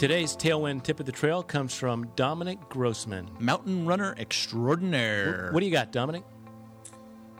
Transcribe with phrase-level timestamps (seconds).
[0.00, 3.30] Today's Tailwind tip of the trail comes from Dominic Grossman.
[3.38, 5.50] Mountain runner extraordinaire.
[5.52, 6.24] What do you got, Dominic?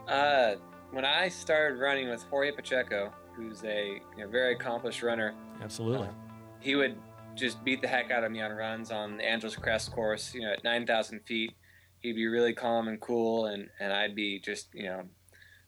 [0.07, 0.53] Uh,
[0.91, 5.33] when I started running with Jorge Pacheco, who's a you know, very accomplished runner,
[5.63, 6.07] Absolutely.
[6.07, 6.11] uh,
[6.59, 6.97] he would
[7.33, 10.31] just beat the heck out of me on runs on the Angeles Crest course.
[10.33, 11.53] You know, at 9,000 feet,
[11.99, 15.03] he'd be really calm and cool, and, and I'd be just, you know,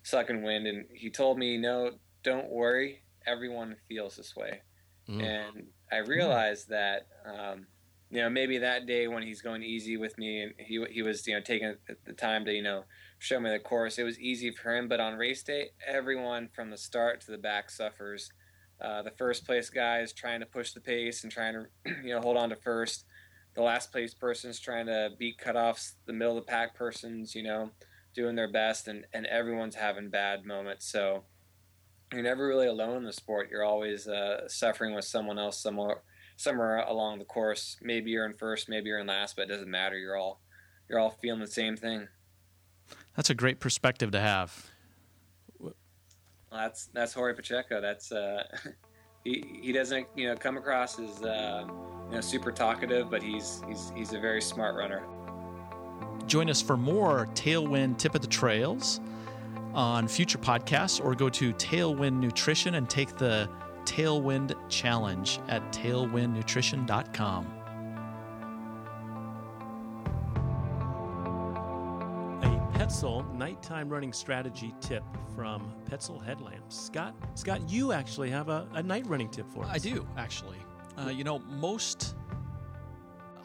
[0.04, 0.68] sucking wind.
[0.68, 1.92] And he told me, no,
[2.24, 3.04] don't worry.
[3.26, 4.62] Everyone feels this way.
[5.10, 5.24] Mm.
[5.24, 7.68] And I realized that, um,
[8.10, 11.26] you know, maybe that day when he's going easy with me and he, he was,
[11.28, 12.84] you know, taking the time to, you know,
[13.20, 14.88] show me the course, it was easy for him.
[14.88, 18.32] But on race day, everyone from the start to the back suffers.
[18.82, 21.66] Uh, the first place guy is trying to push the pace and trying to,
[22.04, 23.06] you know, hold on to first.
[23.56, 25.94] The last place person's trying to beat cutoffs.
[26.06, 27.72] The middle of the pack person's, you know,
[28.16, 30.92] doing their best, and, and everyone's having bad moments.
[30.92, 31.24] So
[32.14, 33.50] you're never really alone in the sport.
[33.50, 36.02] You're always uh, suffering with someone else somewhere
[36.36, 37.78] somewhere along the course.
[37.82, 39.98] Maybe you're in first, maybe you're in last, but it doesn't matter.
[39.98, 40.42] You're all
[40.90, 42.08] you're all feeling the same thing.
[43.16, 44.68] That's a great perspective to have.
[45.60, 45.74] Well,
[46.52, 47.82] that's that's Jorge Pacheco.
[47.82, 48.44] That's uh,
[49.24, 51.66] he he doesn't you know come across as uh,
[52.10, 55.04] you know super talkative, but he's he's he's a very smart runner.
[56.28, 59.02] Join us for more Tailwind Tip of the Trails
[59.74, 63.50] on future podcasts, or go to Tailwind Nutrition and take the
[63.86, 67.46] Tailwind Challenge at tailwindnutrition.com.
[72.44, 75.04] A Petzl nighttime running strategy tip
[75.36, 76.76] from Petzl Headlamps.
[76.76, 79.70] Scott, Scott, you actually have a, a night running tip for us.
[79.72, 80.58] I do, actually.
[80.98, 82.16] Uh, you know, most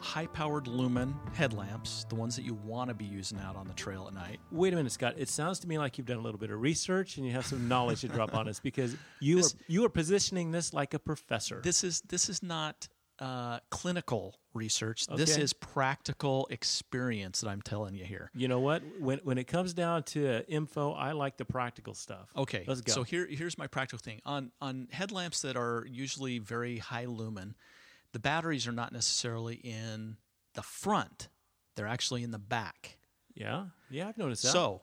[0.01, 3.73] high powered lumen headlamps, the ones that you want to be using out on the
[3.73, 5.15] trail at night, Wait a minute, Scott.
[5.17, 7.45] It sounds to me like you've done a little bit of research and you have
[7.45, 10.93] some knowledge to drop on us because you This- are you are positioning this like
[10.93, 11.61] a professor.
[11.63, 12.87] this is this is not
[13.19, 15.05] uh, clinical research.
[15.07, 18.31] This is practical experience that I'm telling you here.
[18.33, 18.81] you know what?
[18.97, 22.29] When when it comes down to info, I like the practical stuff.
[22.37, 22.93] Okay, let's go.
[22.93, 27.55] So here, here's my practical thing on on headlamps that are usually very high lumen.
[28.11, 30.17] The batteries are not necessarily in
[30.53, 31.29] the front;
[31.75, 32.97] they're actually in the back.
[33.35, 34.51] yeah, yeah, I've noticed that.
[34.51, 34.81] So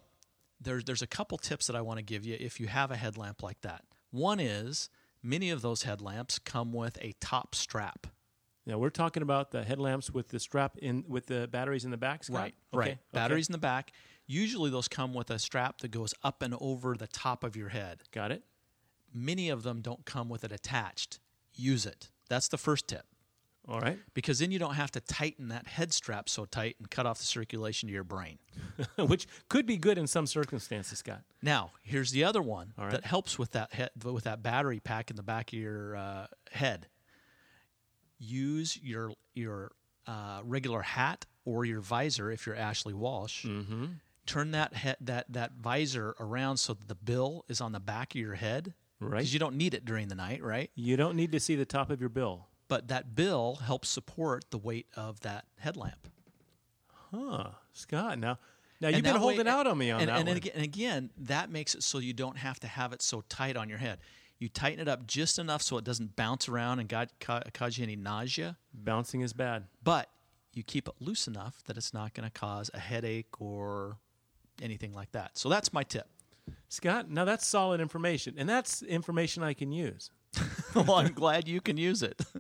[0.61, 2.97] there's there's a couple tips that I want to give you if you have a
[2.97, 3.83] headlamp like that.
[4.11, 4.89] One is
[5.23, 8.07] many of those headlamps come with a top strap.
[8.65, 11.97] now we're talking about the headlamps with the strap in with the batteries in the
[11.97, 12.25] back.
[12.25, 12.37] Scott?
[12.39, 12.89] Right, Okay, right.
[12.93, 12.99] okay.
[13.13, 13.93] Batteries in the back.
[14.29, 17.69] Usually those come with a strap that goes up and over the top of your
[17.69, 18.03] head.
[18.13, 18.43] Got it.
[19.13, 21.21] Many of them don't come with it attached.
[21.55, 22.11] Use it.
[22.29, 23.05] That's the first tip.
[23.69, 23.99] All right.
[24.15, 27.19] Because then you don't have to tighten that head strap so tight and cut off
[27.19, 28.39] the circulation to your brain.
[28.99, 31.23] Which could be good in some circumstances, Scott.
[31.43, 32.93] Now, here's the other one right.
[32.93, 36.27] that helps with that head, with that battery pack in the back of your uh,
[36.53, 36.87] head.
[38.19, 39.73] Use your your
[40.07, 43.45] uh, regular hat or your visor if you're Ashley Walsh.
[43.45, 43.87] Mm-hmm.
[44.27, 48.15] Turn that head, that that visor around so that the bill is on the back
[48.15, 48.75] of your head.
[49.01, 49.19] Right.
[49.19, 50.71] Because you don't need it during the night, right?
[50.75, 52.49] You don't need to see the top of your bill.
[52.69, 56.09] But that bill helps support the weight of that headlamp.
[57.13, 58.19] Huh, Scott.
[58.19, 58.39] Now,
[58.81, 60.37] now And you've been that way- holding out on me on and, that and, one.
[60.37, 63.57] again, and again, that makes it so you don't have to have it so tight
[63.57, 63.99] on your head.
[64.39, 67.79] You tighten it up just enough so it doesn't bounce around and got, ca- cause
[67.79, 69.65] you any nausea, Bouncing is bad.
[69.83, 70.11] but
[70.53, 73.97] you keep it loose enough that it's not going to cause a headache or
[74.61, 75.39] anything like that.
[75.39, 76.09] So that's my tip.
[76.69, 80.11] Scott, now that's solid information, and that's information I can use.
[80.87, 82.21] well, I'm glad you can use it.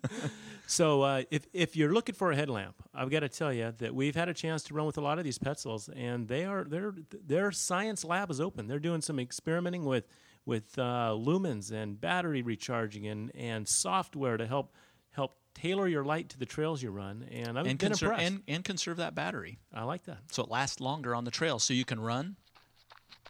[0.69, 3.95] So, uh, if if you're looking for a headlamp, I've got to tell you that
[3.95, 6.65] we've had a chance to run with a lot of these Petzls, and they are
[6.65, 6.93] their
[7.25, 8.67] their science lab is open.
[8.67, 10.09] They're doing some experimenting with
[10.45, 14.75] with uh, lumens and battery recharging and and software to help
[15.11, 17.25] help tailor your light to the trails you run.
[17.31, 18.33] And I've and, been conserve, impressed.
[18.33, 21.61] and, and conserve that battery I like that so it lasts longer on the trail
[21.61, 22.37] so you can run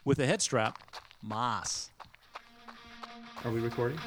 [0.06, 0.78] with a head strap.
[1.22, 1.91] moss.
[3.44, 3.98] Are we recording?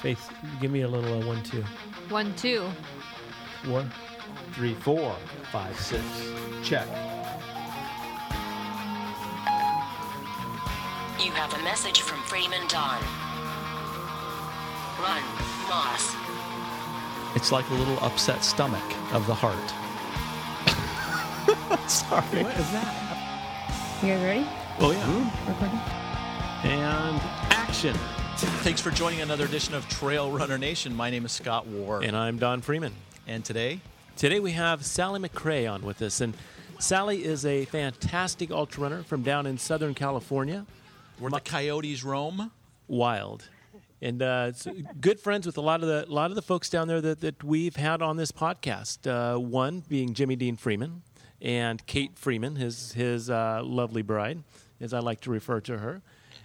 [0.00, 0.30] Faith,
[0.60, 1.62] give me a little uh, one two.
[2.08, 2.62] One, two.
[3.66, 3.90] One,
[4.52, 5.14] three, four,
[5.50, 6.02] five, six.
[6.62, 6.86] Check.
[11.22, 13.00] You have a message from Freeman Don.
[15.00, 15.22] Run,
[15.68, 16.14] Moss.
[17.34, 18.82] It's like a little upset stomach
[19.12, 19.68] of the heart.
[21.90, 22.42] Sorry.
[22.42, 24.00] What is that?
[24.02, 24.46] You guys ready?
[24.80, 25.48] Oh yeah.
[25.48, 25.80] Recording?
[26.64, 27.94] And action.
[28.60, 30.94] Thanks for joining another edition of Trail Runner Nation.
[30.94, 32.04] My name is Scott Ward.
[32.04, 32.92] And I'm Don Freeman.
[33.26, 33.80] And today,
[34.14, 36.34] Today we have Sally McRae on with us, and
[36.78, 40.66] Sally is a fantastic ultra runner from down in Southern California.
[41.18, 42.50] where the coyotes roam.
[42.88, 43.48] wild.
[44.02, 44.52] And uh,
[45.00, 47.42] good friends with a lot of the lot of the folks down there that, that
[47.42, 49.06] we've had on this podcast.
[49.10, 51.00] Uh, one being Jimmy Dean Freeman
[51.40, 54.42] and Kate Freeman, his his uh, lovely bride,
[54.78, 56.02] as I like to refer to her.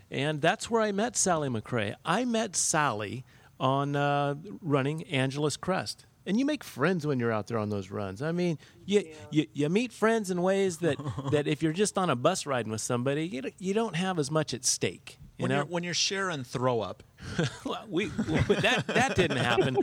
[0.10, 1.96] And that's where I met Sally McRae.
[2.06, 3.26] I met Sally
[3.60, 6.06] on uh, running Angeles Crest.
[6.26, 8.22] And you make friends when you're out there on those runs.
[8.22, 10.98] I mean, you, you, you meet friends in ways that,
[11.32, 14.20] that if you're just on a bus riding with somebody, you, don't- you don't have
[14.20, 15.20] as much at stake.
[15.38, 15.56] You When know?
[15.58, 17.04] you're when you're sharing throw up,
[17.64, 19.78] Well, we that that didn't happen,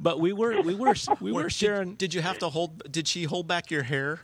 [0.00, 1.94] but we were we were we were Did- sharing.
[1.96, 2.90] Did, you have to hold?
[2.90, 4.20] Did she hold back your hair,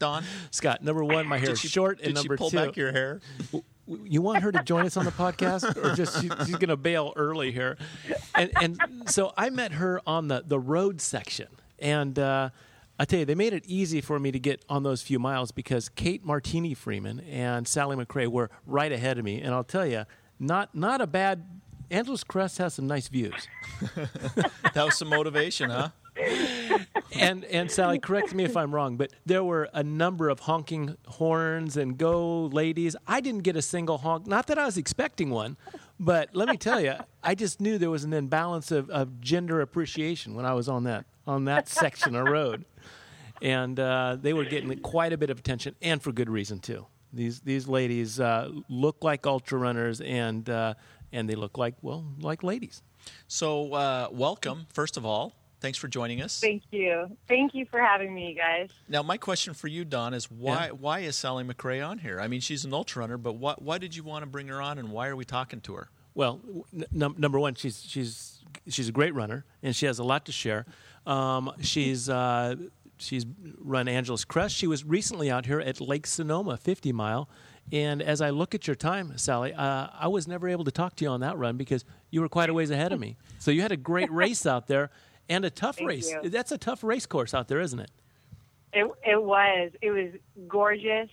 [0.00, 0.24] Don?
[0.50, 2.56] Scott, number one, my hair Did is she, short, did and number she pull two,
[2.56, 3.20] back your hair?
[4.04, 6.76] You want her to join us on the podcast, or just she, she's going to
[6.76, 7.76] bail early here?
[8.34, 11.48] And and so I met her on the the road section,
[11.78, 12.50] and uh,
[12.98, 15.50] I tell you, they made it easy for me to get on those few miles
[15.50, 19.86] because Kate Martini Freeman and Sally McRae were right ahead of me, and I'll tell
[19.86, 20.04] you,
[20.38, 21.44] not not a bad.
[21.90, 23.48] Angeles Crest has some nice views.
[24.74, 25.90] That was some motivation, huh?
[27.18, 30.96] and and Sally, correct me if I'm wrong, but there were a number of honking
[31.06, 32.94] horns and go ladies.
[33.06, 34.26] I didn't get a single honk.
[34.26, 35.56] Not that I was expecting one,
[35.98, 39.60] but let me tell you, I just knew there was an imbalance of, of gender
[39.60, 42.64] appreciation when I was on that on that section of road,
[43.40, 46.86] and uh, they were getting quite a bit of attention, and for good reason too.
[47.12, 50.74] These these ladies uh, look like ultra runners, and uh,
[51.10, 52.82] and they look like well like ladies.
[53.26, 55.34] So, uh, welcome, first of all.
[55.62, 56.40] Thanks for joining us.
[56.40, 57.16] Thank you.
[57.28, 58.68] Thank you for having me, you guys.
[58.88, 60.70] Now, my question for you, Don, is why Yeah.
[60.72, 62.20] why is Sally McRae on here?
[62.20, 64.60] I mean, she's an ultra runner, but why, why did you want to bring her
[64.60, 65.88] on, and why are we talking to her?
[66.14, 66.40] Well,
[66.74, 70.26] n- num- number one, she's she's she's a great runner, and she has a lot
[70.26, 70.66] to share.
[71.06, 72.56] Um, she's uh,
[72.98, 73.24] she's
[73.58, 74.56] run Angeles Crest.
[74.56, 77.28] She was recently out here at Lake Sonoma, 50 mile.
[77.70, 80.96] And as I look at your time, Sally, uh, I was never able to talk
[80.96, 83.16] to you on that run because you were quite a ways ahead of me.
[83.38, 84.90] So you had a great race out there
[85.28, 86.10] and a tough Thank race.
[86.10, 86.28] you.
[86.28, 87.90] That's a tough race course out there, isn't it?
[88.72, 90.10] It it was it was
[90.48, 91.10] gorgeous.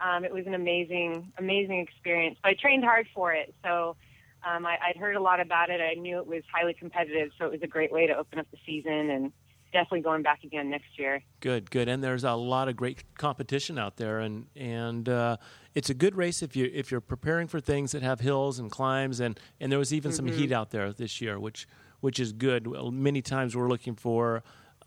[0.00, 2.38] Um, it was an amazing amazing experience.
[2.42, 3.96] But I trained hard for it, so
[4.44, 5.80] um, I, I'd heard a lot about it.
[5.80, 8.46] I knew it was highly competitive, so it was a great way to open up
[8.50, 9.32] the season and
[9.72, 11.22] definitely going back again next year.
[11.40, 11.88] Good, good.
[11.88, 15.36] And there's a lot of great competition out there, and and uh,
[15.74, 18.70] it's a good race if you if you're preparing for things that have hills and
[18.70, 21.66] climbs, and and there was even some heat out there this year, which
[22.04, 22.66] which is good.
[22.92, 24.42] Many times we're looking for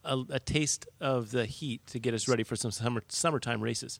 [0.05, 3.99] a, a taste of the heat to get us ready for some summer summertime races.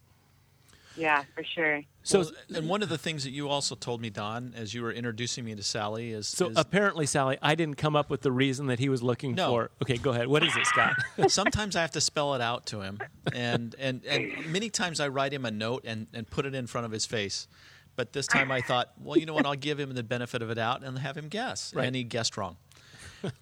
[0.95, 1.81] Yeah, for sure.
[2.03, 4.73] So Well, and uh, one of the things that you also told me, Don, as
[4.75, 8.09] you were introducing me to Sally, is, so is apparently, Sally, I didn't come up
[8.11, 9.49] with the reason that he was looking No.
[9.49, 9.71] for.
[9.83, 10.27] Okay, go ahead.
[10.27, 10.93] What is it, Scott?
[11.27, 12.99] sometimes I have to spell it out to him,
[13.33, 16.65] and and and many times I write him a note and and put it in
[16.67, 17.47] front of his face.
[17.95, 19.45] But this time I thought, well, you know what?
[19.47, 21.85] I'll give him the benefit of the doubt and have him guess, Right.
[21.87, 22.57] and he guessed wrong.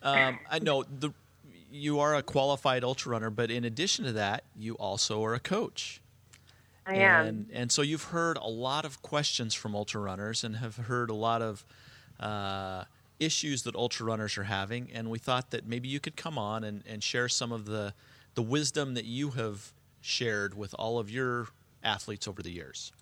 [0.02, 1.12] Um, I know the
[1.72, 5.40] you are a qualified ultra runner, but in addition to that, you also are a
[5.40, 6.00] coach.
[6.86, 7.26] I am.
[7.26, 11.10] And, and so you've heard a lot of questions from ultra runners and have heard
[11.10, 11.66] a lot of
[12.20, 12.86] uh,
[13.20, 14.90] issues that ultra runners are having.
[14.94, 17.94] And we thought that maybe you could come on and, and share some of the,
[18.36, 21.48] the wisdom that you have shared with all of your
[21.84, 22.94] athletes over the years.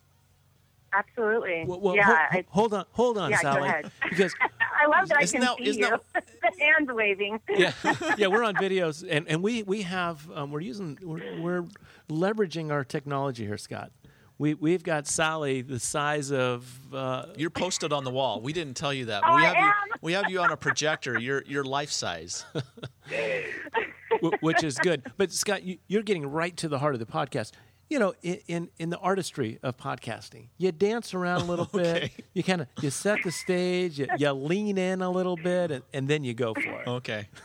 [0.93, 1.65] Absolutely.
[1.67, 3.91] Well, well, yeah, hold, I, hold on, hold on, Yeah, go Sally, ahead.
[4.09, 4.33] because
[4.83, 5.89] I love that I can that- see isn't you.
[6.13, 7.39] that- the hands waving.
[7.49, 7.71] yeah,
[8.17, 11.65] yeah, we're on videos, and, and we we have um, we're using we're, we're
[12.09, 13.91] leveraging our technology here, Scott.
[14.39, 18.41] We we've got Sally the size of uh, You're posted on the wall.
[18.41, 19.23] We didn't tell you that.
[19.25, 19.63] Oh, we I have you.
[19.63, 19.73] am?
[20.01, 21.19] We have you on a projector.
[21.19, 22.43] You're you're life size.
[24.41, 25.03] which is good.
[25.17, 27.51] But Scott, you, you're getting right to the heart of the podcast.
[27.93, 32.11] You know, in, in, in the artistry of podcasting, you dance around a little Okay.
[32.17, 32.25] bit.
[32.33, 33.99] You kind of you set the stage.
[33.99, 36.87] You, you lean in a little bit, and, and then you go for it.
[36.87, 37.27] Okay.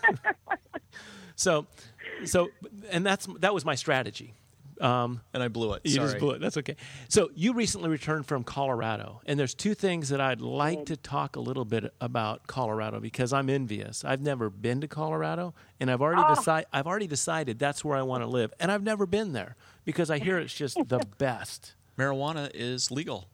[1.36, 1.66] So,
[2.24, 2.50] so,
[2.90, 4.34] and that's that was my strategy.
[4.80, 5.82] Um, And I blew it.
[5.84, 6.06] You Sorry.
[6.06, 6.40] just blew it.
[6.40, 6.76] That's okay.
[7.08, 11.34] So you recently returned from Colorado, and there's two things that I'd like to talk
[11.36, 14.04] a little bit about Colorado because I'm envious.
[14.04, 16.34] I've never been to Colorado, and I've already Oh.
[16.34, 19.54] decided I've already decided that's where I want to live, and I've never been there
[19.88, 21.74] because I hear it's just the best.
[21.96, 23.30] Marijuana is legal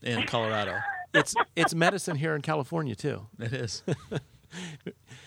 [0.00, 0.78] in Colorado.
[1.12, 3.26] It's it's medicine here in California too.
[3.40, 3.82] It is.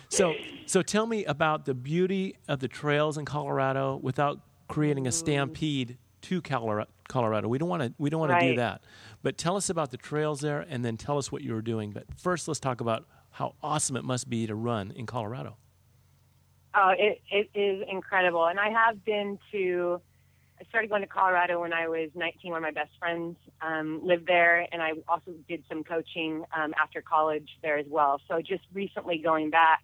[0.10, 0.34] So
[0.66, 5.98] so tell me about the beauty of the trails in Colorado without creating a stampede
[6.24, 7.48] to Colorado.
[7.48, 8.82] We don't want to we don't want to do that.
[9.22, 11.92] But tell us about the trails there and then tell us what you were doing.
[11.92, 15.56] But first let's talk about how awesome it must be to run in Colorado.
[16.74, 18.48] Oh, it, it is incredible.
[18.48, 20.02] And I have been to
[20.62, 22.52] I started going to Colorado when I was 19.
[22.52, 26.76] One of my best friends um, lived there, and I also did some coaching um,
[26.80, 28.22] after college there as well.
[28.28, 29.82] So just recently going back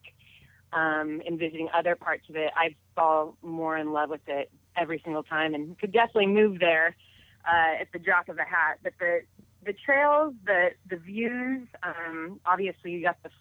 [0.73, 5.01] um, and visiting other parts of it, I fall more in love with it every
[5.03, 6.95] single time, and could definitely move there
[7.43, 8.77] uh, at the drop of a hat.
[8.83, 9.21] But the
[9.65, 13.31] the trails, the the views, um, obviously you got the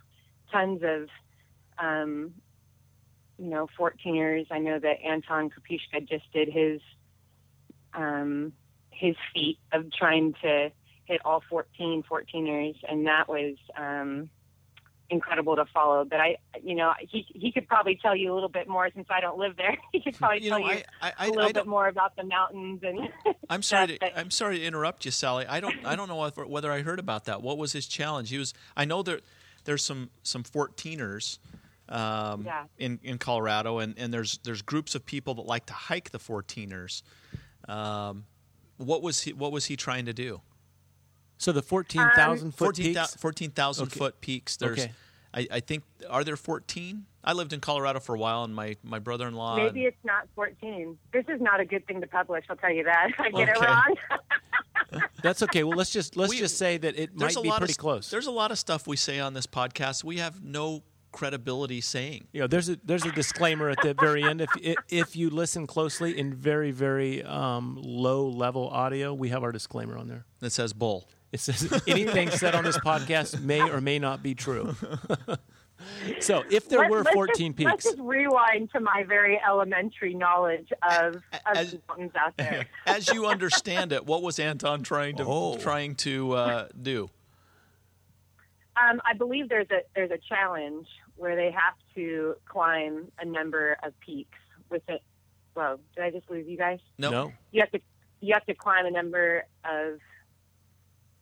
[0.51, 1.09] tons of
[1.79, 2.33] um,
[3.39, 4.47] you know 14ers.
[4.51, 6.81] I know that Anton Krupicka just did his
[7.97, 8.53] um,
[8.91, 10.71] his feat of trying to
[11.05, 14.29] hit all 14 14ers, and that was um,
[15.11, 16.05] incredible to follow.
[16.05, 19.07] But I, you know, he he could probably tell you a little bit more since
[19.11, 19.77] I don't live there.
[19.93, 22.17] he could probably You tell know, you I, I, a little I, bit more about
[22.17, 23.09] the mountains and.
[23.51, 23.99] I'm sorry.
[23.99, 25.47] To, I'm sorry to interrupt you, Sally.
[25.47, 25.75] I don't.
[25.85, 27.43] I don't know whether, whether I heard about that.
[27.43, 28.31] What was his challenge?
[28.31, 28.55] He was.
[28.77, 29.21] I know there.
[29.65, 31.39] There's some some 14ers
[31.89, 32.65] um, Yeah.
[32.79, 36.19] in in Colorado, and, and there's there's groups of people that like to hike the
[36.19, 37.03] 14ers.
[37.69, 38.25] Um,
[38.77, 40.41] what was he What was he trying to do?
[41.39, 43.17] So the 14,000 foot 14,000 peaks.
[43.21, 43.99] 14,000 Okay.
[43.99, 44.57] foot peaks.
[44.57, 44.79] There's.
[44.79, 44.93] Okay.
[45.35, 47.05] I, I think are there 14?
[47.23, 49.57] I lived in Colorado for a while, and my, my brother-in-law.
[49.57, 50.97] Maybe it's not 14.
[51.13, 52.45] This is not a good thing to publish.
[52.49, 53.11] I'll tell you that.
[53.19, 53.97] I get it wrong.
[55.23, 55.65] That's okay.
[55.65, 58.09] Well, let's just let's We- just say that it might be pretty of, close.
[58.11, 60.83] There's a lot of stuff we say on this podcast we have no
[61.17, 62.29] credibility saying.
[62.33, 64.41] you know, there's a there's a disclaimer at the very end.
[64.43, 69.43] If if, if you listen closely in very very um, low level audio, we have
[69.43, 70.27] our disclaimer on there.
[70.41, 71.09] that says bull.
[71.33, 74.77] It says anything said on this podcast may or may not be true.
[76.21, 80.15] so if there Let's- were let's 14 just, Let's just rewind to my very elementary
[80.15, 81.23] knowledge of, of
[81.55, 82.67] As- the mountains out there.
[82.87, 85.57] As you understand it, what was Anton trying to Oh.
[85.59, 87.11] trying to uh, do?
[88.77, 93.77] Um, I believe there's a there's a challenge where they have to climb a number
[93.83, 94.39] of peaks
[94.71, 95.03] with it.
[95.55, 96.81] Whoa, did I just lose you guys?
[96.99, 97.11] No.
[97.11, 97.33] no.
[97.53, 97.81] You have to
[98.21, 99.99] you have to climb a number of.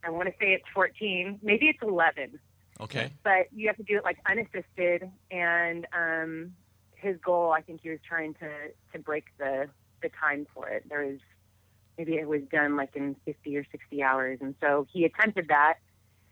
[0.03, 2.39] I want to say it's 14, maybe it's 11.
[2.81, 3.11] Okay.
[3.23, 5.11] but you have to do it like unassisted.
[5.31, 6.53] And um,
[6.97, 8.51] his goal, I think he was trying to
[8.93, 9.69] to break the
[10.03, 10.85] the time for it.
[10.89, 11.21] There was
[11.97, 15.75] maybe it was done like in 50 or 60 hours, and so he attempted that.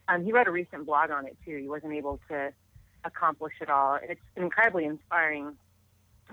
[0.09, 1.57] Um, he wrote a recent blog on it too.
[1.57, 2.52] He wasn't able to
[3.04, 3.99] accomplish it all.
[4.02, 5.56] It's an incredibly inspiring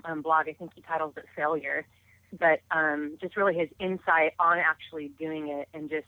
[0.04, 0.48] um, blog.
[0.48, 1.86] I think he titles it "Failure,"
[2.38, 6.06] but um, just really his insight on actually doing it and just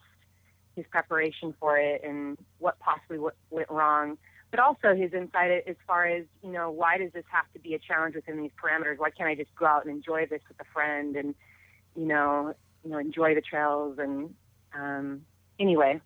[0.76, 4.16] his preparation for it and what possibly w- went wrong,
[4.50, 7.74] but also his insight as far as you know why does this have to be
[7.74, 8.98] a challenge within these parameters?
[8.98, 11.34] Why can't I just go out and enjoy this with a friend and
[11.96, 12.54] you know
[12.84, 14.34] you know enjoy the trails and
[14.74, 15.22] um,
[15.58, 16.00] anyway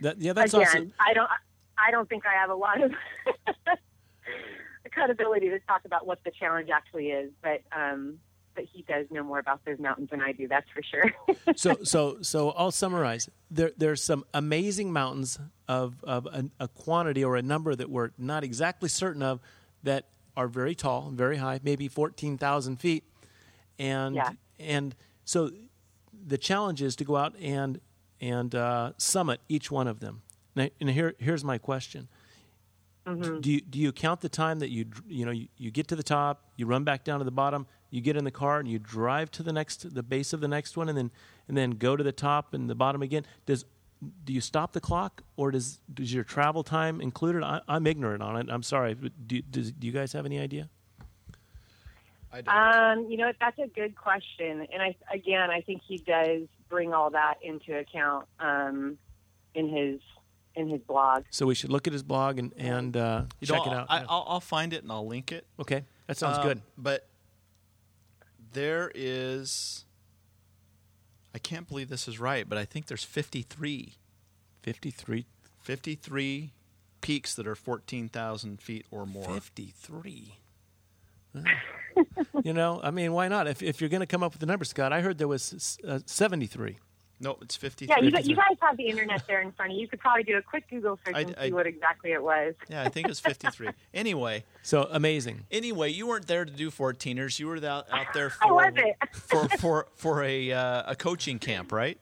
[0.00, 1.28] That, yeah, that's again also I don't
[1.78, 2.92] I don't think I have a lot of
[4.96, 8.18] credibility to talk about what the challenge actually is, but um,
[8.54, 10.48] but he does know more about those mountains than I do.
[10.48, 11.12] That's for sure.
[11.56, 13.28] so so so I'll summarize.
[13.50, 15.38] There there's some amazing mountains
[15.68, 19.40] of of a, a quantity or a number that we're not exactly certain of
[19.82, 23.04] that are very tall, very high, maybe fourteen thousand feet,
[23.78, 24.30] and Yeah.
[24.58, 25.50] and so
[26.26, 27.80] the challenge is to go out and
[28.20, 30.22] and uh, summit each one of them.
[30.54, 32.08] Now, and here here's my question.
[33.06, 35.96] Do you do you count the time that you you know you, you get to
[35.96, 38.68] the top, you run back down to the bottom, you get in the car and
[38.68, 41.12] you drive to the next the base of the next one, and then
[41.46, 43.24] and then go to the top and the bottom again?
[43.46, 43.64] Does
[44.24, 47.44] do you stop the clock, or does does your travel time included?
[47.44, 48.48] I, I'm ignorant on it.
[48.50, 48.94] I'm sorry.
[48.94, 50.68] But do, does, do you guys have any idea?
[52.32, 52.50] I do.
[52.50, 56.92] Um, you know, that's a good question, and I again, I think he does bring
[56.92, 58.98] all that into account um,
[59.54, 60.00] in his
[60.56, 61.24] in his blog.
[61.30, 63.86] So we should look at his blog and and uh, You check know, it out.
[63.88, 65.46] I, I'll, I'll find it and I'll link it.
[65.60, 66.62] okay, that sounds Um, good.
[66.76, 67.06] But
[68.52, 69.84] there is.
[71.34, 73.92] I can't believe this is right, but I think there's 53,
[74.62, 75.26] Fifty three.
[75.60, 76.52] 53
[77.02, 79.24] peaks that are 14,000 feet or more.
[79.34, 80.38] 53.
[82.42, 83.46] you know, I mean, why not?
[83.46, 85.78] If, if you're going to come up with the number, Scott, I heard there was
[85.86, 86.78] uh, 73.
[87.18, 87.94] No, it's 53.
[87.96, 89.82] Yeah, you, got- you guys have the internet there in front of you.
[89.82, 92.22] You could probably do a quick Google search I- and see I- what exactly it
[92.22, 92.54] was.
[92.68, 93.68] Yeah, I think it's 53.
[93.94, 95.46] anyway, So amazing.
[95.50, 97.38] anyway, you weren't there to do 14ers.
[97.38, 98.94] You were out, out there I for wasn't.
[99.12, 101.98] for for for a uh, a coaching camp, right?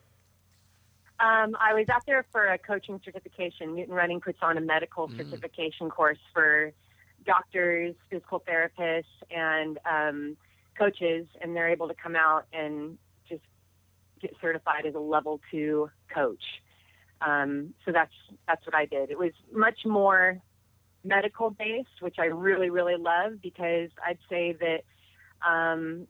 [1.21, 3.77] Um, I was out there for a coaching certification.
[3.77, 6.73] Newton Running puts on a medical certification course for
[7.25, 10.37] doctors, physical therapists, and um,
[10.77, 13.01] coaches, and they're able to come out and just
[14.27, 16.43] get certified as a level two coach.
[17.21, 18.13] Um, so that's
[18.47, 19.11] that's what I did.
[19.11, 20.41] It was much more
[21.05, 24.83] medical based, which I really really love because I'd say that
[25.47, 26.07] um,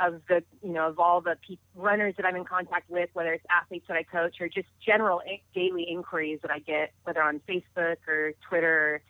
[0.00, 3.32] of the you know of all the pe- runners that I'm in contact with, whether
[3.32, 5.20] it's athletes that I coach or just general
[5.54, 9.00] daily inquiries that I get, whether on Facebook or Twitter or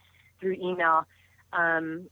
[0.40, 1.06] through email.
[1.52, 2.08] Um,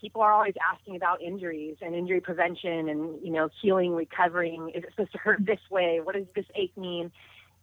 [0.00, 4.70] people are always asking about injuries and injury prevention and you know healing, recovering.
[4.74, 6.00] Is it supposed to hurt this way?
[6.02, 7.10] What does this ache mean?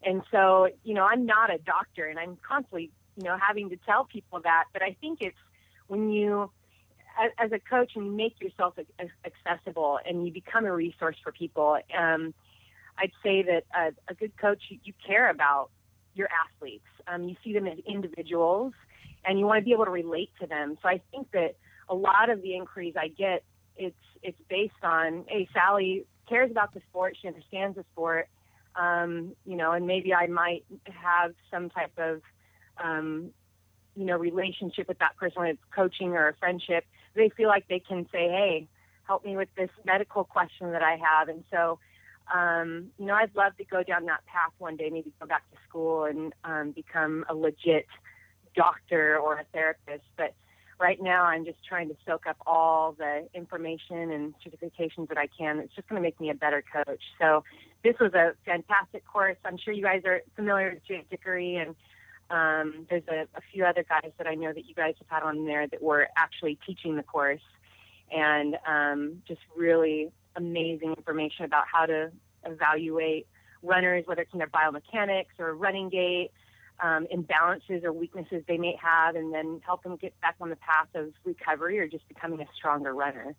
[0.04, 3.78] And so you know I'm not a doctor, and I'm constantly you know having to
[3.86, 4.66] tell people that.
[4.74, 5.38] But I think it's
[5.88, 6.50] when you
[7.38, 8.76] as, a coach and you make yourself
[9.26, 12.34] accessible and you become a resource for people, um,
[12.98, 15.70] I'd say that a, a good coach, you, you care about
[16.14, 16.86] your athletes.
[17.08, 18.74] Um, you see them as individuals
[19.26, 20.78] and you want to be able to relate to them.
[20.82, 21.56] So I think that
[21.90, 23.44] a lot of the inquiries I get,
[23.78, 27.18] it's, it's based on, hey, Sally cares about the sport.
[27.22, 28.30] She understands the sport.
[28.76, 32.22] Um, you know, and maybe I might have some type of,
[32.84, 33.32] um,
[33.96, 36.84] you know, relationship with that person, whether it's coaching or a friendship
[37.16, 38.68] they feel like they can say, "Hey,
[39.04, 41.80] help me with this medical question that I have." And so,
[42.34, 45.50] um, you know, I'd love to go down that path one day, maybe go back
[45.52, 47.88] to school and um, become a legit
[48.56, 50.06] doctor or a therapist.
[50.18, 50.34] But
[50.80, 55.28] right now, I'm just trying to soak up all the information and certifications that I
[55.28, 55.60] can.
[55.60, 57.02] It's just going to make me a better coach.
[57.20, 57.44] So,
[57.84, 59.38] this was a fantastic course.
[59.46, 61.76] I'm sure you guys are familiar with Jake Dicharry and
[62.30, 65.24] um, there's a, a few other guys that I know that you guys have had
[65.24, 67.42] on there that were actually teaching the course,
[68.12, 72.12] and um, just really amazing information about how to
[72.46, 73.28] evaluate
[73.62, 76.32] runners, whether it's in their biomechanics or running gait,
[76.84, 80.56] um, imbalances or weaknesses they may have, and then help them get back on the
[80.58, 83.36] path of recovery or just becoming a stronger runner.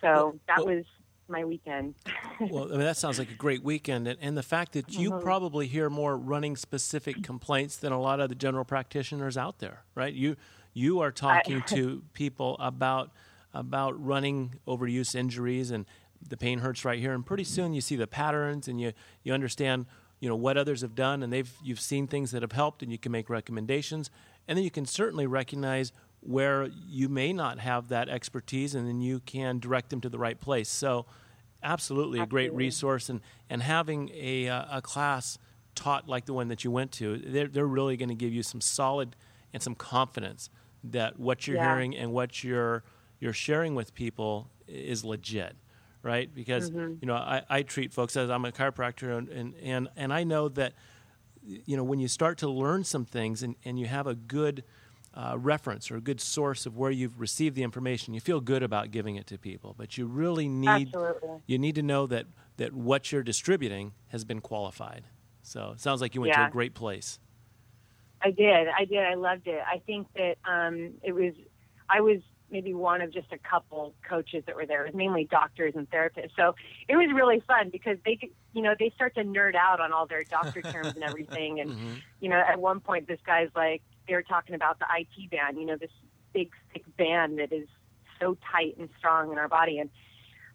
[0.00, 0.84] So Well, that well- was
[1.30, 1.94] my weekend.
[2.40, 5.10] well, I mean, that sounds like a great weekend, and, and the fact that you
[5.10, 5.22] Mhm.
[5.22, 9.84] probably hear more running specific complaints than a lot of the general practitioners out there,
[9.94, 10.14] right?
[10.14, 10.36] You
[10.72, 11.10] you are
[11.52, 13.10] talking to people about
[13.52, 15.84] about running overuse injuries and
[16.26, 19.32] the pain hurts right here, and pretty soon you see the patterns and you you
[19.34, 19.84] understand
[20.20, 22.90] you know what others have done, and they've you've seen things that have helped, and
[22.92, 24.10] you can make recommendations,
[24.46, 29.00] and then you can certainly recognize where you may not have that expertise, and then
[29.00, 30.68] you can direct them to the right place.
[30.68, 31.06] So
[31.62, 35.38] absolutely a great resource and and having a uh, a class
[35.74, 38.42] taught like the one that you went to they're, they're really going to give you
[38.42, 39.16] some solid
[39.52, 40.50] and some confidence
[40.84, 41.72] that what you're Yeah.
[41.74, 42.84] hearing and what you're
[43.20, 45.56] you're sharing with people is legit
[46.02, 46.94] right because Mm-hmm.
[47.00, 50.24] you know I, I treat folks as I'm a chiropractor and, and and and I
[50.24, 50.74] know that
[51.42, 54.64] you know when you start to learn some things and, and you have a good
[55.14, 58.62] uh, reference or a good source of where you've received the information you feel good
[58.62, 61.40] about giving it to people but you really need Absolutely.
[61.46, 62.26] you need to know that
[62.58, 65.04] that what you're distributing has been qualified
[65.42, 67.18] so it sounds like you went to a great place
[68.20, 68.66] I did.
[68.68, 69.04] I did.
[69.04, 69.60] I loved it.
[69.64, 71.34] I think that um, it was.
[71.88, 72.18] I was
[72.50, 74.84] maybe one of just a couple coaches that were there.
[74.84, 76.30] It was mainly doctors and therapists.
[76.36, 76.54] So
[76.88, 78.18] it was really fun because they,
[78.52, 81.60] you know, they start to nerd out on all their doctor terms and everything.
[81.60, 81.94] And Mm-hmm.
[82.20, 85.58] you know, at one point, this guy's like, they were talking about the IT band.
[85.58, 85.90] You know, this
[86.32, 87.68] big thick band that is
[88.18, 89.78] so tight and strong in our body.
[89.78, 89.90] And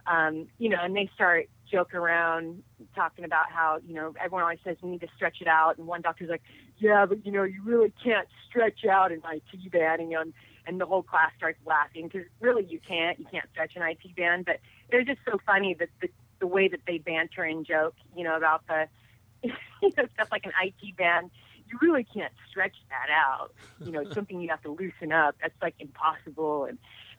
[0.07, 2.61] um, you know, and they start joke around,
[2.95, 5.77] talking about how, you know, everyone always says we need to stretch it out.
[5.77, 6.43] And one doctor's like,
[6.77, 10.01] yeah, but, you know, you really can't stretch out an IT band.
[10.01, 10.33] And, you know, and,
[10.65, 13.19] and the whole class starts laughing because really you can't.
[13.19, 14.45] You can't stretch an IT band.
[14.45, 17.95] But it was just so funny that the, the way that they banter and joke,
[18.15, 18.87] you know, about the,
[19.43, 21.31] you know, stuff like an IT band.
[21.69, 23.51] You really can't stretch that out.
[23.83, 25.35] You know, it's something you have to loosen up.
[25.41, 26.65] That's like impossible.
[26.65, 26.77] And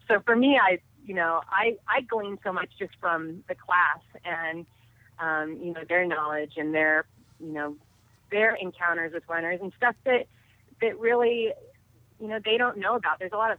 [0.09, 4.01] so for me, I, you know, I, I glean so much just from the class
[4.25, 4.67] and,
[5.19, 7.05] um, you know, their knowledge and their,
[7.41, 7.77] you know,
[8.31, 10.27] their encounters with runners and stuff that,
[10.81, 11.53] that really,
[12.25, 13.19] you know, they don't know about.
[13.19, 13.59] There's a lot of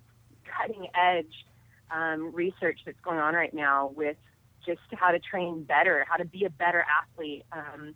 [0.58, 1.46] cutting edge
[1.92, 4.18] um, research that's going on right now with
[4.66, 7.44] just how to train better, how to be a better athlete.
[7.52, 7.94] Um,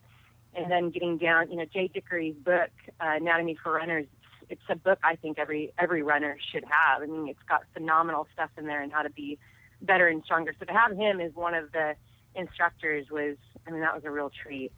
[0.54, 2.70] and then getting down, you know, Jay Dicharry's book,
[3.02, 4.06] uh, Anatomy for Runners,
[4.48, 7.02] it's a book I think every every runner should have.
[7.02, 9.40] I mean, it's got phenomenal stuff in there and how to be
[9.82, 10.54] better and stronger.
[10.60, 11.96] So to have him as one of the
[12.36, 14.72] instructors was, I mean, that was a real treat.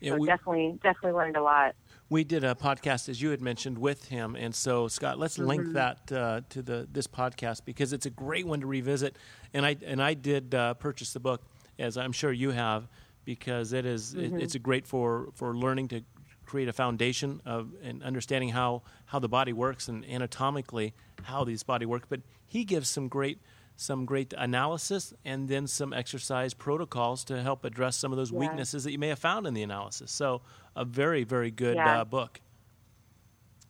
[0.00, 1.74] Yeah, so we- definitely, definitely learned a lot.
[2.10, 5.62] We did a podcast as you had mentioned with him and so scott let's link
[5.62, 5.72] Mm-hmm.
[5.72, 9.16] that uh, to the this podcast because it's a great one to revisit
[9.52, 11.42] and i and i did uh, purchase the book
[11.78, 12.88] as i'm sure you have
[13.24, 14.36] because it is- Mm-hmm.
[14.36, 16.02] it, it's a great for for learning to
[16.44, 21.62] create a foundation of and understanding how how the body works and anatomically how these
[21.62, 23.38] body work but he gives some great
[23.76, 28.38] some great analysis and then some exercise protocols to help address some of those Yeah.
[28.38, 30.42] weaknesses that you may have found in the analysis so
[30.76, 32.00] a very very good Yeah.
[32.00, 32.40] uh, book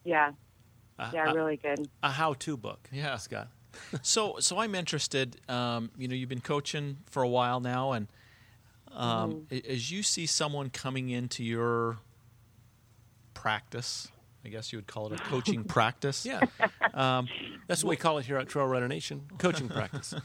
[0.05, 0.33] Yeah,
[1.13, 1.89] yeah, a- really good.
[2.03, 3.17] a how-to book Yeah.
[3.17, 3.49] scott
[4.03, 5.41] So, so I'm interested.
[5.49, 8.07] Um, you know, you've been coaching for a while now, and
[8.93, 9.69] um, Mm-hmm.
[9.73, 11.99] as you see someone coming into your
[13.35, 14.13] practice,
[14.45, 16.27] I guess you would call it a coaching practice.
[16.27, 16.41] Yeah.
[17.67, 20.15] That's what we call it here at Trail Runner Nation coaching practice.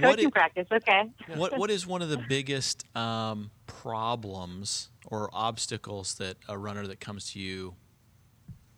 [0.00, 1.10] Coaching i- practice, okay.
[1.34, 7.00] what what is one of the biggest um, problems or obstacles that a runner that
[7.00, 7.74] comes to you?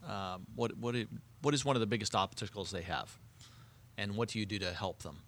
[0.08, 1.06] Um, what what i-
[1.42, 3.18] what is one of the biggest obstacles they have,
[3.98, 5.18] and what do you do to help them?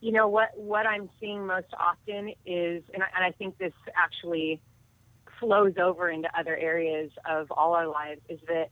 [0.00, 3.72] you know what what I'm seeing most often is, and I, and I think this
[3.96, 4.60] actually
[5.42, 8.70] flows over into other areas of all our lives, is that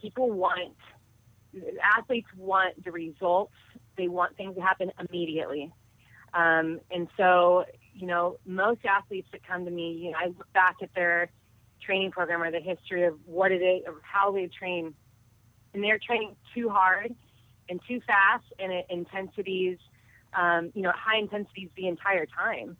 [0.00, 0.74] people want
[1.96, 3.52] athletes want the results.
[3.96, 5.72] They want things to happen immediately,
[6.32, 10.52] um, and so you know most athletes that come to me, you know, I look
[10.52, 11.30] back at their
[11.84, 14.94] training program or the history of what it is or how they train,
[15.74, 17.14] and they're training too hard
[17.68, 19.78] and too fast and at intensities
[20.34, 22.76] um, you know, high intensities the entire time.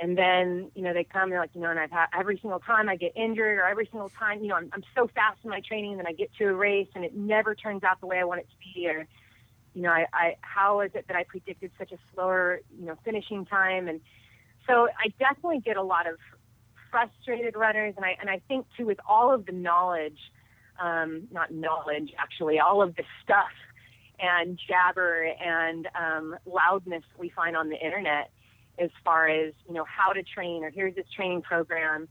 [0.00, 2.58] And then, you know, they come, they're like, you know, and I've had every single
[2.58, 5.50] time I get injured or every single time, you know, I'm, I'm so fast in
[5.50, 8.06] my training and then I get to a race and it never turns out the
[8.06, 8.88] way I want it to be.
[8.88, 9.06] Or,
[9.74, 12.96] you know, I, I, how is it that I predicted such a slower, you know,
[13.04, 13.88] finishing time?
[13.88, 14.00] And
[14.66, 16.16] so I definitely get a lot of
[16.90, 17.92] frustrated runners.
[17.96, 20.18] And I, and I think too, with all of the knowledge,
[20.80, 23.52] um, not knowledge, actually, all of the stuff
[24.18, 28.30] and jabber and um, loudness we find on the internet
[28.80, 32.08] as far as you know how to train or here's this training program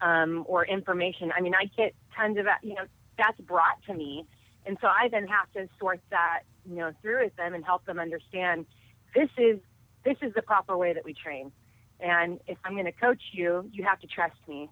[0.00, 1.32] um, or information.
[1.36, 2.46] I mean, I get tons of.
[2.62, 2.84] You know,
[3.18, 4.26] that's brought to me,
[4.66, 7.84] and so I then have to sort that you know through with them and help
[7.86, 8.66] them understand
[9.14, 9.58] this is
[10.04, 11.52] this is the proper way that we train.
[12.00, 14.70] And if I'm going to coach you, you have to trust me.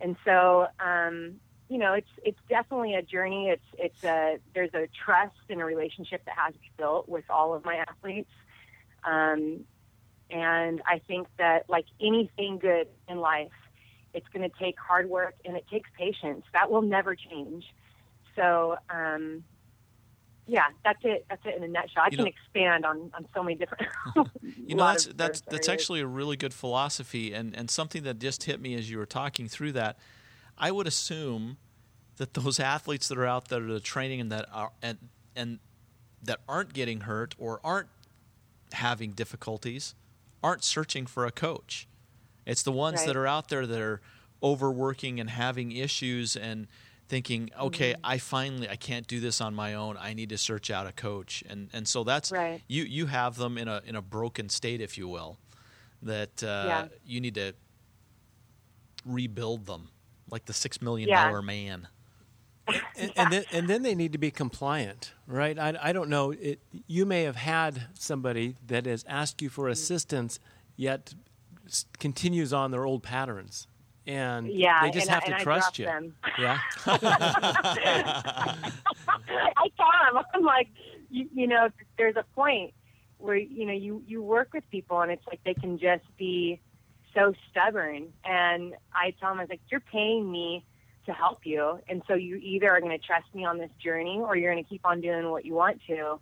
[0.00, 1.36] And so, um,
[1.68, 3.48] you know, it's it's definitely a journey.
[3.48, 7.24] It's it's a there's a trust and a relationship that has to be built with
[7.30, 8.30] all of my athletes.
[9.04, 9.64] Um,
[10.30, 13.52] and I think that like anything good in life,
[14.14, 16.44] it's going to take hard work and it takes patience.
[16.52, 17.64] That will never change.
[18.34, 19.44] So, um,
[20.46, 21.26] yeah, that's it.
[21.28, 22.02] That's it in a nutshell.
[22.04, 23.86] I You can know- expand on, on so many different.
[24.66, 25.82] You know, that's that's that's areas.
[25.82, 29.06] actually a really good philosophy, and and something that just hit me as you were
[29.06, 29.96] talking through that.
[30.58, 31.58] I would assume
[32.16, 34.98] that those athletes that are out there that are training and that are and
[35.36, 35.58] and
[36.22, 37.88] that aren't getting hurt or aren't
[38.72, 39.94] having difficulties
[40.42, 41.88] aren't searching for a coach.
[42.44, 43.06] It's the ones Right.
[43.08, 44.00] that are out there that are
[44.42, 46.68] overworking and having issues and
[47.08, 48.00] thinking, okay, Mm-hmm.
[48.04, 49.96] I finally I can't do this on my own.
[49.96, 51.42] I need to search out a coach.
[51.48, 52.62] And and so that's Right.
[52.68, 55.38] you you have them in a in a broken state, if you will,
[56.02, 56.88] that uh, Yeah.
[57.04, 57.54] you need to
[59.04, 59.88] rebuild them
[60.30, 61.40] like the six million Yeah.
[61.40, 61.88] man.
[62.96, 65.58] and, and then and then they need to be compliant, right?
[65.58, 66.32] I, I don't know.
[66.32, 70.40] It, you may have had somebody that has asked you for assistance,
[70.76, 71.14] yet
[71.98, 73.66] continues on their old patterns,
[74.06, 75.84] and Yeah, they just and have to trust you.
[75.86, 76.16] them.
[76.38, 78.60] Yeah, I
[79.76, 80.68] tell them, I'm like,
[81.10, 82.72] you, you know, there's a point
[83.18, 86.60] where you know you you work with people and it's like they can just be
[87.14, 90.64] so stubborn, and I tell them, I was like, you're paying me
[91.06, 94.18] to help you, and so you either are going to trust me on this journey
[94.20, 96.18] or you're going to keep on doing what you want to,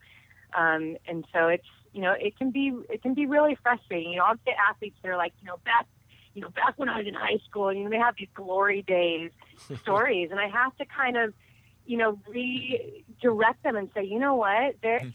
[0.57, 4.13] um, and so it's you know it can be it can be really frustrating.
[4.13, 5.87] You know, I'll get athletes that are like, you know, back
[6.35, 8.29] you know, back when I was in high school, and you know, they have these
[8.35, 9.31] glory days
[9.83, 11.33] stories, and I have to kind of,
[11.87, 15.13] you know, redirect them and say, you know what, there,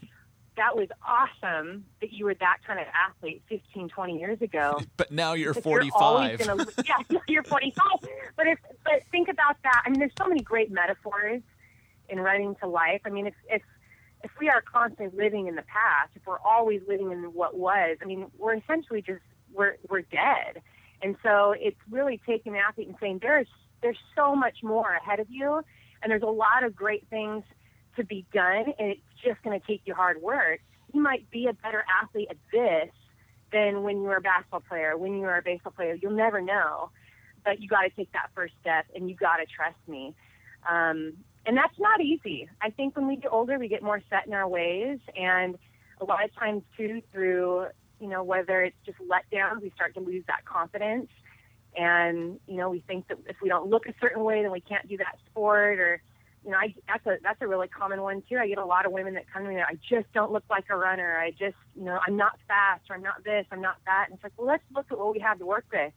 [0.59, 4.79] that was awesome that you were that kind of athlete 15, 20 years ago.
[4.97, 6.39] But now you're 45.
[6.39, 7.85] You're gonna, yeah, you're 45.
[8.35, 9.83] But if, but think about that.
[9.85, 11.41] I mean, there's so many great metaphors
[12.09, 13.01] in running to life.
[13.05, 13.61] I mean, if if
[14.25, 17.97] if we are constantly living in the past, if we're always living in what was,
[18.01, 19.21] I mean, we're essentially just
[19.53, 20.61] we're we're dead.
[21.01, 23.47] And so it's really taking an athlete and saying there's
[23.81, 25.61] there's so much more ahead of you,
[26.03, 27.45] and there's a lot of great things
[27.99, 30.59] to be done, and it's just going to take you hard work.
[30.93, 32.89] You might be a better athlete at this
[33.51, 35.93] than when you were a basketball player, when you were a baseball player.
[35.93, 36.89] You'll never know,
[37.43, 40.13] but you got to take that first step, and you got to trust me.
[40.69, 41.13] Um,
[41.45, 42.49] and that's not easy.
[42.61, 45.57] I think when we get older, we get more set in our ways, and
[46.01, 47.67] a lot of times too, through
[47.99, 51.09] you know whether it's just letdowns, we start to lose that confidence,
[51.75, 54.61] and you know we think that if we don't look a certain way, then we
[54.61, 56.01] can't do that sport, or
[56.45, 58.37] you know, I, that's a that's a really common one too.
[58.37, 59.55] I get a lot of women that come to me.
[59.55, 61.17] And I just don't look like a runner.
[61.19, 64.05] I just, you know, I'm not fast, or I'm not this, I'm not that.
[64.07, 65.93] And it's like, well, let's look at what we have to work with.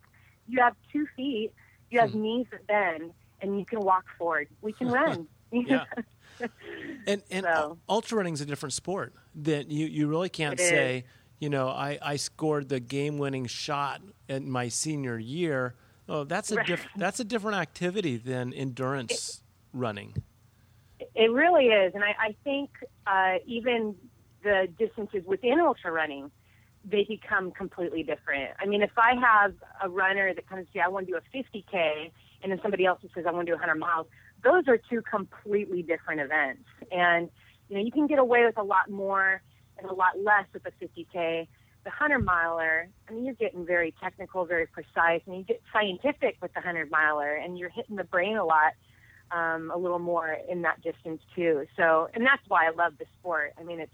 [0.49, 1.53] You have two feet,
[1.91, 2.23] you have hmm.
[2.23, 4.49] knees that bend, and you can walk forward.
[4.61, 5.27] We can run.
[5.51, 5.85] Yeah.
[7.07, 9.13] And and So- ultra running is a different sport.
[9.35, 10.69] That you you really can't It is.
[10.69, 11.05] say.
[11.39, 15.75] You know, I, I scored the game winning shot in my senior year.
[16.09, 16.67] Oh, that's a Right.
[16.67, 20.15] diff- that's a different activity than endurance running.
[21.15, 22.71] It really is, and I, I think
[23.07, 23.95] uh, even
[24.43, 26.31] the distances within ultra running,
[26.85, 28.51] they become completely different.
[28.59, 31.19] I mean, if I have a runner that comes to me, I want to do
[31.19, 32.11] a 50k,
[32.43, 34.07] and then somebody else says I want to do 100 miles,
[34.43, 36.65] those are two completely different events.
[36.91, 37.29] And
[37.69, 39.43] you know, you can get away with a lot more
[39.79, 41.47] and a lot less with the 50k.
[41.85, 46.37] The 100 miler, I mean, you're getting very technical, very precise, and you get scientific
[46.41, 48.73] with the 100 miler, and you're hitting the brain a lot
[49.33, 51.67] um, a little more in that distance too.
[51.77, 53.53] So, and that's why I love the sport.
[53.59, 53.93] I mean, it's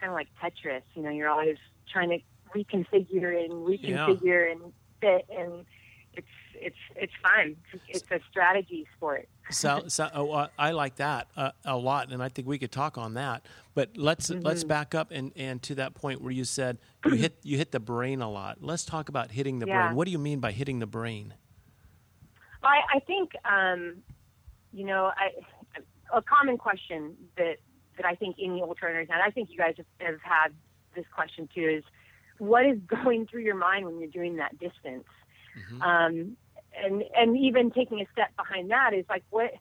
[0.00, 0.82] kind of like Tetris.
[0.94, 1.56] You know, you're always
[1.92, 2.18] trying to
[2.56, 5.64] reconfigure and reconfigure and fit, and
[6.14, 7.56] it's it's it's fun.
[7.88, 9.28] It's, a strategy sport.
[9.50, 12.72] So, so oh, uh, I like that uh, a lot, and I think we could
[12.72, 13.44] talk on that.
[13.74, 17.38] But let's let's back up and, and to that point where you said you hit
[17.42, 18.58] you hit the brain a lot.
[18.60, 19.86] Let's talk about hitting the Yeah.
[19.86, 19.96] brain.
[19.96, 21.34] What do you mean by hitting the brain?
[22.62, 24.02] I, I think, um,
[24.72, 25.30] you know, I,
[26.14, 27.56] a common question that
[27.96, 30.48] that I think any ultra runners, and I think you guys have, have had
[30.94, 31.84] this question too, is
[32.38, 35.04] what is going through your mind when you're doing that distance?
[35.82, 36.36] Um,
[36.76, 39.52] and and even taking a step behind that is like what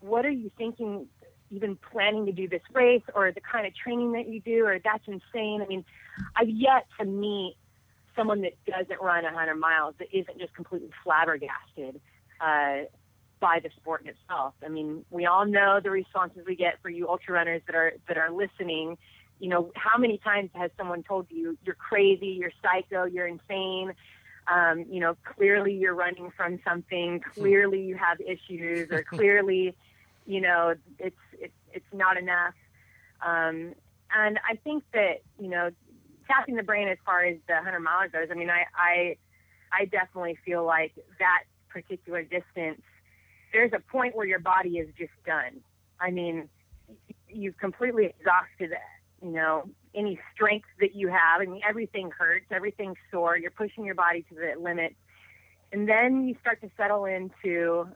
[0.00, 1.06] what are you thinking?
[1.50, 4.78] Even planning to do this race, or the kind of training that you do, or
[4.78, 5.62] that's insane.
[5.62, 5.84] I mean,
[6.36, 7.56] I've yet to meet
[8.14, 12.00] someone that doesn't run 100 miles that isn't just completely flabbergasted
[12.40, 12.84] uh,
[13.40, 14.54] by the sport in itself.
[14.64, 17.94] I mean, we all know the responses we get for you ultra runners that are
[18.08, 18.98] that are listening.
[19.40, 23.94] You know, how many times has someone told you you're crazy, you're psycho, you're insane?
[24.52, 27.20] Um, you know, clearly you're running from something.
[27.34, 29.76] Clearly you have issues, or clearly,
[30.26, 32.54] you know, it's it's it's not enough.
[33.24, 33.74] Um,
[34.14, 35.70] and I think that you know,
[36.26, 38.28] tapping the brain as far as the 100 miler goes.
[38.30, 39.16] I mean, I I
[39.72, 42.80] I definitely feel like that particular distance.
[43.52, 45.60] There's a point where your body is just done.
[46.00, 46.48] I mean,
[47.28, 48.72] you've completely exhausted
[49.22, 51.40] you know any strength that you have.
[51.40, 53.36] I mean, everything hurts, everything's sore.
[53.36, 54.94] You're pushing your body to the limit,
[55.72, 57.88] and then you start to settle into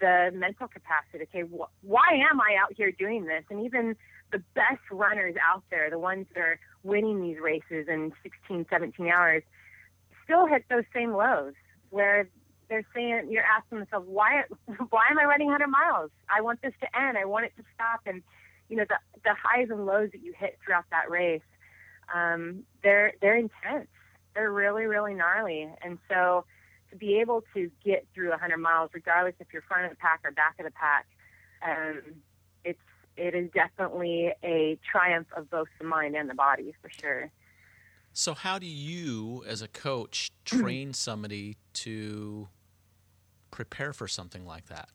[0.00, 1.24] the mental capacity.
[1.24, 3.44] Okay, wh- why am I out here doing this?
[3.50, 3.96] And even
[4.30, 9.08] the best runners out there, the ones that are winning these races in 16, 17
[9.08, 9.42] hours,
[10.24, 11.54] still hit those same lows
[11.90, 12.28] where
[12.68, 14.44] they're saying you're asking themselves why
[14.90, 16.10] why am I running 100 miles?
[16.28, 17.18] I want this to end.
[17.18, 18.00] I want it to stop.
[18.06, 18.22] And
[18.68, 21.40] you know the the highs and lows that you hit throughout that race,
[22.14, 23.88] um, they're they're intense.
[24.34, 25.68] They're really really gnarly.
[25.82, 26.44] And so
[26.90, 30.20] to be able to get through 100 miles, regardless if you're front of the pack
[30.24, 31.06] or back of the pack,
[31.66, 32.00] um,
[32.64, 32.78] it's
[33.16, 37.30] it is definitely a triumph of both the mind and the body for sure.
[38.12, 42.48] So, how do you, as a coach, train somebody to
[43.50, 44.88] prepare for something like that?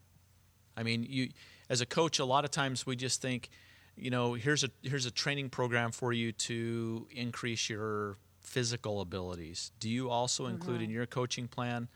[0.76, 1.30] I mean, you,
[1.70, 3.50] as a coach, a lot of times we just think,
[3.96, 9.72] you know, here's a here's a training program for you to increase your physical abilities.
[9.80, 11.88] Do you also include in your coaching plan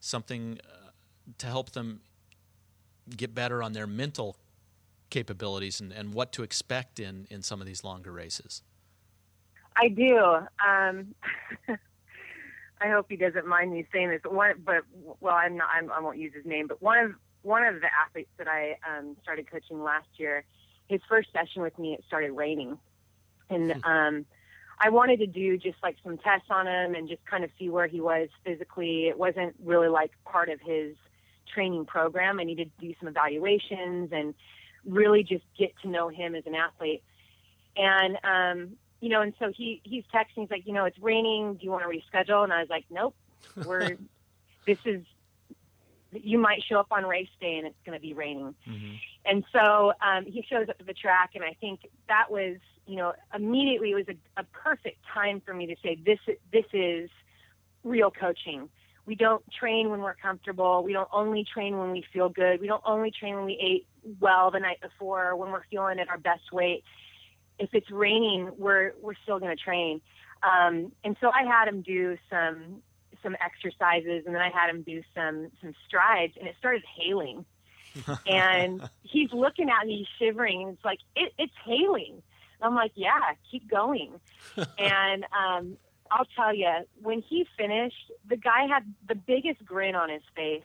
[0.00, 0.90] something uh,
[1.38, 2.00] to help them
[3.16, 4.36] get better on their mental
[5.10, 8.62] capabilities and, and what to expect in, in some of these longer races?
[9.76, 10.38] I do.
[10.66, 11.14] Um,
[12.82, 14.20] I hope he doesn't mind me saying this.
[14.24, 14.82] One, but
[15.20, 15.68] well, I'm not.
[15.74, 16.66] I'm, I won't use his name.
[16.66, 20.44] But one of one of the athletes that I um, started coaching last year,
[20.88, 22.78] his first session with me, it started raining,
[23.50, 24.26] and um,
[24.78, 27.68] I wanted to do just like some tests on him and just kind of see
[27.68, 29.06] where he was physically.
[29.06, 30.96] It wasn't really like part of his
[31.54, 32.40] training program.
[32.40, 34.34] I needed to do some evaluations and
[34.84, 37.04] really just get to know him as an athlete.
[37.76, 40.42] And um, you know, and so he he's texting.
[40.42, 41.54] He's like, you know, it's raining.
[41.54, 42.44] Do you want to reschedule?
[42.44, 43.16] And I was like, nope.
[43.66, 43.98] We're
[44.66, 45.02] this is
[46.12, 48.54] you might show up on race day and it's going to be raining.
[49.24, 52.96] And so um, he shows up to the track, and I think that was, you
[52.96, 56.66] know, immediately it was a, a perfect time for me to say this is this
[56.72, 57.10] is
[57.82, 58.68] real coaching.
[59.04, 60.84] We don't train when we're comfortable.
[60.84, 62.60] We don't only train when we feel good.
[62.60, 63.88] We don't only train when we ate
[64.20, 66.84] well the night before, when we're feeling at our best weight.
[67.58, 70.00] If it's raining, we're we're still going to train.
[70.42, 72.82] Um, and so I had him do some
[73.22, 77.44] some exercises, and then I had him do some some strides, and it started hailing.
[78.26, 82.22] and he's looking at me shivering, and it's like it, it's hailing.
[82.60, 84.12] And I'm like, yeah, keep going.
[84.78, 85.76] and um,
[86.10, 86.70] I'll tell you,
[87.02, 90.62] when he finished, the guy had the biggest grin on his face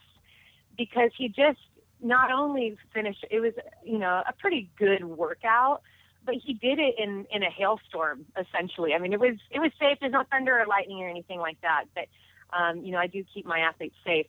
[0.77, 1.59] because he just
[2.01, 5.81] not only finished, it was, you know, a pretty good workout,
[6.27, 8.93] but he did it in, in a hailstorm, essentially.
[8.93, 9.97] I mean, it was, it was safe.
[9.99, 11.85] There's no thunder or lightning or anything like that.
[11.95, 12.07] But,
[12.55, 14.27] um, you know, I do keep my athletes safe.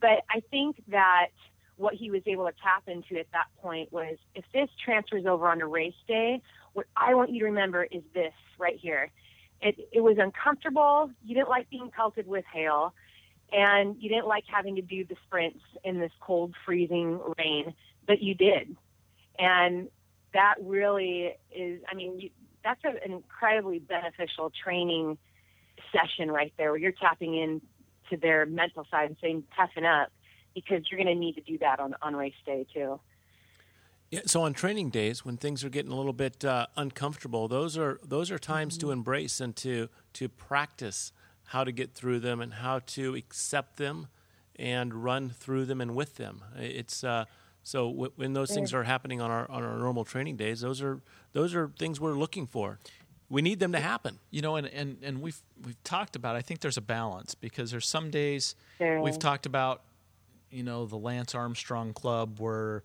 [0.00, 1.28] But I think that
[1.76, 5.48] what he was able to tap into at that point was if this transfers over
[5.48, 6.42] onto race day,
[6.74, 9.10] what I want you to remember is this right here.
[9.62, 11.10] It, it was uncomfortable.
[11.24, 12.94] You didn't like being pelted with hail,
[13.50, 17.72] and you didn't like having to do the sprints in this cold, freezing rain,
[18.06, 18.76] but you did.
[19.38, 19.88] And
[20.32, 22.30] that really is, I mean, you,
[22.62, 25.18] that's an incredibly beneficial training
[25.92, 27.60] session right there where you're tapping in
[28.10, 30.10] to their mental side and saying, toughen up,
[30.54, 33.00] because you're going to need to do that on, on race day too.
[34.10, 37.78] Yeah, so on training days, when things are getting a little bit uh, uncomfortable, those
[37.78, 38.88] are those are times Mm-hmm.
[38.88, 41.12] to embrace and to to practice
[41.44, 44.08] how to get through them and how to accept them
[44.56, 46.42] and run through them and with them.
[46.56, 47.26] It's uh,
[47.62, 50.80] so w- when those things are happening on our on our normal training days, those
[50.82, 51.00] are
[51.32, 52.78] those are things we're looking for.
[53.28, 54.18] We need them to happen.
[54.30, 56.36] You know, and, and, and we've we've talked about.
[56.36, 59.82] I think there's a balance because there's some days There we've talked about.
[60.50, 62.82] You know, the Lance Armstrong Club where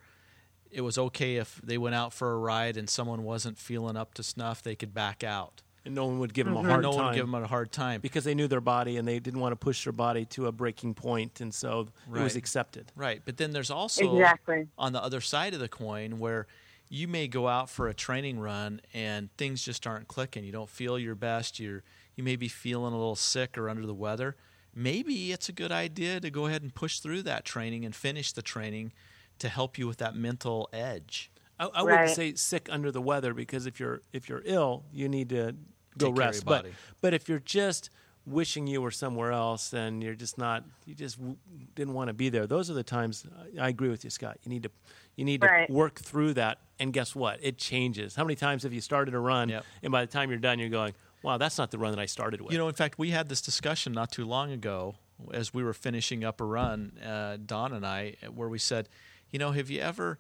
[0.72, 4.14] it was okay if they went out for a ride and someone wasn't feeling up
[4.16, 5.62] to snuff, they could back out.
[5.86, 6.65] And no one would give them Mm-hmm.
[6.65, 6.98] a hard no time.
[6.98, 8.02] one would give them a hard time.
[8.02, 10.52] because they knew their body and they didn't want to push their body to a
[10.52, 12.91] breaking point, and so it was accepted.
[12.95, 14.67] Right, but then there's also Exactly.
[14.78, 16.48] on the other side of the coin where
[16.89, 20.43] you may go out for a training run and things just aren't clicking.
[20.43, 21.60] You don't feel your best.
[21.60, 21.84] You're
[22.15, 24.36] you may be feeling a little sick or under the weather.
[24.74, 28.32] Maybe it's a good idea to go ahead and push through that training and finish
[28.34, 28.93] the training
[29.39, 31.32] to help you with that mental edge.
[31.60, 35.10] I, I wouldn't say sick under the weather because if you're if you're ill, you
[35.10, 35.56] need to
[35.97, 36.45] go Take rest.
[36.45, 36.65] But
[37.01, 37.89] but if you're just
[38.25, 41.38] wishing you were somewhere else and you're just not, you just w-
[41.75, 42.47] didn't want to be there.
[42.47, 43.25] Those are the times.
[43.58, 44.38] I I agree with you, Scott.
[44.43, 44.71] You need to
[45.15, 45.67] you need Right.
[45.67, 46.58] to work through that.
[46.79, 47.39] And guess what?
[47.41, 48.15] It changes.
[48.15, 49.65] How many times have you started a run Yep.
[49.84, 52.05] and by the time you're done, you're going, "Wow, that's not the run that I
[52.08, 54.95] started with." You know, in fact, we had this discussion not too long ago
[55.31, 58.89] as we were finishing up a run, uh, Don and I, where we said,
[59.31, 60.19] you know, have you ever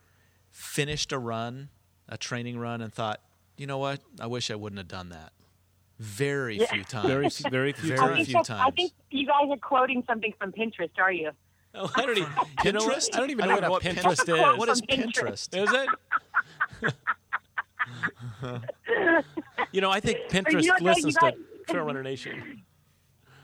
[0.51, 1.67] finished a run,
[2.07, 3.19] a training run, and thought,
[3.57, 5.33] you know what, I wish I wouldn't have done that?
[5.99, 6.65] Very Yeah.
[6.67, 7.07] few times.
[7.07, 8.15] very very few Very I times.
[8.17, 11.31] think, few that's- I think you guys are quoting something from Pinterest, are you?
[11.73, 12.31] Oh, I don't even.
[12.63, 12.97] You know what?
[12.97, 13.09] Pinterest?
[13.15, 14.57] I don't even I don't what, know what Pinterest Pinterest- is.
[14.59, 15.49] What is Pinterest.
[15.49, 15.63] Pinterest?
[15.63, 15.73] Is
[16.83, 16.93] it?
[19.71, 21.33] you know, I think Pinterest you know what, you listens to guys-
[21.69, 22.63] Trail Runner Nation.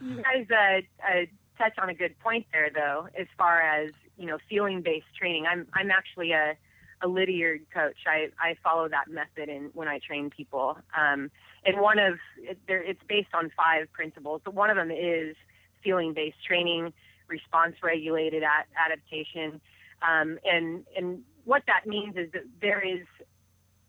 [0.00, 1.26] You guys uh, uh,
[1.58, 5.46] touch on a good point there, though, as far as you know, feeling-based training.
[5.46, 6.54] I'm I'm actually a
[7.02, 7.96] a Lydiard coach.
[8.06, 10.76] I I follow that method in when I train people.
[10.96, 11.30] Um,
[11.64, 15.36] and one of it, there, it's based on five principles, but one of them is
[15.82, 16.92] feeling-based training,
[17.28, 18.42] response-regulated
[18.84, 19.60] adaptation,
[20.02, 23.06] um, and and what that means is that there is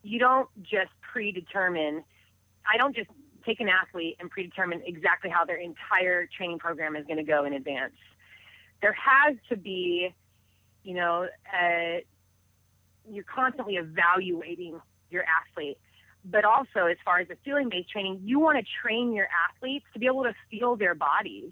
[0.04, 2.04] you don't just predetermine.
[2.72, 3.10] I don't just
[3.46, 7.46] take an athlete and predetermine exactly how their entire training program is going to go
[7.46, 7.94] in advance.
[8.82, 10.14] There has to be,
[10.84, 11.98] you know, uh,
[13.10, 15.78] you're constantly evaluating your athlete.
[16.26, 19.86] But also, as far as the feeling based training, you want to train your athletes
[19.94, 21.52] to be able to feel their bodies,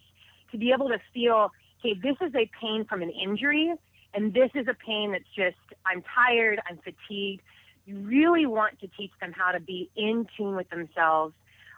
[0.51, 3.73] to be able to feel, okay, this is a pain from an injury,
[4.13, 7.41] and this is a pain that's just, I'm tired, I'm fatigued.
[7.85, 11.33] You really want to teach them how to be in tune with themselves,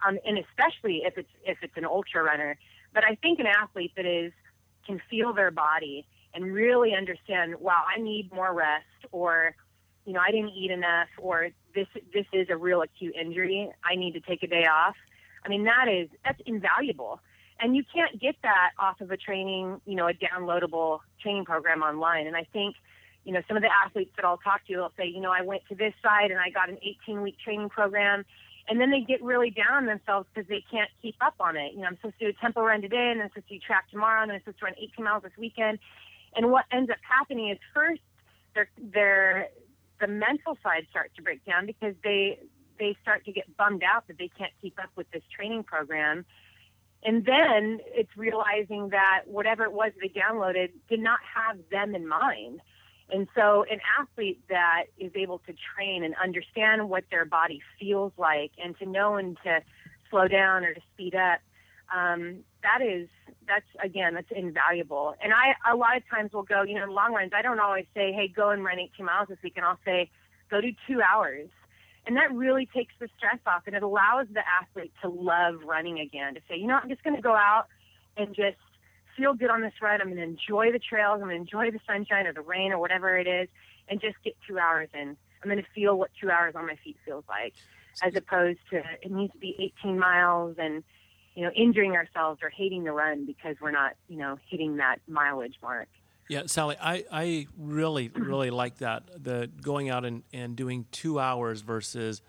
[0.06, 2.56] um, and especially if it's if it's an ultra runner.
[2.92, 4.32] But I think an athlete that is
[4.86, 9.56] can feel their body and really understand, wow, I need more rest, or
[10.04, 13.70] you know, I didn't eat enough, or this this is a real acute injury.
[13.84, 14.96] I need to take a day off.
[15.44, 17.20] I mean, that is that's invaluable,
[17.60, 21.82] and you can't get that off of a training, you know, a downloadable training program
[21.82, 22.26] online.
[22.26, 22.76] And I think,
[23.24, 25.42] you know, some of the athletes that I'll talk to, they'll say, you know, I
[25.42, 28.24] went to this site and I got an 18 week training program.
[28.68, 31.74] And then they get really down on themselves because they can't keep up on it.
[31.74, 33.60] You know, I'm supposed to do a tempo run today, and I'm supposed to do
[33.60, 35.78] track tomorrow, and I'm supposed to run 18 miles this weekend.
[36.34, 38.00] And what ends up happening is first,
[38.54, 39.48] they're, they're,
[40.00, 42.38] the mental side starts to break down because they
[42.78, 46.24] they start to get bummed out that they can't keep up with this training program.
[47.04, 52.08] And then it's realizing that whatever it was they downloaded did not have them in
[52.08, 52.60] mind.
[53.10, 58.12] And so, an athlete that is able to train and understand what their body feels
[58.16, 59.60] like and to know when to
[60.10, 61.40] slow down or to speed up,
[61.94, 63.08] um, that is,
[63.46, 65.14] that's again, that's invaluable.
[65.22, 67.60] And I, a lot of times will go, you know, in long runs, I don't
[67.60, 69.52] always say, hey, go and run 18 miles this week.
[69.56, 70.10] And I'll say,
[70.50, 71.48] go do two hours.
[72.06, 76.00] And that really takes the stress off and it allows the athlete to love running
[76.00, 77.66] again, to say, you know, I'm just going to go out
[78.16, 78.58] and just
[79.16, 80.00] feel good on this run.
[80.00, 81.20] I'm going to enjoy the trails.
[81.20, 83.48] I'm going to enjoy the sunshine or the rain or whatever it is,
[83.88, 85.16] and just get two hours in.
[85.42, 87.54] I'm going to feel what two hours on my feet feels like,
[88.02, 90.82] as opposed to it needs to be 18 miles and
[91.34, 94.96] you know injuring ourselves or hating the run because we're not you know hitting that
[95.08, 95.88] mileage mark.
[96.30, 99.02] Yeah, Sally, I, I really, really like that.
[99.22, 102.22] The going out and, and doing two hours versus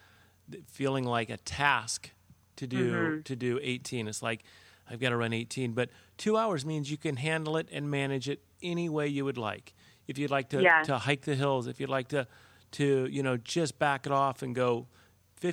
[0.68, 2.12] feeling like a task
[2.58, 3.22] to do Mm-hmm.
[3.22, 4.08] to do 18.
[4.08, 4.44] It's like
[4.90, 8.30] I've got to run 18, but two hours means you can handle it and manage
[8.30, 9.74] it any way you would like.
[10.08, 10.84] If you'd like to, Yeah.
[10.84, 12.28] to hike the hills, if you'd like to
[12.72, 14.88] to you know just back it off and go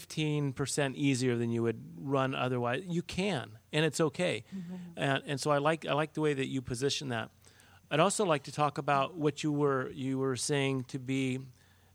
[0.01, 4.45] 15% easier than you would run otherwise, you can, and it's okay.
[4.97, 7.31] And, and so I like I like the way that you position that.
[7.91, 11.39] I'd also like to talk about what you were you were saying to be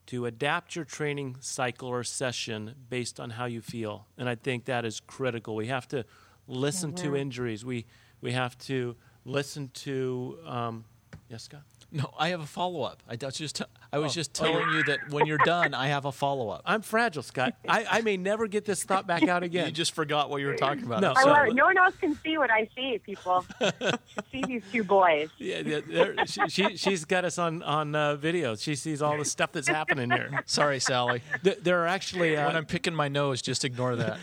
[0.07, 4.65] to adapt your training cycle or session based on how you feel, and I think
[4.65, 5.55] that is critical.
[5.55, 6.05] We have to
[6.47, 7.65] listen to injuries.
[7.65, 7.85] We
[8.21, 8.95] we have to
[9.25, 10.37] listen to.
[10.45, 10.85] Um,
[11.29, 11.63] yes, Scott.
[11.91, 13.01] No, I have a follow up.
[13.07, 13.61] I was just,
[13.91, 14.15] I was Oh.
[14.15, 16.61] just telling you that when you're done, I have a follow up.
[16.65, 17.53] I'm fragile, Scott.
[17.67, 19.65] I, I may never get this thought back out again.
[19.67, 21.01] You just forgot what you were talking about.
[21.01, 21.13] No.
[21.15, 21.53] I So- love.
[21.53, 23.45] No one else can see what I see, people.
[24.31, 25.29] see these two boys.
[25.37, 28.55] yeah, yeah, she, she, she's got us on on uh, video.
[28.55, 30.41] She sees all the stuff that's happening here.
[30.45, 31.21] Sorry, Sally.
[31.43, 34.17] There, there are actually uh, When I'm picking my nose, just ignore that.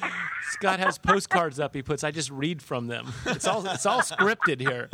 [0.51, 1.75] Scott has postcards up.
[1.75, 2.05] He puts.
[2.05, 3.13] I just read from them.
[3.27, 4.91] It's all it's all scripted here.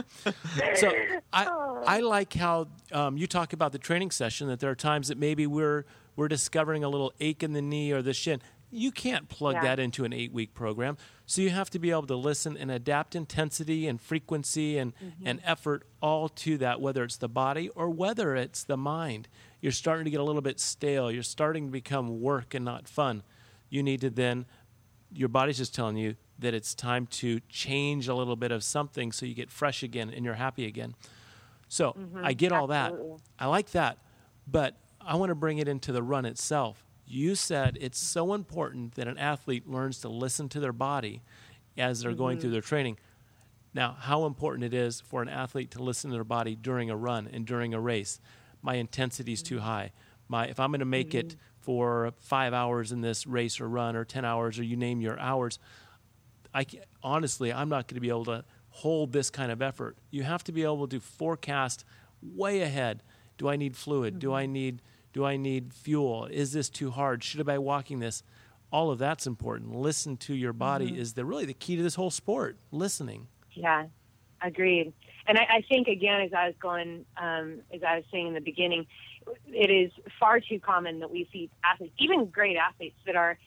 [0.76, 0.92] So
[1.32, 4.48] I I like how um, you talk about the training session.
[4.48, 5.84] That there are times that maybe we're
[6.16, 8.40] we're discovering a little ache in the knee or the shin.
[8.70, 9.62] You can't plug Yeah.
[9.62, 10.96] that into an eight week program.
[11.26, 15.26] So you have to be able to listen and adapt intensity and frequency and, mm-hmm.
[15.26, 19.28] and effort all to that, whether it's the body or whether it's the mind.
[19.60, 21.10] You're starting to get a little bit stale.
[21.10, 23.22] You're starting to become work and not fun.
[23.68, 24.46] You need to then
[25.12, 29.12] your body's just telling you that it's time to change a little bit of something
[29.12, 30.94] so you get fresh again and you're happy again.
[31.68, 32.24] So mm-hmm.
[32.24, 32.92] I get all that.
[33.38, 33.98] I like that.
[34.50, 36.84] But I want to bring it into the run itself.
[37.06, 41.22] You said it's so important that an athlete learns to listen to their body
[41.76, 42.42] as they're going mm-hmm.
[42.42, 42.98] through their training.
[43.72, 46.96] Now, how important it is for an athlete to listen to their body during a
[46.96, 48.20] run and during a race.
[48.62, 49.92] My intensity is too high.
[50.28, 51.38] My if I'm going to make it mm-hmm.
[51.60, 55.18] for five hours in this race or run or ten hours or you name your
[55.18, 55.58] hours,
[56.52, 59.96] I ca- honestly I'm not going to be able to hold this kind of effort.
[60.10, 61.84] You have to be able to forecast
[62.22, 63.02] way ahead.
[63.40, 64.18] Do I need fluid?
[64.18, 64.82] Do I need
[65.14, 66.26] do I need fuel?
[66.26, 67.24] Is this too hard?
[67.24, 68.22] Should I be walking this?
[68.70, 69.74] All of that's important.
[69.74, 72.58] Listen to your body is the really the key to this whole sport.
[72.70, 73.28] Listening.
[73.52, 73.86] Yeah,
[74.42, 74.92] agreed.
[75.26, 78.34] And I, I think again, as I was going, um, as I was saying in
[78.34, 78.86] the beginning,
[79.46, 83.38] it is far too common that we see athletes, even great athletes, that are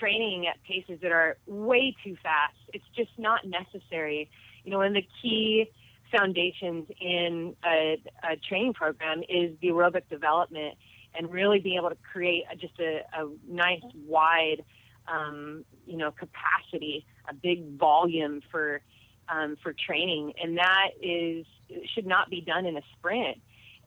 [0.00, 2.56] training at paces that are way too fast.
[2.74, 4.28] It's just not necessary.
[4.64, 5.70] You know, and the key
[6.10, 10.76] foundations in a, a training program is the aerobic development
[11.16, 14.64] and really being able to create a, just a, a nice wide,
[15.08, 18.80] um, you know, capacity, a big volume for
[19.28, 21.46] um, for training, and that is
[21.94, 23.38] should not be done in a sprint.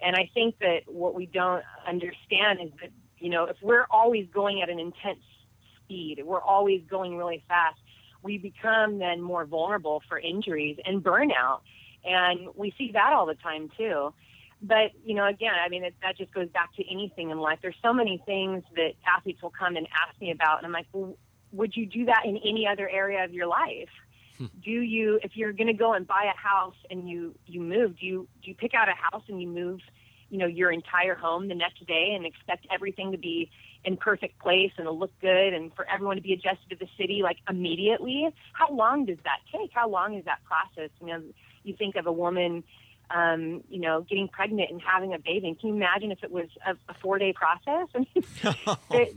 [0.01, 4.27] And I think that what we don't understand is that you know if we're always
[4.33, 5.23] going at an intense
[5.83, 7.79] speed, we're always going really fast,
[8.21, 11.61] we become then more vulnerable for injuries and burnout,
[12.03, 14.13] and we see that all the time too.
[14.61, 17.59] But you know, again, I mean, it, that just goes back to anything in life.
[17.61, 20.87] There's so many things that athletes will come and ask me about, and I'm like,
[20.91, 21.15] well,
[21.51, 23.89] would you do that in any other area of your life?
[24.39, 24.45] Hmm.
[24.63, 27.99] do you if you're going to go and buy a house and you you move
[27.99, 29.81] do you do you pick out a house and you move
[30.29, 33.51] you know your entire home the next day and expect everything to be
[33.83, 36.87] in perfect place and to look good and for everyone to be adjusted to the
[36.97, 41.21] city like immediately how long does that take how long is that process you know
[41.63, 42.63] you think of a woman
[43.11, 45.47] um, you know, getting pregnant and having a baby.
[45.47, 47.87] And can you imagine if it was a, a four day process?
[47.95, 49.15] I mean, it,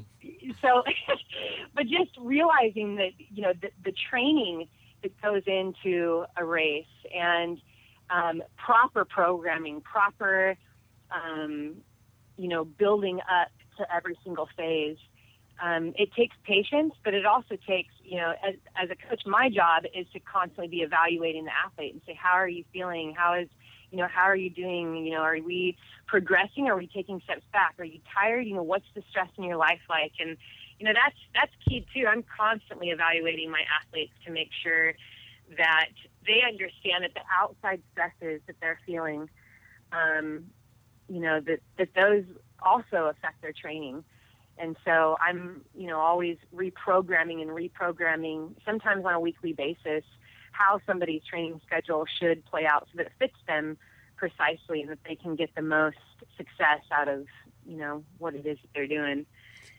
[0.62, 0.82] so,
[1.74, 4.68] but just realizing that, you know, the, the training
[5.02, 7.60] that goes into a race and
[8.10, 10.56] um, proper programming, proper,
[11.10, 11.76] um,
[12.36, 14.98] you know, building up to every single phase.
[15.60, 19.48] Um, it takes patience, but it also takes, you know, as, as a coach, my
[19.48, 23.14] job is to constantly be evaluating the athlete and say, how are you feeling?
[23.16, 23.48] How is,
[23.90, 25.06] you know, how are you doing?
[25.06, 25.76] You know, are we
[26.06, 26.66] progressing?
[26.68, 27.74] Are we taking steps back?
[27.78, 28.46] Are you tired?
[28.46, 30.12] You know, what's the stress in your life like?
[30.18, 30.36] And,
[30.78, 32.06] you know, that's, that's key too.
[32.08, 34.94] I'm constantly evaluating my athletes to make sure
[35.56, 35.90] that
[36.26, 39.28] they understand that the outside stresses that they're feeling,
[39.92, 40.44] um,
[41.08, 42.24] you know, that, that those
[42.60, 44.02] also affect their training.
[44.58, 50.04] And so I'm, you know, always reprogramming and reprogramming, sometimes on a weekly basis,
[50.52, 53.78] how somebody's training schedule should play out so that it fits them
[54.16, 55.96] precisely and that they can get the most
[56.36, 57.26] success out of
[57.66, 59.26] you know what it is that they're doing.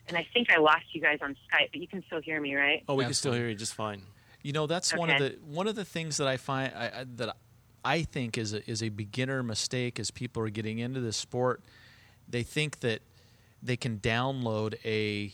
[0.07, 2.55] And I think I lost you guys on Skype, but you can still hear me,
[2.55, 2.84] right?
[2.89, 4.03] Oh, we can still hear you just fine.
[4.41, 7.05] You know, that's one of the one of the things that I find I, I,
[7.15, 7.38] that
[7.86, 11.61] I think is a, is a beginner mistake as people are getting into this sport.
[12.28, 13.01] They think that
[13.64, 15.34] they can download a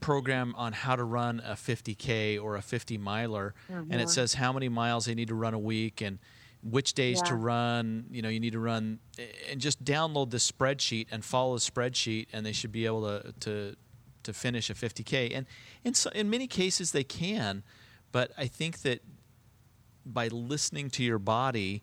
[0.00, 4.34] program on how to run a 50k or a 50 miler, oh, and it says
[4.34, 6.18] how many miles they need to run a week and
[6.62, 8.06] which days to run.
[8.10, 8.98] You know, you need to run
[9.50, 13.32] and just download the spreadsheet and follow the spreadsheet, and they should be able to
[13.40, 13.76] to
[14.24, 15.34] to finish a 50k.
[15.34, 15.46] And
[15.84, 17.62] in so, in many cases they can,
[18.12, 19.00] but I think that
[20.04, 21.82] by listening to your body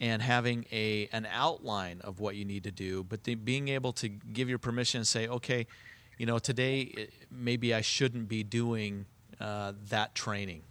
[0.00, 3.92] and having a an outline of what you need to do, but the, being able
[3.94, 5.66] to give your permission and say, okay,
[6.18, 9.06] you know, today eh, maybe I shouldn't be doing
[9.40, 10.62] uh, that training.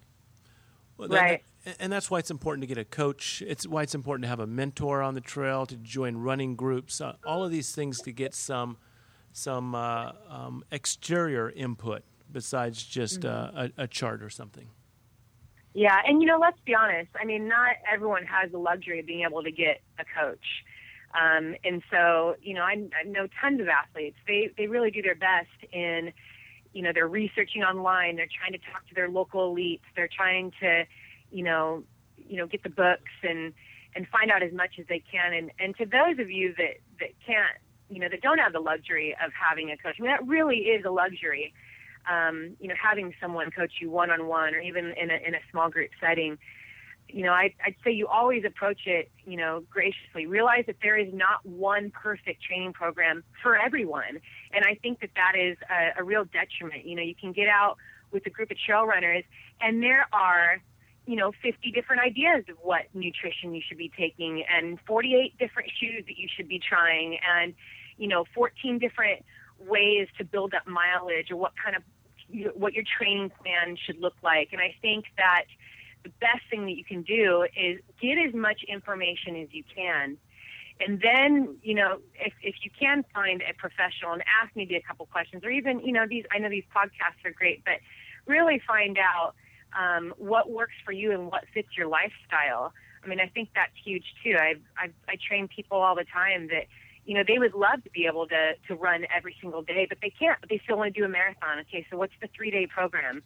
[0.96, 1.42] Well, Right.
[1.64, 3.42] that- and that's why it's important to get a coach.
[3.44, 7.00] It's why it's important to have a mentor on the trail, to join running groups,
[7.00, 8.76] uh, all of these things to get some
[9.32, 12.02] some uh, um, exterior input
[12.32, 13.56] besides just Mm-hmm.
[13.58, 14.68] uh, a, a chart or something.
[15.76, 17.10] Yeah, and you know, let's be honest.
[17.20, 20.64] I mean, not everyone has the luxury of being able to get a coach.
[21.12, 24.16] Um, and so, you know, I, I know tons of athletes.
[24.26, 26.14] They they really do their best in,
[26.72, 28.16] you know, they're researching online.
[28.16, 29.82] They're trying to talk to their local elites.
[29.94, 30.84] They're trying to,
[31.30, 31.84] you know,
[32.16, 33.52] you know, get the books and
[33.94, 35.34] and find out as much as they can.
[35.34, 37.52] And and to those of you that that can't,
[37.90, 40.72] you know, that don't have the luxury of having a coach, I mean, that really
[40.72, 41.52] is a luxury
[42.10, 45.34] um, you know, having someone coach you one on one or even in a, in
[45.34, 46.38] a small group setting,
[47.08, 50.26] you know, I, I'd say you always approach it, you know, graciously.
[50.26, 54.20] Realize that there is not one perfect training program for everyone.
[54.52, 56.84] And I think that that is a, a real detriment.
[56.84, 57.76] You know, you can get out
[58.12, 59.24] with a group of trail runners
[59.60, 60.60] and there are,
[61.06, 65.70] you know, 50 different ideas of what nutrition you should be taking and 48 different
[65.80, 67.54] shoes that you should be trying and,
[67.98, 69.24] you know, 14 different
[69.58, 71.82] ways to build up mileage or what kind of
[72.54, 74.48] what your training plan should look like.
[74.52, 75.44] And I think that
[76.02, 80.16] the best thing that you can do is get as much information as you can.
[80.78, 84.82] And then, you know, if, if you can find a professional and ask maybe a
[84.82, 87.80] couple questions, or even, you know, these, I know these podcasts are great, but
[88.26, 89.34] really find out
[89.78, 92.72] um, what works for you and what fits your lifestyle.
[93.02, 94.36] I mean, I think that's huge too.
[94.36, 96.66] I I I train people all the time that
[97.06, 99.98] you know they would love to be able to to run every single day, but
[100.02, 100.38] they can't.
[100.40, 101.60] But they still want to do a marathon.
[101.60, 103.22] Okay, so what's the three day program?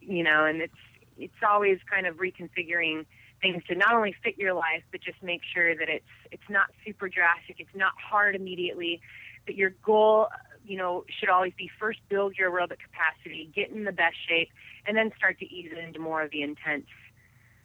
[0.00, 0.74] You know, and it's
[1.16, 3.06] it's always kind of reconfiguring
[3.40, 6.66] things to not only fit your life, but just make sure that it's it's not
[6.84, 7.56] super drastic.
[7.58, 9.00] It's not hard immediately.
[9.46, 10.28] That your goal,
[10.64, 14.50] you know, should always be first build your aerobic capacity, get in the best shape,
[14.86, 16.86] and then start to ease into more of the intense,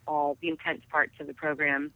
[0.06, 1.92] all the intense parts of the program.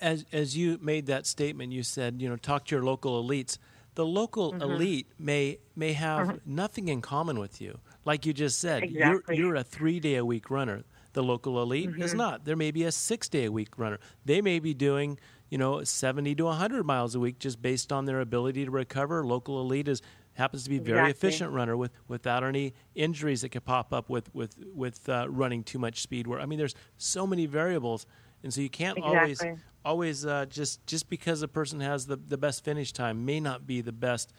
[0.00, 3.58] As as you made that statement, you said, you know, talk to your local elites.
[3.96, 4.62] The local Mm-hmm.
[4.62, 7.78] elite may may have nothing in common with you.
[8.04, 9.36] Like you just said, Exactly.
[9.36, 10.84] you're you're a three day a week runner.
[11.12, 12.02] The local elite Mm-hmm.
[12.02, 12.44] is not.
[12.44, 13.98] There may be a six day a week runner.
[14.24, 15.18] They may be doing,
[15.50, 19.24] you know, seventy to hundred miles a week just based on their ability to recover.
[19.24, 20.02] Local elite is
[20.32, 21.28] happens to be a very Exactly.
[21.28, 25.62] efficient runner with without any injuries that could pop up with with with uh, running
[25.62, 26.26] too much speed.
[26.26, 28.06] Where I mean, there's so many variables,
[28.44, 29.62] and so you can't always Exactly.
[29.84, 33.66] always uh, just just because a person has the, the best finish time may not
[33.66, 34.32] be the best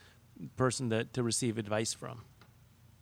[0.56, 2.22] person to, to receive advice from.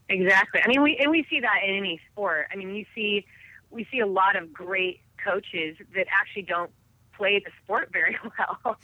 [0.10, 0.62] Exactly.
[0.64, 2.48] I mean, we and we see that in any sport.
[2.52, 3.26] I mean, you see,
[3.70, 6.72] we see a lot of great coaches that actually don't
[7.16, 8.78] play the sport very well,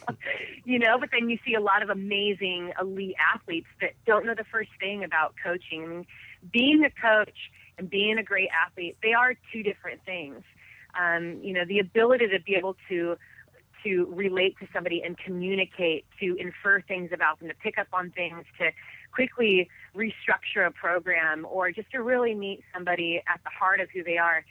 [0.66, 0.98] you know.
[1.00, 4.70] But then you see a lot of amazing elite athletes that don't know the first
[4.80, 5.84] thing about coaching.
[5.84, 6.06] I mean,
[6.52, 10.44] being a coach and being a great athlete, they are two different things.
[11.00, 13.18] Um, you know, the ability to be able to
[13.84, 18.12] to relate to somebody and communicate, to infer things about them, to pick up on
[18.12, 18.72] things, to
[19.14, 24.04] quickly restructure a program, or just to really meet somebody at the heart of who
[24.04, 24.43] they are.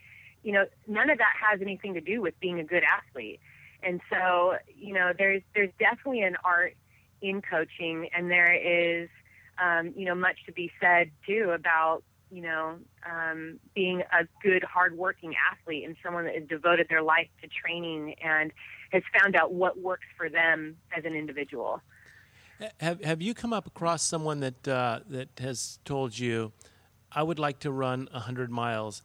[0.43, 3.41] You know, none of that has anything to do with being a good athlete.
[3.83, 6.75] And so, you know, there's there's definitely an art
[7.21, 9.09] in coaching, and there is,
[9.63, 12.77] um, you know, much to be said too about you know,
[13.11, 18.15] um, being a good, hardworking athlete and someone that has devoted their life to training
[18.23, 18.53] and
[18.93, 21.81] has found out what works for them as an individual.
[22.81, 26.53] Have Have you come up across someone that uh, that has told you,
[27.13, 29.03] "I would like to run hundred miles,"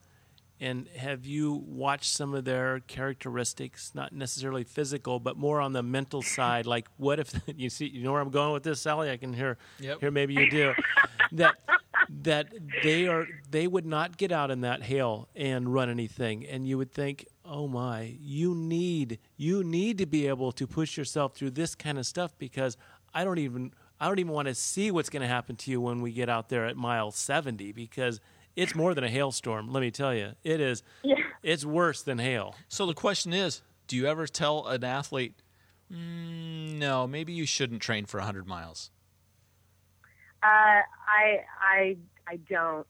[0.59, 5.84] and have you watched some of their characteristics, not necessarily physical, but more on the
[5.84, 6.65] mental side?
[6.65, 7.86] Like, what if you see?
[7.86, 9.11] You know where I'm going with this, Sally?
[9.11, 9.99] I can hear Yep.
[9.99, 10.74] hear maybe you do
[11.34, 11.55] that
[12.09, 12.47] that
[12.83, 16.77] they are they would not get out in that hail and run anything and you
[16.77, 21.51] would think oh my you need you need to be able to push yourself through
[21.51, 22.77] this kind of stuff because
[23.13, 25.79] i don't even i don't even want to see what's going to happen to you
[25.81, 28.19] when we get out there at mile 70 because
[28.55, 31.15] it's more than a hailstorm let me tell you it is Yeah.
[31.41, 35.41] it's worse than hail So the question is, do you ever tell an athlete,
[35.91, 38.91] mm, no, maybe you shouldn't train for 100 miles?
[40.43, 42.85] Uh, I I I don't.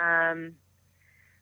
[0.00, 0.54] Um,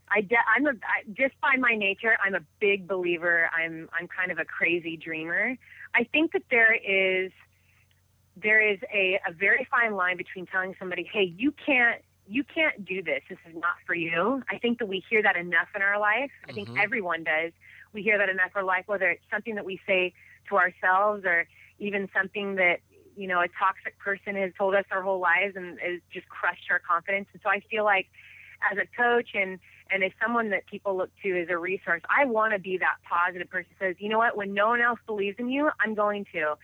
[0.09, 3.51] I de- I'm a I, just by my nature, I'm a big believer.
[3.57, 5.57] I'm I'm kind of a crazy dreamer.
[5.95, 7.31] I think that there is
[8.37, 12.85] there is a, a very fine line between telling somebody, "Hey, you can't you can't
[12.85, 13.23] do this.
[13.29, 16.31] This is not for you." I think that we hear that enough in our life.
[16.49, 17.53] I think everyone does.
[17.93, 20.15] We hear that enough in our life, whether it's something that we say
[20.49, 21.47] to ourselves or
[21.79, 22.81] even something that
[23.17, 26.71] you know a toxic person has told us our whole lives and has just crushed
[26.71, 27.29] our confidence.
[27.33, 28.07] And so I feel like
[28.71, 29.59] as a coach and
[29.91, 32.97] and as someone that people look to as a resource, I want to be that
[33.09, 35.95] positive person who says, you know what, when no one else believes in you, I'm
[35.95, 36.55] going to.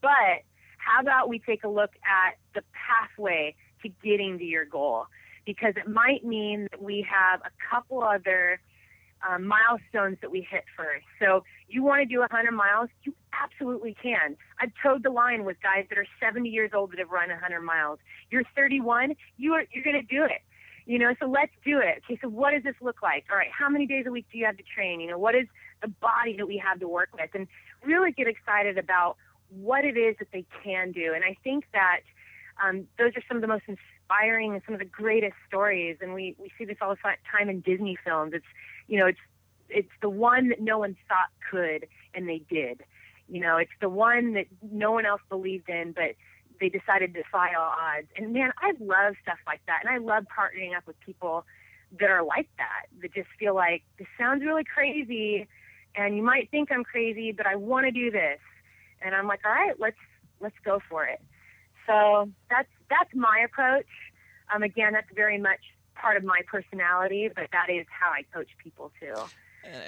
[0.00, 0.44] But
[0.76, 5.06] how about we take a look at the pathway to getting to your goal?
[5.44, 8.60] Because it might mean that we have a couple other
[9.28, 11.04] um, milestones that we hit first.
[11.18, 14.36] So you want to do 100 miles, you absolutely can.
[14.60, 17.60] I've towed the line with guys that are 70 years old that have run 100
[17.60, 17.98] miles.
[18.30, 20.42] You're 31, you are you're going to do it.
[20.86, 22.02] You know, so let's do it.
[22.04, 23.26] Okay, so what does this look like?
[23.30, 25.00] All right, how many days a week do you have to train?
[25.00, 25.46] You know, what is
[25.82, 27.28] the body that we have to work with?
[27.34, 27.46] And
[27.84, 29.16] really get excited about
[29.50, 31.12] what it is that they can do.
[31.14, 32.00] And I think that
[32.62, 35.98] um, those are some of the most inspiring and some of the greatest stories.
[36.00, 36.96] And we, we see this all the
[37.30, 38.32] time in Disney films.
[38.34, 38.46] It's,
[38.86, 39.18] you know, it's,
[39.68, 42.82] it's the one that no one thought could and they did.
[43.28, 46.14] You know, it's the one that no one else believed in, but
[46.60, 48.08] they decided to defy all odds.
[48.16, 49.80] And man, I love stuff like that.
[49.84, 51.44] And I love partnering up with people
[52.00, 55.46] that are like that, that just feel like this sounds really crazy
[55.94, 58.38] and you might think I'm crazy, but I want to do this.
[59.00, 59.96] And I'm like, all right, let's,
[60.40, 61.20] let's go for it.
[61.86, 63.86] So that's, that's my approach.
[64.54, 65.60] Um, again, that's very much
[65.94, 69.14] part of my personality, but that is how I coach people too.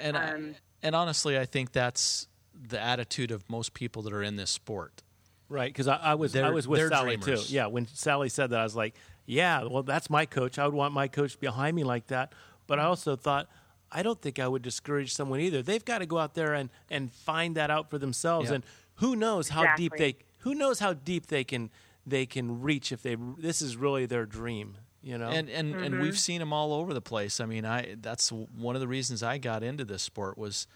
[0.01, 2.27] And, I- Um, and honestly, I think that's
[2.67, 5.03] the attitude of most people that are in this sport.
[5.49, 7.47] Right, because I, I was I They're- was with Sally dreamers.
[7.47, 7.53] too.
[7.53, 10.57] Yeah, when Sally said that, I was like, "Yeah, well, that's my coach.
[10.57, 12.33] I would want my coach behind me like that."
[12.67, 13.49] But I also thought,
[13.91, 15.61] I don't think I would discourage someone either.
[15.61, 18.49] They've got to go out there and and find that out for themselves.
[18.49, 18.55] Yeah.
[18.55, 18.63] And
[18.95, 21.69] who knows how deep they who knows how deep they can
[22.07, 24.77] they can reach if they this is really their dream.
[25.03, 26.15] You know, And and, and we've mm-hmm.
[26.15, 27.39] seen them all over the place.
[27.39, 30.67] I mean, I that's one of the reasons I got into this sport was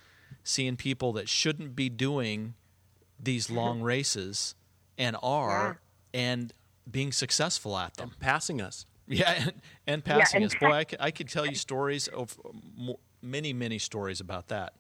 [0.44, 2.56] seeing people that shouldn't be doing
[3.20, 4.56] these long races
[4.98, 5.80] and are
[6.14, 6.54] and
[6.90, 8.12] being successful at them.
[8.20, 8.86] passing us.
[9.08, 9.54] Yeah, and,
[9.86, 10.60] and passing and us.
[10.60, 12.40] Boy, I could, I could tell you stories of
[13.22, 14.74] many many stories about that.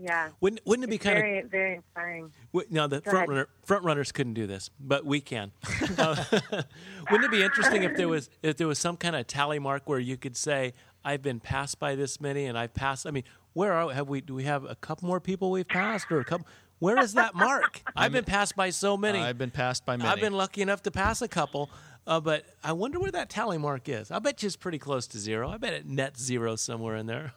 [0.00, 0.28] Yeah.
[0.40, 2.32] Wouldn't wouldn't it be It's kind of very, very inspiring.
[2.52, 3.28] W- Now the Go front ahead.
[3.30, 5.52] runner, front runners couldn't do this, but we can.
[5.98, 6.14] Uh,
[7.10, 9.88] wouldn't it be interesting if there was if there was some kind of tally mark
[9.88, 10.72] where you could say,
[11.04, 13.24] "I've been passed by this many, and I've passed." I mean,
[13.54, 14.20] where are have we?
[14.20, 16.46] Do we have a couple more people we've passed, or a couple?
[16.78, 17.80] Where is that mark?
[17.96, 19.18] I've been passed by so many.
[19.18, 20.08] I've been passed by many.
[20.08, 21.68] I've been lucky enough to pass a couple,
[22.06, 24.12] uh, but I wonder where that tally mark is.
[24.12, 25.48] I bet you it's pretty close to zero.
[25.50, 27.32] I bet it net zero somewhere in there.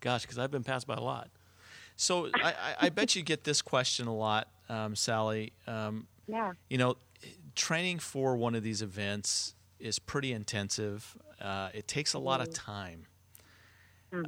[0.00, 1.28] Gosh, because I've been passed by a lot.
[1.98, 5.52] So I, I, I bet you get this question a lot, um, Sally.
[5.66, 6.52] Um, Yeah.
[6.70, 6.96] you know,
[7.56, 11.16] training for one of these events is pretty intensive.
[11.40, 13.06] Uh, it takes a lot of time.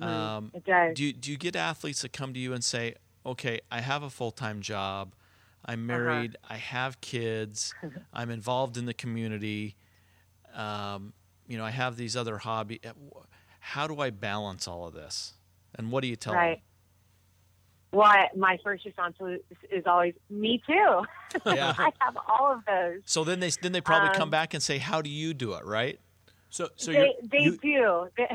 [0.00, 0.96] Um, It does.
[0.96, 2.94] do you, do you get athletes that come to you and say,
[3.24, 5.14] "Okay, I have a full time job,
[5.64, 7.74] I'm married, I have kids,
[8.12, 9.76] I'm involved in the community,
[10.54, 11.14] um,
[11.48, 12.80] you know, I have these other hobbies.
[13.60, 15.34] How do I balance all of this?"
[15.76, 16.48] And what do you tell Right.
[16.50, 16.62] them?
[17.98, 21.02] I, my first response is, is always, me too.
[21.46, 21.74] Yeah.
[21.78, 23.00] I have all of those.
[23.04, 25.54] So then they then they probably come Um, back and say, "How do you do
[25.54, 25.98] it?" Right?
[26.50, 28.08] So, so they they you, do.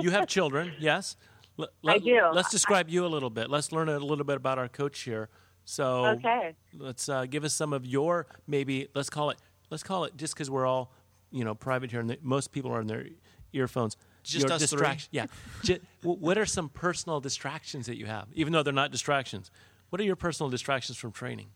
[0.00, 1.16] You have children, yes.
[1.56, 2.20] Let, I do.
[2.32, 3.50] Let's describe you a little bit.
[3.50, 5.28] Let's learn a little bit about our coach here.
[5.64, 6.54] So, okay.
[6.78, 8.86] let's uh, give us some of your maybe.
[8.94, 9.38] Let's call it.
[9.70, 10.92] Let's call it just because we're all
[11.32, 13.06] you know private here, and the, most people are in their
[13.52, 13.96] earphones.
[14.28, 14.78] Just your us three?
[14.78, 15.08] distraction.
[15.12, 15.26] Yeah.
[15.62, 19.50] Ju- what are some personal distractions that you have, even though they're not distractions?
[19.90, 21.48] What are your personal distractions from training?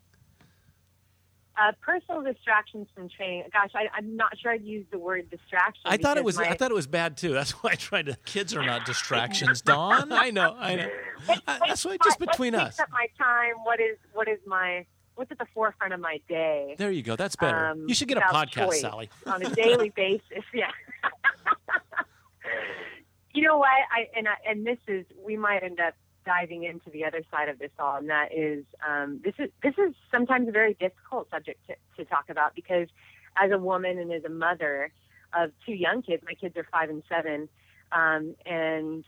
[1.55, 3.45] Uh, personal distractions from training.
[3.53, 5.83] Gosh, I, I'm not sure I'd use the word distraction.
[5.85, 6.39] I thought it was.
[6.39, 7.35] My, I thought it was bad too.
[7.35, 8.17] That's why I tried to.
[8.25, 10.13] Kids are not distractions, Don.
[10.13, 10.57] I know.
[10.59, 10.91] I know.
[11.29, 12.77] Uh, that's why just between what us.
[12.77, 13.55] takes up my time?
[13.65, 16.75] What is what is my what's at the forefront of my day.
[16.79, 17.17] There you go.
[17.17, 17.67] That's better.
[17.67, 18.75] Um, you should get a podcast.
[18.75, 19.11] Sally.
[19.27, 20.45] on a daily basis.
[20.55, 20.71] Yeah.
[23.35, 23.69] You know what?
[23.69, 27.49] I and I, and this is we might end up diving into the other side
[27.49, 31.29] of this all, and that is um, this is this is sometimes a very difficult
[31.31, 32.89] subject to, to talk about because
[33.43, 34.93] as a woman and as a mother
[35.35, 37.49] of two young kids, my kids are five and seven,
[37.93, 39.05] um, and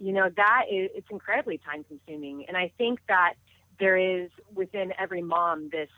[0.00, 3.34] you know that is it's incredibly time consuming, and I think that
[3.78, 5.90] there is within every mom this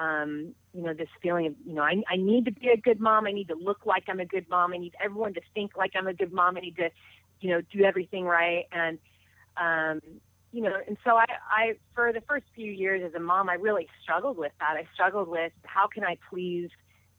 [0.00, 3.00] um, you know, this feeling of, you know, I, I need to be a good
[3.00, 3.26] mom.
[3.26, 4.72] I need to look like I'm a good mom.
[4.72, 6.56] I need everyone to think like I'm a good mom.
[6.56, 6.90] I need to,
[7.40, 8.66] you know, do everything right.
[8.70, 8.98] And,
[9.56, 10.00] um,
[10.52, 13.54] you know, and so I, I, for the first few years as a mom, I
[13.54, 14.76] really struggled with that.
[14.76, 16.70] I struggled with how can I please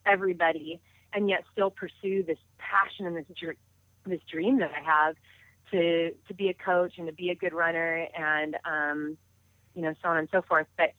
[0.06, 0.80] everybody
[1.14, 3.26] and yet still pursue this passion and this,
[4.06, 5.16] this dream that I have
[5.72, 9.18] to, to be a coach and to be a good runner and, um,
[9.76, 10.68] you know, so on and so forth.
[10.78, 10.92] But,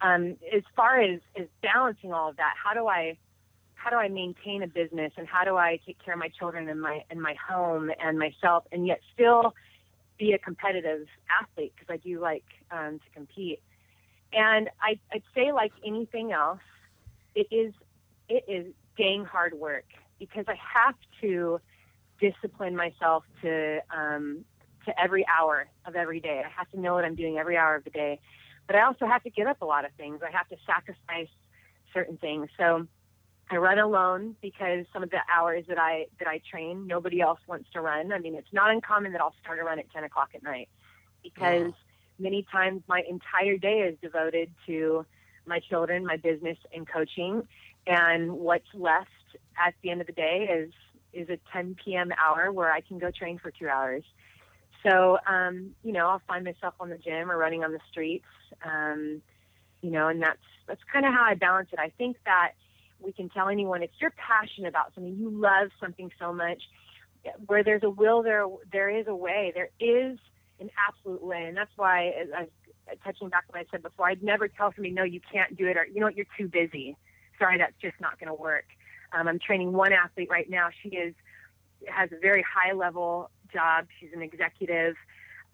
[0.00, 3.16] um, as far as, as balancing all of that, how do I
[3.74, 6.68] how do I maintain a business and how do I take care of my children
[6.68, 9.54] and my and my home and myself and yet still
[10.18, 13.60] be a competitive athlete because I do like um, to compete.
[14.32, 16.58] And I, I'd say like anything else,
[17.34, 17.72] it is
[18.28, 19.86] it is dang hard work
[20.18, 21.60] because I have to
[22.20, 24.44] discipline myself to um,
[24.86, 26.42] to every hour of every day.
[26.44, 28.18] I have to know what I'm doing every hour of the day
[28.66, 30.20] but I also have to give up a lot of things.
[30.26, 31.28] I have to sacrifice
[31.92, 32.48] certain things.
[32.58, 32.86] So
[33.50, 37.38] I run alone because some of the hours that I that I train, nobody else
[37.46, 38.12] wants to run.
[38.12, 40.68] I mean, it's not uncommon that I'll start a run at 10 o'clock at night
[41.22, 41.72] because
[42.18, 45.06] many times my entire day is devoted to
[45.46, 47.46] my children, my business, and coaching.
[47.86, 49.10] And what's left
[49.64, 50.72] at the end of the day is
[51.12, 52.12] is a 10 p.m.
[52.22, 54.02] hour where I can go train for two hours.
[54.86, 58.26] So, um, you know, I'll find myself on the gym or running on the streets,
[58.64, 59.20] um,
[59.82, 61.78] you know, and that's that's kind of how I balance it.
[61.78, 62.52] I think that
[63.00, 66.62] we can tell anyone if you're passionate about something, you love something so much,
[67.46, 69.52] where there's a will, there there is a way.
[69.54, 70.18] There is
[70.60, 72.48] an absolute way, and that's why, as I
[73.04, 75.66] touching back on what I said before, I'd never tell somebody, no, you can't do
[75.66, 76.96] it, or you know what, you're too busy.
[77.38, 78.66] Sorry, that's just not going to work.
[79.12, 80.68] Um, I'm training one athlete right now.
[80.82, 81.14] She is
[81.88, 83.86] has a very high level job.
[83.98, 84.94] She's an executive.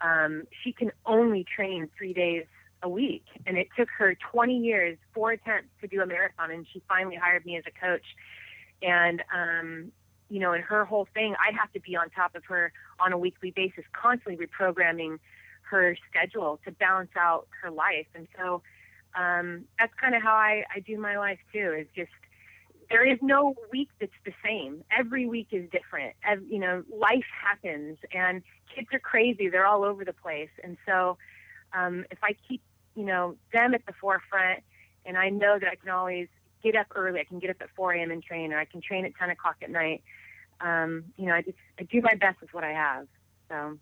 [0.01, 2.45] Um, she can only train three days
[2.81, 6.65] a week, and it took her 20 years, four attempts to do a marathon, and
[6.71, 8.05] she finally hired me as a coach.
[8.81, 9.91] And um,
[10.29, 13.13] you know, and her whole thing, I have to be on top of her on
[13.13, 15.19] a weekly basis, constantly reprogramming
[15.69, 18.07] her schedule to balance out her life.
[18.15, 18.61] And so
[19.15, 21.75] um, that's kind of how I, I do my life too.
[21.79, 22.11] Is just
[22.93, 24.83] there is no week that's the same.
[24.95, 26.13] Every week is different.
[26.23, 29.49] Ev- you know, life happens, and kids are crazy.
[29.49, 31.17] They're all over the place, and so
[31.73, 32.61] um, if I keep
[32.95, 34.59] you know them at the forefront,
[35.07, 36.27] and I know that I can always
[36.61, 37.19] get up early.
[37.19, 38.11] I can get up at 4 a.m.
[38.11, 40.03] and train, or I can train at 10 o'clock at night.
[40.61, 43.07] Um, you know, I just I do my best with what I have.
[43.49, 43.79] So.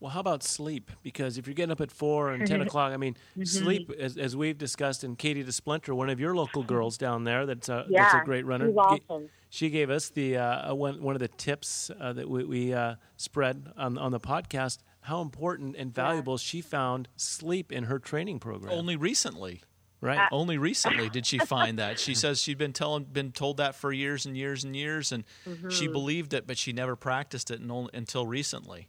[0.00, 0.90] Well, how about sleep?
[1.02, 3.44] Because if you're getting up at four and ten o'clock, I mean, Mm-hmm.
[3.44, 7.44] sleep, as, as we've discussed, and Katie DeSplinter, one of your local girls down there,
[7.46, 8.68] that's a, Yeah, that's a great runner.
[8.68, 9.28] she's awesome.
[9.50, 12.94] she gave us the uh, one one of the tips uh, that we, we uh,
[13.16, 14.78] spread on on the podcast.
[15.02, 18.72] How important and valuable she found sleep in her training program.
[18.72, 19.62] Only recently.
[20.02, 20.28] right?
[20.32, 21.98] Only recently did she find that.
[21.98, 25.24] She says she'd been telling, been told that for years and years and years, and
[25.70, 25.92] she Mm-hmm.
[25.92, 28.88] believed it, but she never practiced it only, until recently.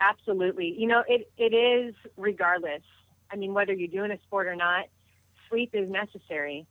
[0.00, 0.74] Absolutely.
[0.78, 2.82] You know, it, it is regardless.
[3.30, 4.84] I mean, whether you're doing a sport or not,
[5.48, 6.66] sleep is necessary.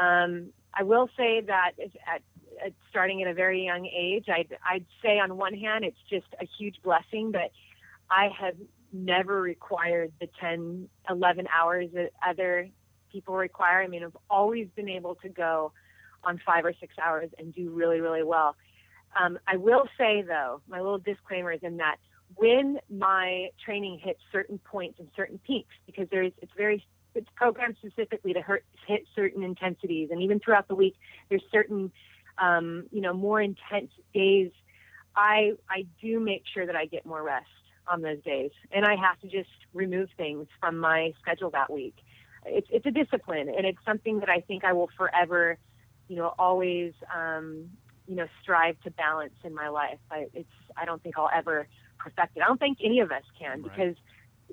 [0.00, 2.22] Um, I will say that at,
[2.64, 6.26] at starting at a very young age, I'd, I'd say on one hand, it's just
[6.40, 7.50] a huge blessing, but
[8.10, 8.54] I have
[8.92, 12.68] never required the 10, 11 hours that other
[13.12, 13.82] people require.
[13.82, 15.72] I mean, I've always been able to go
[16.22, 18.56] on five or six hours and do really, really well.
[19.20, 21.96] Um, I will say, though, my little disclaimer is in that
[22.36, 27.76] when my training hits certain points and certain peaks, because there's it's very it's programmed
[27.78, 30.94] specifically to hurt, hit certain intensities, and even throughout the week,
[31.28, 31.90] there's certain
[32.38, 34.50] um, you know more intense days.
[35.16, 37.46] I I do make sure that I get more rest
[37.88, 41.96] on those days, and I have to just remove things from my schedule that week.
[42.46, 45.58] It's it's a discipline, and it's something that I think I will forever,
[46.08, 47.70] you know, always um,
[48.06, 49.98] you know strive to balance in my life.
[50.10, 51.66] I, it's I don't think I'll ever
[52.02, 52.42] perfect it.
[52.42, 53.62] I don't think any of us can Right.
[53.62, 53.96] because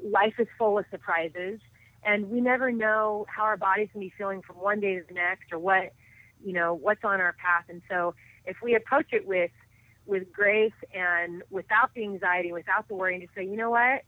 [0.03, 1.59] life is full of surprises,
[2.03, 5.13] and we never know how our body's gonna be feeling from one day to the
[5.13, 5.93] next, or what
[6.43, 7.65] you know what's on our path.
[7.69, 8.13] And so
[8.45, 9.51] if we approach it with
[10.05, 14.03] with grace and without the anxiety, without the worry, and just say, you know what,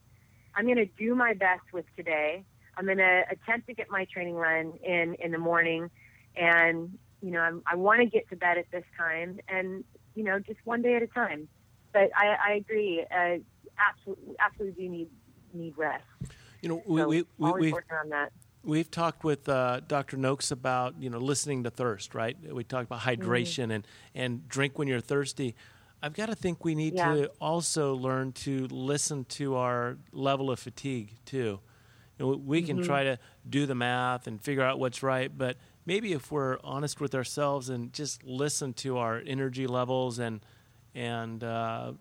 [0.56, 2.46] I'm going to do my best with today.
[2.78, 5.90] I'm going to attempt to get my training run in in the morning,
[6.38, 9.84] and you know I'm, I want to get to bed at this time, and
[10.16, 11.50] you know just one day at a time.
[11.94, 13.38] But I, I agree, uh,
[13.80, 15.08] absolutely, absolutely do need
[15.54, 16.04] need rest.
[16.62, 18.32] You know, we, So we, we we've working on that.
[18.64, 20.18] we've talked with uh, Dr.
[20.18, 22.38] Noakes about you know listening to thirst, right?
[22.54, 23.32] We talked about Mm-hmm.
[23.32, 25.56] hydration and and drink when you're thirsty.
[26.02, 27.16] I've got to think we need Yeah.
[27.16, 31.60] to also learn to listen to our level of fatigue too.
[32.18, 32.66] You know, we Mm-hmm.
[32.68, 33.18] can try to
[33.50, 37.70] do the math and figure out what's right, but maybe if we're honest with ourselves
[37.70, 40.42] and just listen to our energy levels and
[40.96, 41.94] and uh,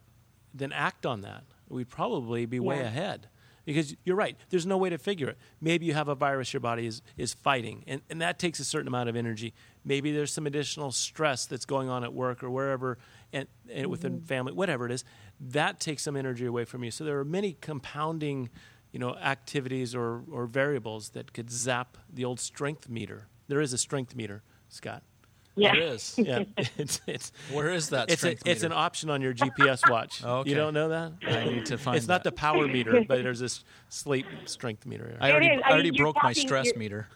[0.54, 3.28] then act on that, we'd probably be way ahead.
[3.64, 5.36] Because you're right, there's no way to figure it.
[5.60, 8.64] Maybe you have a virus your body is, is fighting, and, and that takes a
[8.64, 9.52] certain amount of energy.
[9.84, 12.96] Maybe there's some additional stress that's going on at work or wherever,
[13.30, 15.04] and, and within family, whatever it is.
[15.38, 16.90] That takes some energy away from you.
[16.90, 18.48] So there are many compounding,
[18.90, 23.26] you know, activities or, or variables that could zap the old strength meter.
[23.48, 25.02] There is a strength meter, Scott.
[25.58, 25.72] Yeah.
[25.74, 26.14] It is.
[26.28, 26.44] Yeah,
[26.76, 30.22] it's it's Where is that it's, a, strength it's an option on your GPS watch.
[30.28, 30.50] Okay.
[30.50, 31.12] You don't know that?
[31.26, 35.16] I need to find It's not the power meter, but there's this sleep strength meter.
[35.20, 35.62] I already, is.
[35.64, 37.08] I I already mean, you're broke my stress meter.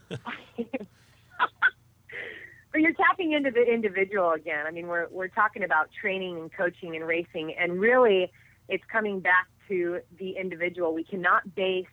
[2.72, 4.66] But you're tapping into the individual again.
[4.66, 8.32] I mean, we're we're talking about training and coaching and racing, and really,
[8.68, 10.94] it's coming back to the individual.
[10.94, 11.84] We cannot base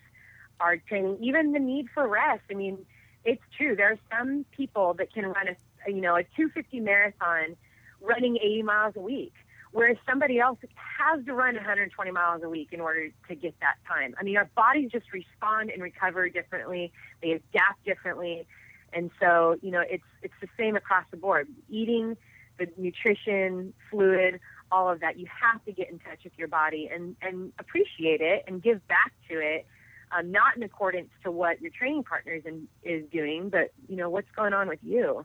[0.61, 2.43] our training, even the need for rest.
[2.49, 2.77] I mean,
[3.25, 3.75] it's true.
[3.75, 5.55] There are some people that can run a
[5.87, 7.55] you know a 250 marathon,
[8.01, 9.33] running 80 miles a week,
[9.71, 10.57] whereas somebody else
[10.99, 14.15] has to run 120 miles a week in order to get that time.
[14.19, 16.91] I mean, our bodies just respond and recover differently.
[17.21, 18.47] They adapt differently.
[18.93, 21.47] And so, you know, it's it's the same across the board.
[21.69, 22.17] Eating,
[22.57, 24.39] the nutrition, fluid,
[24.71, 25.17] all of that.
[25.17, 28.85] You have to get in touch with your body and and appreciate it and give
[28.87, 29.65] back to it.
[30.11, 33.95] Um, not in accordance to what your training partner is, in, is doing, but you
[33.95, 35.23] know what's going on with you.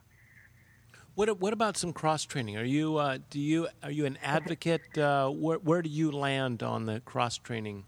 [1.14, 2.56] What what about some cross training?
[2.56, 4.98] Are you uh, do you are you an advocate?
[4.98, 7.84] Uh, where where do you land on the cross training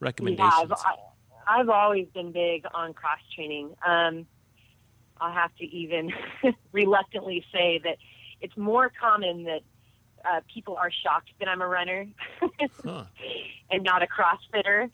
[0.00, 0.52] recommendations?
[0.54, 3.74] Yeah, I've, I- I've always been big on cross training.
[3.84, 4.26] Um,
[5.20, 6.12] I'll have to even
[6.72, 7.96] reluctantly say that
[8.40, 9.62] it's more common that
[10.24, 12.06] uh, people are shocked that I'm a runner
[12.84, 13.04] Huh.
[13.70, 14.88] and not a CrossFitter.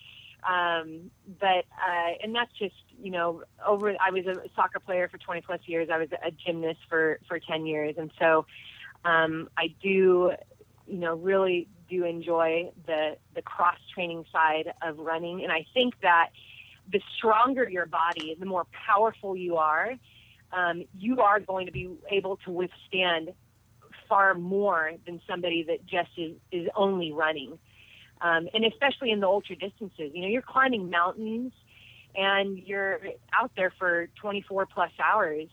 [0.47, 1.11] Um,
[1.41, 3.95] but uh, and that's just you know over.
[4.01, 5.89] I was a soccer player for 20 plus years.
[5.93, 8.47] I was a gymnast for for 10 years, and so
[9.05, 10.32] um, I do
[10.86, 15.95] you know really do enjoy the the cross training side of running, and I think
[16.03, 16.30] that
[16.91, 19.95] the stronger your body, the more powerful you are,
[20.53, 23.32] um, you are going to be able to withstand
[24.09, 27.59] far more than somebody that just is, is only running.
[28.20, 31.52] Um, and especially in the ultra distances, you know, you're climbing mountains
[32.14, 33.00] and you're
[33.32, 35.48] out there for 24 plus hours.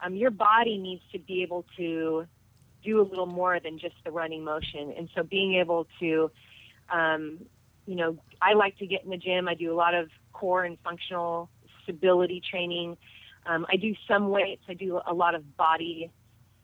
[0.00, 2.26] Um, your body needs to be able to
[2.84, 4.92] do a little more than just the running motion.
[4.96, 6.30] And so being able to,
[6.92, 7.38] um,
[7.86, 9.48] you know, I like to get in the gym.
[9.48, 11.48] I do a lot of core and functional
[11.82, 12.96] stability training.
[13.46, 14.62] Um, I do some weights.
[14.68, 16.10] I do a lot of body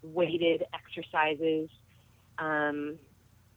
[0.03, 1.71] weighted exercises.
[2.39, 2.99] Um,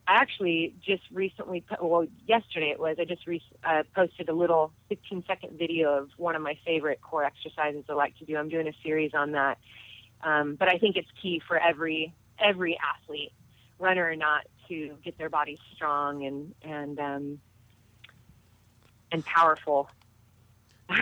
[0.08, 4.72] I actually just recently, well, yesterday it was, I just re- uh, posted a little
[4.88, 8.38] 15 second video of one of my favorite core exercises I like to do.
[8.38, 9.58] I'm doing a series on that.
[10.22, 13.32] Um, but I think it's key for every, every athlete,
[13.78, 17.40] runner or not, to get their bodies strong and, and, um,
[19.12, 19.90] and powerful.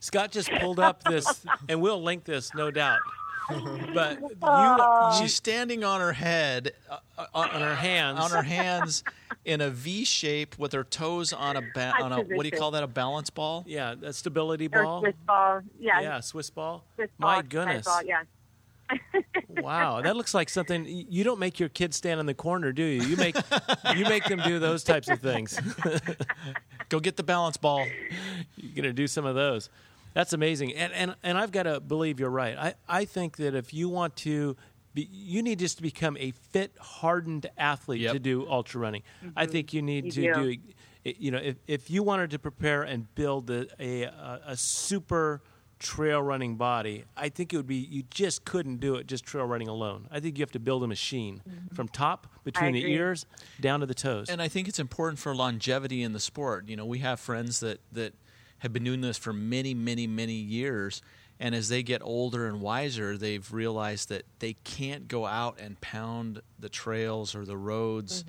[0.00, 3.00] Scott just pulled up this, and we'll link this, no doubt.
[3.94, 5.20] But you, Aw.
[5.20, 9.04] She's standing on her head, uh, uh, on on her hands, on her hands,
[9.44, 12.58] in a V shape with her toes on a ba- on a what do you
[12.58, 12.82] call that?
[12.82, 13.64] A balance ball.
[13.66, 15.00] yeah, a stability Or ball.
[15.00, 15.60] Swiss ball.
[15.80, 16.00] Yeah.
[16.00, 16.84] Yeah, Swiss ball.
[16.94, 17.84] Swiss My ball, Swiss goodness.
[17.86, 18.22] Ball, yeah.
[19.48, 22.82] Wow, that looks like something you don't make your kids stand in the corner, do
[22.82, 23.02] you?
[23.02, 23.36] You make
[23.96, 25.58] you make them do those types of things.
[26.88, 27.86] Go get the balance ball.
[28.56, 29.68] You're going to do some of those.
[30.14, 30.74] That's amazing.
[30.74, 32.56] And and and I've got to believe you're right.
[32.56, 34.56] I I think that if you want to
[34.94, 38.12] be, you need just to become a fit, hardened athlete Yep.
[38.12, 39.02] to do ultra running.
[39.22, 39.52] I mm-hmm.
[39.52, 40.34] think you need to do.
[40.34, 40.56] do
[41.04, 45.42] you know, if, if you wanted to prepare and build a, a, a, a super
[45.78, 49.44] trail running body, I think it would be, you just couldn't do it just trail
[49.44, 50.06] running alone.
[50.12, 51.74] I think you have to build a machine mm-hmm.
[51.74, 52.94] from top, between the agree.
[52.94, 53.26] ears,
[53.60, 54.28] down to the toes.
[54.28, 56.68] And I think it's important for longevity in the sport.
[56.68, 58.14] You know, we have friends that that
[58.62, 61.02] have been doing this for many, many, many years,
[61.40, 65.80] and as they get older and wiser, they've realized that they can't go out and
[65.80, 68.24] pound the trails or the roads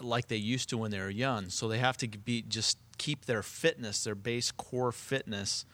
[0.00, 1.50] like they used to when they were young.
[1.50, 5.64] So they have to be just keep their fitness, their base core fitness,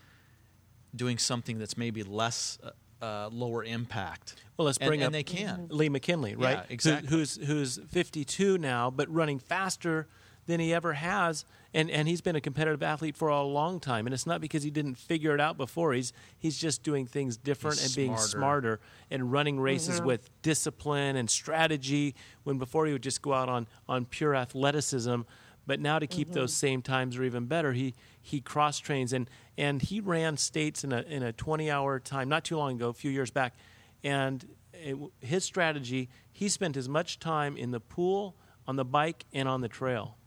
[0.95, 4.35] doing something that's maybe less uh, uh, lower impact.
[4.59, 5.69] Well, let's bring and up they can.
[5.71, 6.51] Lee McKinley, right?
[6.51, 7.09] Yeah, Who- exactly.
[7.09, 10.07] who's who's 52 now, but running faster
[10.49, 14.07] than he ever has, and and he's been a competitive athlete for a long time.
[14.07, 15.93] And it's not because he didn't figure it out before.
[15.93, 18.31] He's he's just doing things different He's and being smarter.
[18.31, 18.81] smarter
[19.11, 20.07] and running races mm-hmm.
[20.07, 22.15] with discipline and strategy.
[22.43, 25.21] When before he would just go out on on pure athleticism.
[25.67, 26.67] But now to keep those mm-hmm.
[26.67, 29.29] same times or even better, he he cross trains and
[29.59, 32.89] and he ran states in a in a 20 hour time not too long ago,
[32.89, 33.55] a few years back,
[34.03, 38.35] and it, his strategy he spent as much time in the pool,
[38.67, 40.18] on the bike, and on the trail.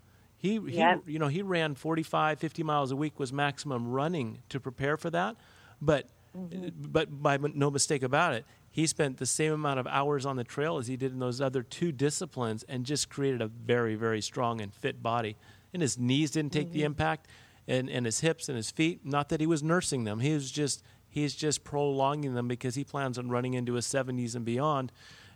[0.42, 1.04] He, Yep.
[1.06, 4.98] he you know he ran 45, 50 miles a week was maximum running to prepare
[4.98, 5.36] for that,
[5.80, 6.70] but mm-hmm.
[6.80, 10.44] but by no mistake about it, he spent the same amount of hours on the
[10.44, 14.22] trail as he did in those other two disciplines and just created a very, very
[14.22, 15.36] strong and fit body.
[15.74, 16.88] And his knees didn't take the mm-hmm.
[16.88, 17.28] impact,
[17.68, 19.06] and, and his hips and his feet.
[19.06, 20.22] Not that he was nursing them.
[20.22, 24.34] He was just he's just prolonging them because he plans on running into his 70s
[24.34, 24.92] and beyond.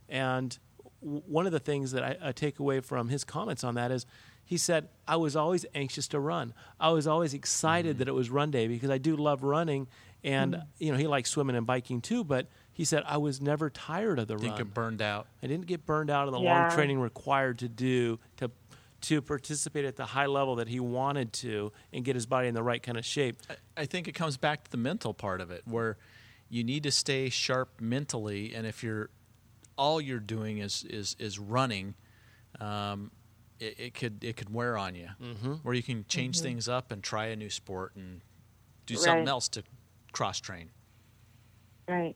[0.10, 0.58] And
[1.02, 3.92] w- one of the things that I, I take away from his comments on that
[3.92, 4.06] is
[4.46, 6.54] he said, I was always anxious to run.
[6.80, 9.88] I was always excited that it was run day because I do love running.
[10.24, 13.70] And, you know, he likes swimming and biking too, but he said, I was never
[13.70, 14.58] tired of the Didn't run.
[14.58, 15.28] get burned out.
[15.44, 16.52] I didn't get burned out of the Yeah.
[16.64, 18.50] long training required to do to
[19.02, 22.56] to participate at the high level that he wanted to and get his body in
[22.56, 23.40] the right kind of shape.
[23.78, 25.98] I think it comes back to the mental part of it, where
[26.50, 29.12] you need to stay sharp mentally, and if you're
[29.78, 31.94] all you're doing is is is running,
[32.60, 33.12] um,
[33.60, 35.10] it, it could it could wear on you.
[35.22, 35.54] Mm-hmm.
[35.64, 38.22] Where you can change things up and try a new sport and
[38.86, 39.64] do something else to
[40.12, 40.70] cross train.
[41.88, 42.16] Right.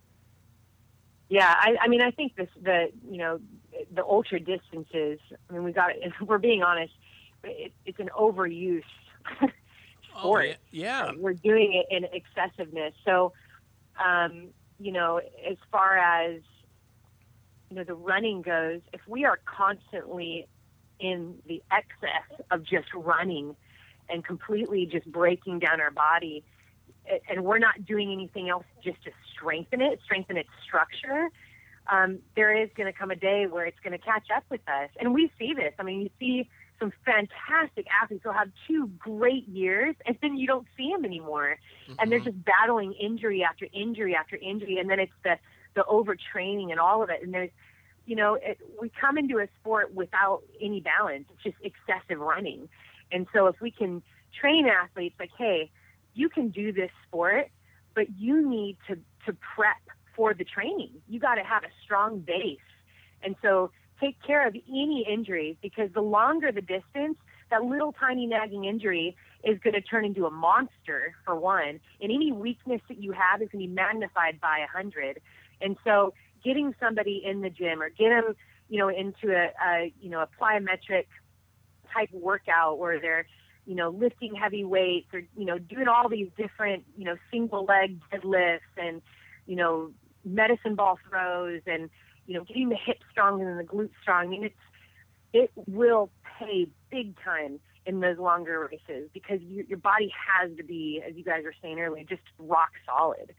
[1.30, 3.40] Yeah, I, I mean, I think this the you know
[3.94, 5.20] the ultra distances.
[5.50, 6.94] I mean, we got if we're being honest,
[7.44, 8.84] it, it's an overuse
[10.18, 10.46] sport.
[10.50, 11.12] Oh, yeah.
[11.18, 12.94] We're doing it in excessiveness.
[13.06, 13.34] So,
[14.04, 14.48] um,
[14.80, 16.42] you know, as far as
[17.70, 20.48] you know, the running goes, if we are constantly
[21.00, 23.56] in the excess of just running
[24.10, 26.44] and completely just breaking down our body,
[27.30, 31.30] and we're not doing anything else just to strengthen it, strengthen its structure,
[31.92, 34.62] um, there is going to come a day where it's going to catch up with
[34.68, 34.90] us.
[35.00, 35.74] And we see this.
[35.80, 40.48] I mean, you see some fantastic athletes who'll have two great years, and then you
[40.48, 41.58] don't see them anymore.
[41.98, 44.78] And they're just battling injury after injury after injury.
[44.78, 45.38] And then it's the,
[45.76, 47.24] the overtraining and all of it.
[47.24, 47.50] And there's,
[48.10, 51.26] you know, it, we come into a sport without any balance.
[51.32, 52.68] It's just excessive running.
[53.12, 54.02] And so if we can
[54.42, 55.70] train athletes like, hey,
[56.16, 57.50] you can do this sport,
[57.94, 58.96] but you need to,
[59.28, 59.78] to prep
[60.16, 60.90] for the training.
[61.08, 62.58] You got to have a strong base.
[63.22, 63.70] And so
[64.02, 67.18] take care of any injuries because the longer the distance,
[67.52, 71.80] that little tiny nagging injury is going to turn into a monster for one.
[72.02, 75.22] And any weakness that you have is going to be magnified by a hundred.
[75.62, 78.36] And so getting somebody in the gym or get them,
[78.70, 81.06] you know, into a, a you know, a plyometric
[81.94, 83.26] type workout where they're,
[83.66, 87.66] you know, lifting heavy weights or, you know, doing all these different, you know, single
[87.66, 89.02] leg deadlifts and,
[89.46, 89.92] you know,
[90.26, 91.90] medicine ball throws and,
[92.28, 94.26] you know, getting the hips strong and the glutes strong.
[94.26, 94.56] I mean, it's,
[95.34, 96.10] it will
[96.40, 101.16] pay big time in those longer races because you, your body has to be, as
[101.16, 103.34] you guys were saying earlier, just rock solid.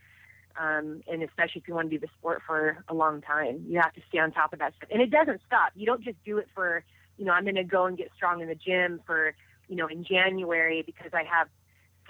[0.59, 3.81] Um, and especially if you want to do the sport for a long time, you
[3.81, 4.89] have to stay on top of that stuff.
[4.93, 5.73] And it doesn't stop.
[5.75, 6.85] You don't just do it for,
[7.19, 9.35] you know, I'm going to go and get strong in the gym for,
[9.69, 11.49] you know, in January because I have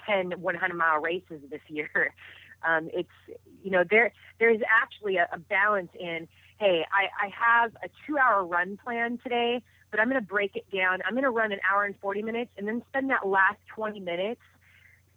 [0.05, 2.13] 10 100 mile races this year.
[2.63, 3.09] Um, it's,
[3.63, 6.27] you know, there, there's actually a, a balance in,
[6.59, 10.55] hey, I, I have a two hour run plan today, but I'm going to break
[10.55, 10.99] it down.
[11.03, 13.99] I'm going to run an hour and 40 minutes and then spend that last 20
[13.99, 14.41] minutes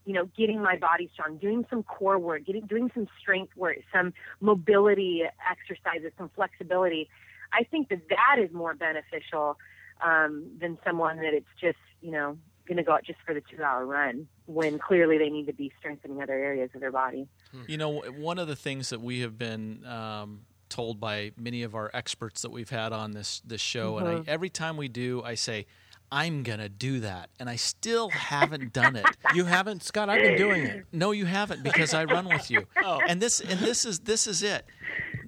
[0.04, 3.78] you know, getting my body strong, doing some core work, getting doing some strength work,
[3.92, 7.08] some mobility exercises, some flexibility.
[7.52, 9.58] I think that that is more beneficial
[10.04, 12.36] um, than someone that it's just you know
[12.66, 15.70] going to go out just for the two-hour run when clearly they need to be
[15.78, 17.28] strengthening other areas of their body.
[17.66, 20.40] You know, one of the things that we have been um,
[20.70, 24.22] told by many of our experts that we've had on this this show, and I,
[24.26, 25.66] every time we do, I say,
[26.14, 29.04] "I'm gonna do that," and I still haven't done it.
[29.34, 30.08] You haven't, Scott?
[30.08, 30.84] I've been doing it.
[30.92, 32.66] No, you haven't because I run with you.
[32.84, 33.00] Oh.
[33.08, 34.64] And this and this is this is it.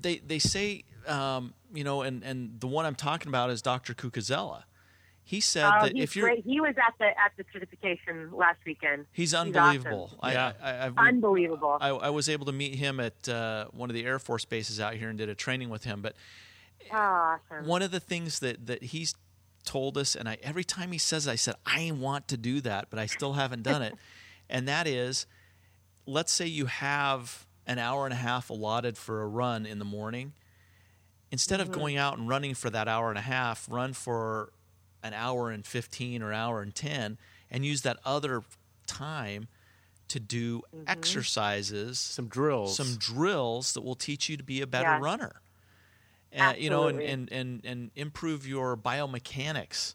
[0.01, 3.95] They they say um, you know, and and the one I'm talking about is Dr.
[3.95, 4.62] Cucuzella.
[5.24, 6.45] He said Oh, that if you're great.
[6.45, 9.07] He was at the at the certification last weekend.
[9.12, 9.49] he's awesome.
[9.57, 10.11] unbelievable.
[10.22, 10.53] Yeah.
[10.62, 11.78] I, I, I've, Unbelievable.
[11.80, 14.78] I, I was able to meet him at uh, one of the Air Force bases
[14.78, 16.01] out here and did a training with him.
[16.01, 16.14] But
[16.93, 17.66] awesome.
[17.66, 19.14] one of the things that that he's
[19.67, 22.61] told us, and I every time he says, it, I said I want to do
[22.62, 23.95] that, but I still haven't done it.
[24.49, 25.27] and that is,
[26.07, 29.85] let's say you have an hour and a half allotted for a run in the
[29.85, 30.33] morning.
[31.33, 32.05] Instead of going mm-hmm.
[32.05, 34.53] out and running for that hour and a half, run for
[35.03, 37.19] an hour and 15 or hour and 10
[37.51, 38.43] and use that other
[38.87, 39.49] time
[40.09, 40.85] to do mm-hmm.
[40.87, 42.77] exercises Some drills.
[42.77, 45.01] some drills that will teach you to be a better Yeah.
[45.01, 45.41] runner.
[46.37, 49.95] Uh, you know, and, and, and, and improve your biomechanics.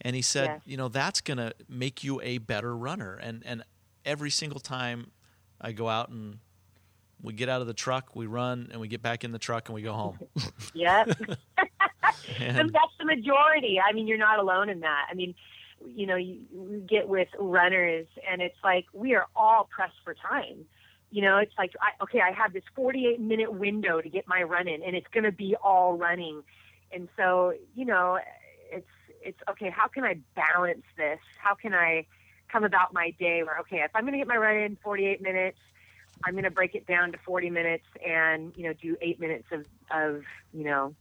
[0.00, 0.60] And he said, Yes.
[0.64, 3.14] you know, that's going to make you a better runner.
[3.20, 3.62] And, and
[4.04, 5.10] every single time
[5.60, 6.38] I go out and
[7.22, 9.68] we get out of the truck, we run, and we get back in the truck
[9.68, 10.18] and we go home.
[10.74, 11.08] Yep.
[12.38, 13.78] And- that's the majority.
[13.80, 15.06] I mean, you're not alone in that.
[15.10, 15.34] I mean,
[15.86, 20.14] you know, you, you get with runners, and it's like we are all pressed for
[20.14, 20.64] time.
[21.10, 24.42] You know, it's like, I, okay, I have this 48 minute window to get my
[24.42, 26.42] run in, and it's going to be all running.
[26.92, 28.18] And so, you know,
[28.70, 28.86] it's
[29.22, 29.70] it's okay.
[29.70, 31.18] How can I balance this?
[31.38, 32.06] How can I
[32.50, 35.20] come about my day where okay, if I'm going to get my run in 48
[35.20, 35.58] minutes,
[36.24, 39.46] I'm going to break it down to 40 minutes and you know do eight minutes
[39.52, 40.94] of of you know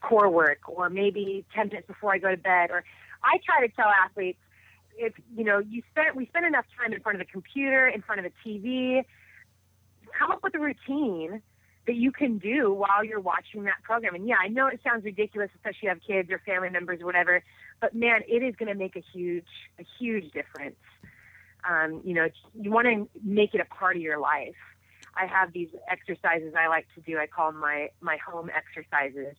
[0.00, 2.84] core work or maybe 10 minutes before I go to bed or
[3.22, 4.38] I try to tell athletes
[4.96, 8.02] if you know you spend we spend enough time in front of the computer in
[8.02, 9.04] front of the TV
[10.18, 11.42] come up with a routine
[11.86, 15.04] that you can do while you're watching that program and yeah I know it sounds
[15.04, 17.42] ridiculous especially if you have kids or family members or whatever
[17.80, 19.44] but man it is going to make a huge
[19.78, 20.76] a huge difference
[21.68, 24.56] um, you know you want to make it a part of your life
[25.16, 29.36] I have these exercises I like to do I call them my my home exercises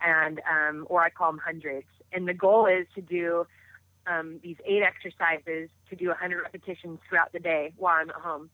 [0.00, 1.86] and um, or I call them hundreds.
[2.12, 3.46] And the goal is to do
[4.06, 8.50] um, these eight exercises to do 100 repetitions throughout the day while I'm at home.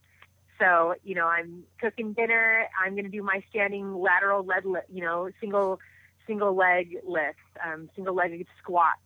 [0.58, 2.66] So you know, I'm cooking dinner.
[2.82, 5.80] I'm going to do my standing lateral leg, li- you know, single
[6.26, 9.00] single leg lifts, um, single legged squats.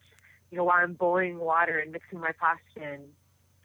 [0.51, 3.01] You know, while I'm boiling water and mixing my pasta in,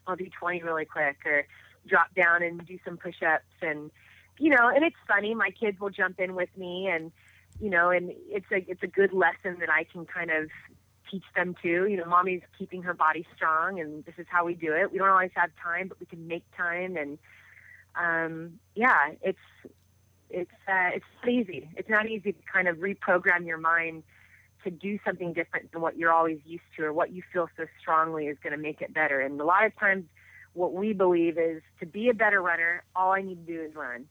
[0.06, 1.46] I'll do 20 really quick, or
[1.86, 3.90] drop down and do some push-ups and
[4.38, 7.10] you know and it's funny my kids will jump in with me and
[7.60, 10.48] you know and it's a it's a good lesson that i can kind of
[11.10, 14.54] teach them too you know mommy's keeping her body strong and this is how we
[14.54, 17.18] do it we don't always have time but we can make time and
[17.96, 19.38] um yeah it's
[20.30, 24.02] it's uh it's not easy it's not easy to kind of reprogram your mind
[24.64, 27.66] to do something different than what you're always used to or what you feel so
[27.80, 30.04] strongly is going to make it better and a lot of times
[30.54, 33.74] what we believe is to be a better runner all i need to do is
[33.74, 34.06] run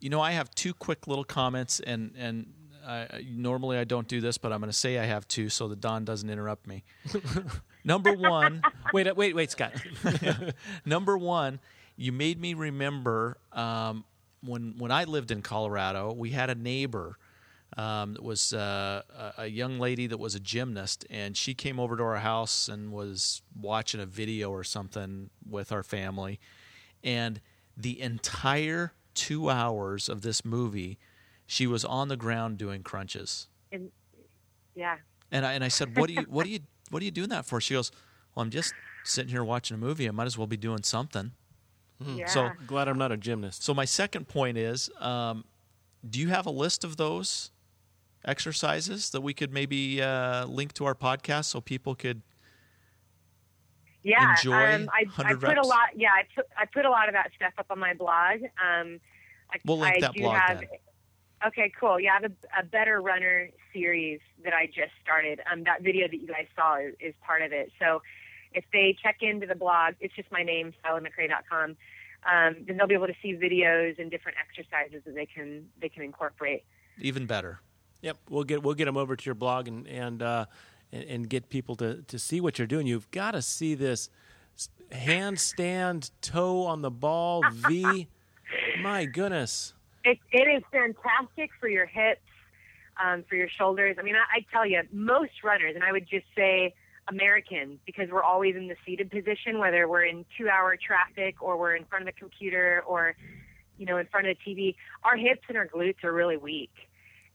[0.00, 2.52] You know, I have two quick little comments, and and
[2.86, 5.68] I, normally I don't do this, but I'm going to say I have two, so
[5.68, 6.84] that Don doesn't interrupt me.
[7.84, 8.62] Number one,
[8.92, 9.72] wait, uh, wait, wait, Scott.
[10.84, 11.60] number one,
[11.96, 14.04] you made me remember um,
[14.42, 17.18] when when I lived in Colorado, we had a neighbor
[17.76, 19.02] um, that was uh,
[19.38, 22.68] a a young lady that was a gymnast, and she came over to our house
[22.68, 26.38] and was watching a video or something with our family,
[27.02, 27.40] and
[27.76, 30.98] the entire two hours of this movie,
[31.46, 33.48] she was on the ground doing crunches.
[33.72, 33.90] and
[34.74, 34.96] yeah
[35.32, 37.30] And I and I said, "What do you what do you what are you doing
[37.30, 37.90] that for?" She goes,
[38.34, 38.74] "Well, I'm just
[39.04, 40.06] sitting here watching a movie.
[40.06, 41.32] I might as well be doing something."
[42.04, 42.26] Yeah.
[42.26, 43.62] So Glad I'm not a gymnast.
[43.62, 45.44] So my second point is, um,
[46.08, 47.50] do you have a list of those
[48.24, 52.22] exercises that we could maybe uh, link to our podcast so people could?
[54.06, 56.90] yeah enjoy um, I, I 100 put a lot yeah I put, I put a
[56.90, 58.40] lot of that stuff up on my blog.
[58.42, 59.00] Um
[59.52, 60.62] I, We'll link I that do blog have
[61.48, 61.98] okay cool.
[61.98, 65.40] Yeah I have a, a better runner series that I just started.
[65.50, 67.72] Um that video that you guys saw is, is part of it.
[67.80, 68.00] So
[68.52, 71.76] if they check into the blog it's just my name sallyMcRae.com
[72.26, 75.88] um, then they'll be able to see videos and different exercises that they can they
[75.88, 76.64] can incorporate
[76.98, 77.60] Even better.
[78.02, 80.46] Yep, we'll get we'll get them over to your blog and and uh,
[80.92, 82.86] and, and get people to to see what you're doing.
[82.86, 84.10] You've got to see this
[84.90, 88.08] handstand toe on the ball V.
[88.80, 89.72] My goodness.
[90.04, 92.20] It, it is fantastic for your hips,
[93.02, 93.96] um, for your shoulders.
[93.98, 96.74] I mean, I, I tell you, most runners, and I would just say
[97.08, 101.76] Americans, because we're always in the seated position, whether we're in two-hour traffic or we're
[101.76, 103.14] in front of the computer or,
[103.78, 104.74] you know, in front of the TV,
[105.04, 106.72] our hips and our glutes are really weak.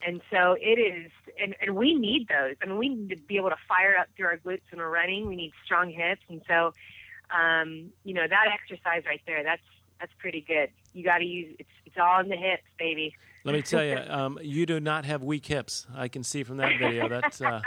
[0.05, 1.11] And so it is,
[1.41, 2.55] and, and we need those.
[2.61, 4.89] I mean, we need to be able to fire up through our glutes when we're
[4.89, 5.27] running.
[5.27, 6.21] We need strong hips.
[6.27, 6.73] And so,
[7.29, 9.61] um, you know, that exercise right there, that's,
[9.99, 10.69] that's pretty good.
[10.93, 13.13] You got to use, it's, it's all in the hips, baby.
[13.43, 15.87] Let me tell you, um, you do not have weak hips.
[15.95, 17.09] I can see from that video.
[17.09, 17.61] That's uh,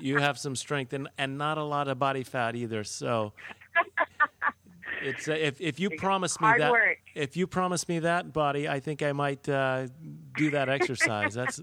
[0.00, 2.84] you have some strength and, and not a lot of body fat either.
[2.84, 3.32] So
[5.02, 6.98] it's uh, if if you promise me Hard that work.
[7.14, 9.88] if you promise me that body, I think I might uh,
[10.36, 11.34] do that exercise.
[11.34, 11.60] That's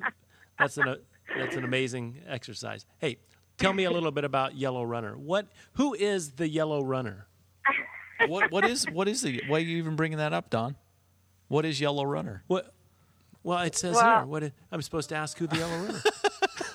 [0.57, 0.98] that's an
[1.38, 2.86] that's an amazing exercise.
[2.99, 3.18] Hey,
[3.57, 5.18] tell me a little bit about Yellow Runner.
[5.18, 5.48] What?
[5.73, 7.27] Who is the Yellow Runner?
[8.27, 9.41] what what is what is the?
[9.48, 10.76] Why are you even bringing that up, Don?
[11.48, 12.44] What is Yellow Runner?
[12.48, 12.73] What?
[13.41, 14.26] Well, it says Well- here.
[14.26, 14.52] What?
[14.72, 16.02] I'm supposed to ask who the Yellow Runner.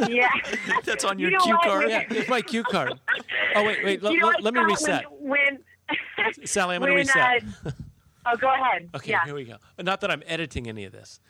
[0.08, 0.28] Yeah.
[0.84, 1.62] That's on your You know cue what?
[1.64, 1.90] card.
[1.90, 2.98] yeah, it's my cue card.
[3.56, 4.02] Oh wait, wait.
[4.02, 5.04] Let, you know let- what, let me reset.
[5.20, 5.38] When,
[6.16, 7.44] when Sally, I'm going to reset.
[7.64, 7.70] uh,
[8.26, 8.88] oh, go ahead.
[8.96, 9.24] Okay, yeah.
[9.24, 9.56] here we go.
[9.80, 11.20] Not that I'm editing any of this.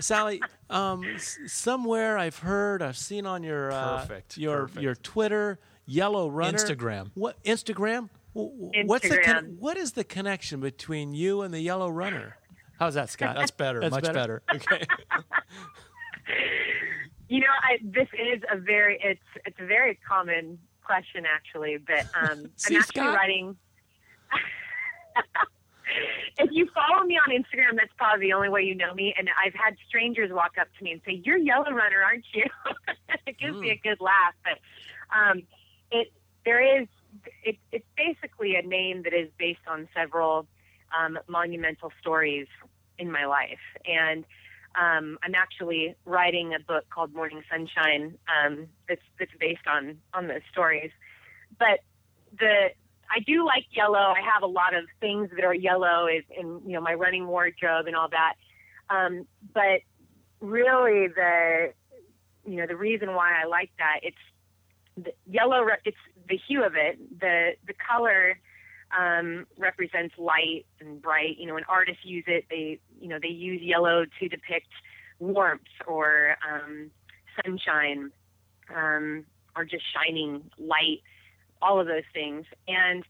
[0.00, 0.40] Sally,
[0.70, 4.80] um, s- somewhere I've heard, I've seen on your uh, Perfect, your perfect.
[4.82, 7.10] your Twitter, Yellow Runner, Instagram.
[7.14, 8.08] What Instagram?
[8.34, 9.58] W- w- What's the con- Instagram.
[9.58, 12.36] what is the connection between you and the Yellow Runner?
[12.78, 13.36] How's that, Scott?
[13.36, 14.42] That's better, That's much better.
[14.52, 14.84] Okay.
[17.28, 22.06] You know, I, this is a very it's it's a very common question actually, but
[22.14, 23.16] um, See, I'm actually Scott?
[23.16, 23.56] writing.
[26.38, 29.14] if you follow me on Instagram, that's probably the only way you know me.
[29.16, 32.44] And I've had strangers walk up to me and say, "You're Yellow Runner, aren't you?"
[33.26, 34.58] it gives me a good laugh, but
[35.16, 35.42] um,
[35.90, 36.12] it
[36.44, 36.88] there is
[37.42, 40.46] it, it's basically a name that is based on several
[40.98, 42.46] um, monumental stories
[42.98, 44.24] in my life, and
[44.74, 50.26] um, I'm actually writing a book called Morning Sunshine um, that's that's based on on
[50.28, 50.90] those stories.
[51.58, 51.80] But
[52.38, 52.70] the
[53.10, 53.98] I do like yellow.
[53.98, 57.26] I have a lot of things that are yellow is in you know my running
[57.26, 58.34] wardrobe and all that.
[58.90, 59.80] Um, but
[60.40, 61.72] really, the
[62.44, 64.16] you know the reason why I like that it's
[64.96, 65.66] the yellow.
[65.84, 65.96] It's
[66.28, 66.98] the hue of it.
[67.20, 68.38] The the color
[68.98, 71.38] um, represents light and bright.
[71.38, 74.68] You know, when artists use it, they you know they use yellow to depict
[75.18, 76.90] warmth or um,
[77.42, 78.10] sunshine
[78.74, 79.24] um,
[79.56, 81.02] or just shining light.
[81.62, 83.04] All of those things, and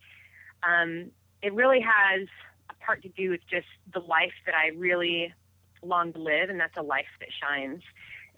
[0.62, 1.10] um,
[1.42, 2.28] it really has
[2.70, 5.34] a part to do with just the life that I really
[5.82, 7.82] long to live, and that's a life that shines.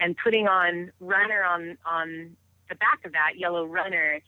[0.01, 2.37] And putting on runner on on
[2.69, 4.21] the back of that yellow runner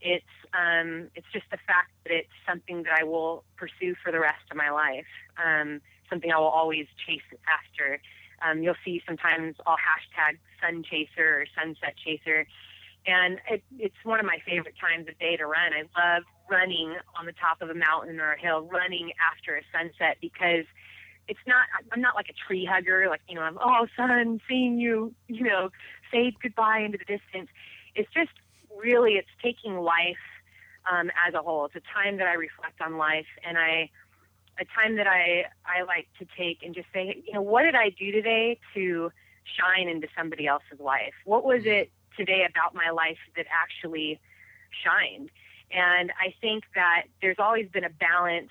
[0.00, 0.24] it's
[0.54, 4.44] um, it's just the fact that it's something that I will pursue for the rest
[4.50, 5.06] of my life.
[5.36, 8.00] Um, something I will always chase after.
[8.42, 12.46] Um, you'll see sometimes I'll hashtag sun chaser or sunset chaser,
[13.06, 15.72] and it, it's one of my favorite times of day to run.
[15.72, 19.62] I love running on the top of a mountain or a hill, running after a
[19.72, 20.64] sunset because
[21.28, 21.66] it's not.
[21.90, 25.44] I'm not like a tree hugger, like you know, I'm oh sun, seeing you, you
[25.44, 25.70] know,
[26.12, 27.48] fade goodbye into the distance.
[27.94, 28.30] It's just
[28.76, 30.16] really it's taking life
[30.90, 31.66] um, as a whole.
[31.66, 33.90] It's a time that I reflect on life, and I
[34.58, 37.74] a time that I I like to take and just say, you know, what did
[37.74, 39.10] I do today to
[39.44, 41.14] shine into somebody else's life?
[41.24, 44.20] What was it today about my life that actually
[44.70, 45.30] shined?
[45.70, 48.50] And I think that there's always been a balance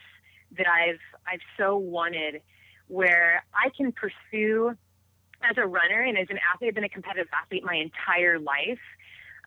[0.57, 2.41] that I've I've so wanted
[2.87, 4.75] where I can pursue
[5.49, 8.79] as a runner and as an athlete, I've been a competitive athlete my entire life.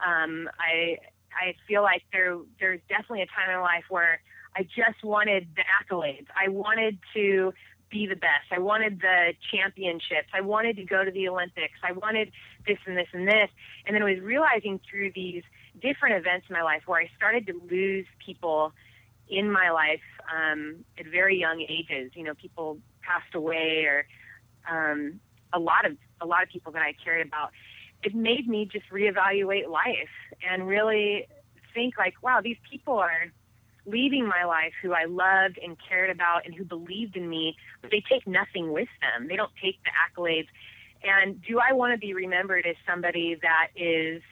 [0.04, 0.98] Um, I
[1.34, 4.20] I feel like there there's definitely a time in life where
[4.56, 6.26] I just wanted the accolades.
[6.34, 7.52] I wanted to
[7.90, 8.50] be the best.
[8.50, 10.28] I wanted the championships.
[10.34, 11.78] I wanted to go to the Olympics.
[11.82, 12.32] I wanted
[12.66, 13.48] this and this and this.
[13.86, 15.42] And then I was realizing through these
[15.80, 18.72] different events in my life where I started to lose people
[19.28, 20.02] in my life
[20.34, 22.12] um, at very young ages.
[22.14, 24.04] You know, people passed away or
[24.70, 25.20] um,
[25.52, 27.52] a lot of a lot of people that I cared about.
[28.08, 30.08] It made me just reevaluate life
[30.50, 31.26] and really
[31.74, 33.26] think like, wow, these people are
[33.84, 37.90] leaving my life who I loved and cared about and who believed in me, but
[37.90, 39.28] they take nothing with them.
[39.28, 40.46] They don't take the accolades.
[41.02, 44.22] And do I want to be remembered as somebody that is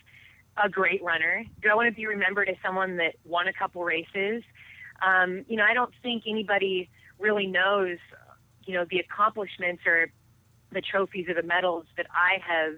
[0.57, 1.45] a great runner?
[1.63, 4.43] Do I want to be remembered as someone that won a couple races?
[5.07, 6.89] Um, you know, I don't think anybody
[7.19, 7.99] really knows,
[8.65, 10.07] you know, the accomplishments or
[10.73, 12.77] the trophies or the medals that I have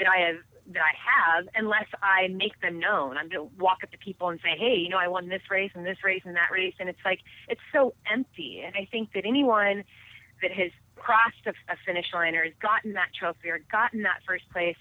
[0.00, 0.36] that I have
[0.72, 3.16] that I have unless I make them known.
[3.16, 5.42] I'm going to walk up to people and say, "Hey, you know, I won this
[5.50, 8.62] race and this race and that race," and it's like it's so empty.
[8.64, 9.84] And I think that anyone
[10.42, 14.20] that has crossed a, a finish line or has gotten that trophy or gotten that
[14.26, 14.76] first place,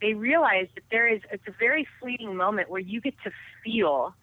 [0.00, 3.30] they realize that there is it's a very fleeting moment where you get to
[3.62, 4.14] feel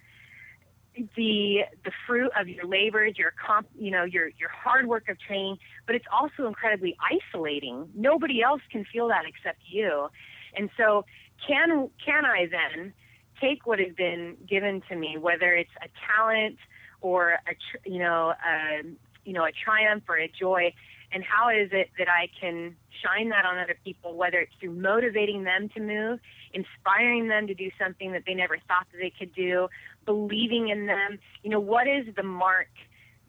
[1.16, 5.20] the the fruit of your labors, your comp, you know, your your hard work of
[5.20, 7.90] training, but it's also incredibly isolating.
[7.96, 10.10] Nobody else can feel that except you.
[10.56, 11.06] And so,
[11.48, 12.94] can can I then
[13.40, 16.58] take what has been given to me, whether it's a talent
[17.02, 18.84] or a you know a,
[19.26, 20.74] you know a triumph or a joy,
[21.12, 24.74] and how is it that I can shine that on other people, whether it's through
[24.74, 26.20] motivating them to move,
[26.54, 29.68] inspiring them to do something that they never thought that they could do,
[30.06, 31.18] believing in them.
[31.44, 32.70] You know, what is the mark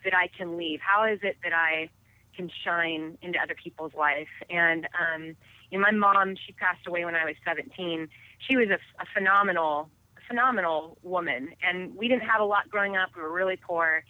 [0.05, 0.81] that I can leave?
[0.81, 1.89] How is it that I
[2.35, 4.29] can shine into other people's life.
[4.51, 5.37] And um,
[5.73, 8.07] you know, my mom, she passed away when I was 17.
[8.47, 9.89] She was a, a phenomenal,
[10.29, 13.09] phenomenal woman, and we didn't have a lot growing up.
[13.17, 14.05] We were really poor,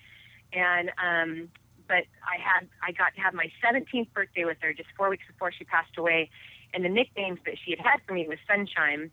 [0.52, 1.48] and um,
[1.86, 5.22] but I had I got to have my 17th birthday with her just four weeks
[5.30, 6.30] before she passed away,
[6.74, 9.12] and the nicknames that she had had for me was Sunshine,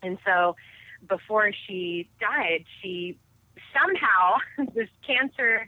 [0.00, 0.54] and so
[1.08, 3.18] before she died, she
[3.74, 4.36] somehow
[4.74, 5.66] this cancer,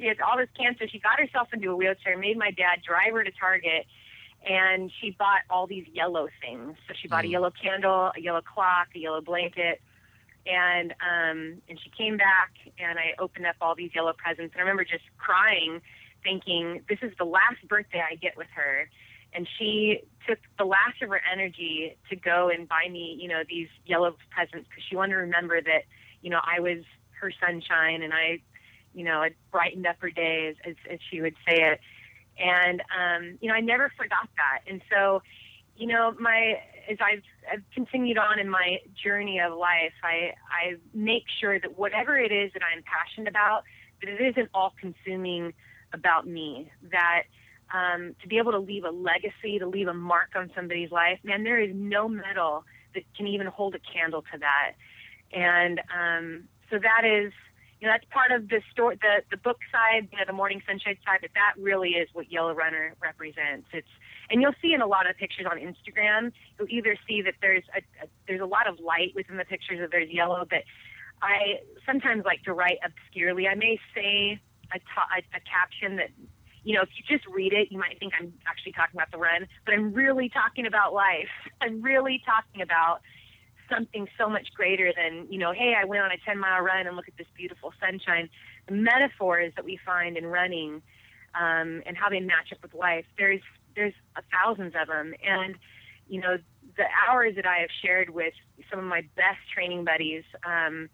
[0.00, 0.88] had all this cancer.
[0.88, 3.84] She got herself into a wheelchair, made my dad drive her to Target,
[4.46, 6.76] and she bought all these yellow things.
[6.86, 9.80] So she bought a yellow candle, a yellow clock, a yellow blanket,
[10.46, 14.60] and um, and she came back, and I opened up all these yellow presents, and
[14.60, 15.80] I remember just crying,
[16.22, 18.88] thinking this is the last birthday I get with her.
[19.34, 23.42] And she took the last of her energy to go and buy me, you know,
[23.48, 25.82] these yellow presents because she wanted to remember that,
[26.22, 26.78] you know, I was
[27.20, 28.40] her sunshine and I,
[28.94, 31.80] you know, it brightened up her day as, as, as she would say it.
[32.38, 34.70] And, um, you know, I never forgot that.
[34.70, 35.22] And so,
[35.76, 36.60] you know, my,
[36.90, 41.78] as I've, I've continued on in my journey of life, I, I make sure that
[41.78, 43.62] whatever it is that I'm passionate about,
[44.00, 45.52] that it isn't all consuming
[45.92, 47.24] about me, that,
[47.72, 51.18] um, to be able to leave a legacy, to leave a mark on somebody's life,
[51.22, 54.72] man, there is no medal that can even hold a candle to that.
[55.32, 57.32] And um, so that is,
[57.80, 60.62] you know, that's part of the story, the the book side, you know, the morning
[60.66, 61.18] sunshine side.
[61.20, 63.68] But that really is what Yellow Runner represents.
[63.72, 63.88] It's,
[64.30, 67.64] and you'll see in a lot of pictures on Instagram, you'll either see that there's
[67.74, 70.64] a, a there's a lot of light within the pictures that there's yellow, but
[71.22, 73.46] I sometimes like to write obscurely.
[73.46, 74.40] I may say
[74.74, 76.10] a, to- a, a caption that
[76.64, 79.16] you know, if you just read it, you might think I'm actually talking about the
[79.18, 81.30] run, but I'm really talking about life.
[81.60, 83.00] I'm really talking about
[83.70, 86.86] something so much greater than, you know, hey, I went on a 10 mile run
[86.86, 88.28] and look at this beautiful sunshine.
[88.66, 90.82] The metaphors that we find in running
[91.34, 93.40] um, and how they match up with life, there's,
[93.74, 93.94] there's
[94.32, 95.14] thousands of them.
[95.24, 95.56] And,
[96.08, 96.38] you know,
[96.76, 98.34] the hours that I have shared with
[98.70, 100.88] some of my best training buddies, um,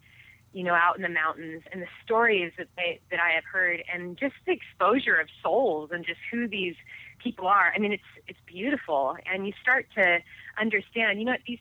[0.51, 3.83] you know, out in the mountains and the stories that they that I have heard
[3.93, 6.75] and just the exposure of souls and just who these
[7.21, 7.73] people are.
[7.75, 10.19] I mean, it's it's beautiful, and you start to
[10.57, 11.19] understand.
[11.19, 11.59] You know, these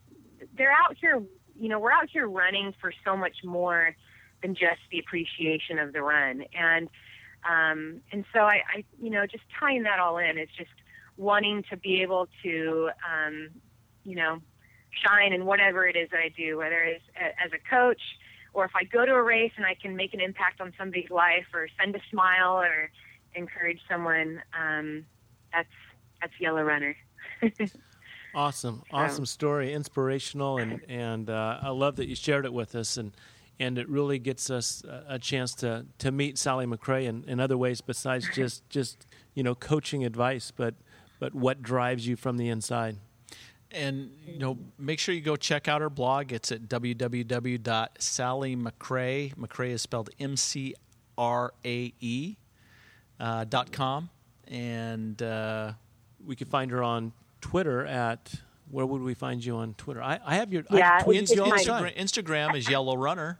[0.56, 1.22] they're out here.
[1.56, 3.94] You know, we're out here running for so much more
[4.42, 6.88] than just the appreciation of the run, and
[7.48, 10.70] um, and so I, I, you know, just tying that all in is just
[11.16, 13.50] wanting to be able to, um,
[14.04, 14.40] you know,
[15.06, 18.00] shine in whatever it is that I do, whether it's as a coach
[18.52, 21.10] or if I go to a race and I can make an impact on somebody's
[21.10, 22.90] life or send a smile or
[23.34, 25.04] encourage someone, um,
[25.52, 25.68] that's
[26.20, 26.96] that's Yellow Runner.
[28.34, 32.96] Awesome, awesome story, inspirational, and and uh, I love that you shared it with us,
[32.96, 33.12] and
[33.60, 37.40] and it really gets us a, a chance to to meet Sally McRae in, in
[37.40, 40.74] other ways besides just just you know coaching advice, but
[41.20, 42.96] but what drives you from the inside.
[43.70, 46.32] And you know, make sure you go check out her blog.
[46.32, 49.34] It's at www.sallymcrae.
[49.34, 50.74] McRae is spelled M C
[51.18, 52.36] R A E
[53.18, 54.10] uh, dot com,
[54.46, 55.72] and uh,
[56.24, 57.12] We can find her on
[57.44, 58.32] Twitter at
[58.70, 60.02] where would we find you on Twitter?
[60.02, 62.68] I, I have your Yeah, I tweet it's you all the my- Instagram, Instagram is
[62.70, 63.38] Yellow Runner.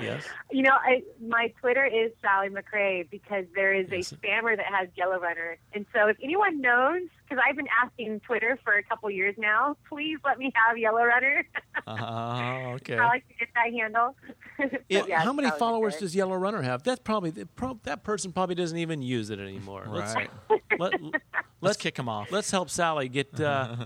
[0.00, 0.24] Yes.
[0.50, 4.88] You know, I, my Twitter is Sally McRae because there is a spammer that has
[4.96, 5.58] Yellow Runner.
[5.74, 9.76] And so if anyone knows, because I've been asking Twitter for a couple years now,
[9.88, 11.44] please let me have Yellow Runner.
[11.86, 11.92] Oh,
[12.76, 12.96] okay.
[12.96, 14.16] I like to get that handle.
[14.88, 16.00] It- Yeah, how many Sally followers McRae.
[16.00, 16.82] does Yellow Runner have?
[16.84, 19.86] That's probably the pro- that person probably doesn't even use it anymore.
[19.88, 20.30] Let's Right.
[20.78, 20.92] let,
[21.60, 22.32] Let's kick him off.
[22.32, 23.76] let's help Sally get uh,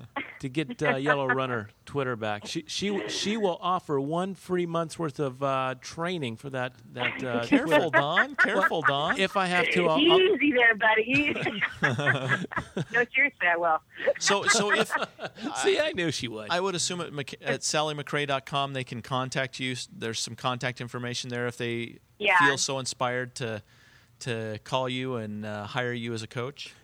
[0.40, 2.46] to get uh, Yellow Runner Twitter back.
[2.46, 7.22] She she she will offer one free month's worth of uh, training for that that.
[7.22, 8.36] Uh, Careful, Don.
[8.36, 9.18] Careful, Don.
[9.18, 11.34] If I have to, I'll, I'll, Easy there, buddy.
[12.92, 13.78] no, seriously, I will.
[14.18, 14.90] So, so if
[15.62, 15.78] see.
[15.78, 16.48] I knew she would.
[16.50, 19.76] I would assume at, Mc- at sallymcrae.com they can contact you.
[19.96, 22.38] There's some contact information there if they Yeah.
[22.38, 23.62] feel so inspired to
[24.20, 26.74] to call you and uh, hire you as a coach.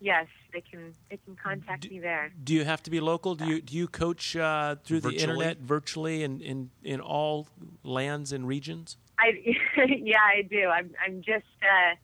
[0.00, 0.94] Yes, they can.
[1.10, 2.32] They can contact me there.
[2.42, 3.34] do you have to be local?
[3.34, 7.48] Do you do you coach uh, through the internet virtually in, in, in all
[7.82, 8.96] lands and regions?
[9.18, 9.32] I
[9.76, 10.68] yeah, I do.
[10.68, 11.94] I'm I'm just uh,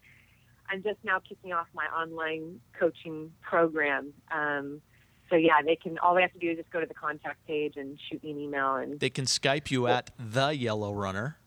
[0.71, 4.13] I'm just now kicking off my online coaching program.
[4.31, 4.81] Um,
[5.31, 5.99] so yeah, they can.
[5.99, 8.33] All they have to do is just go to the contact page and shoot me
[8.33, 8.75] an email.
[8.77, 11.39] And They can Skype you at the Yellow Runner.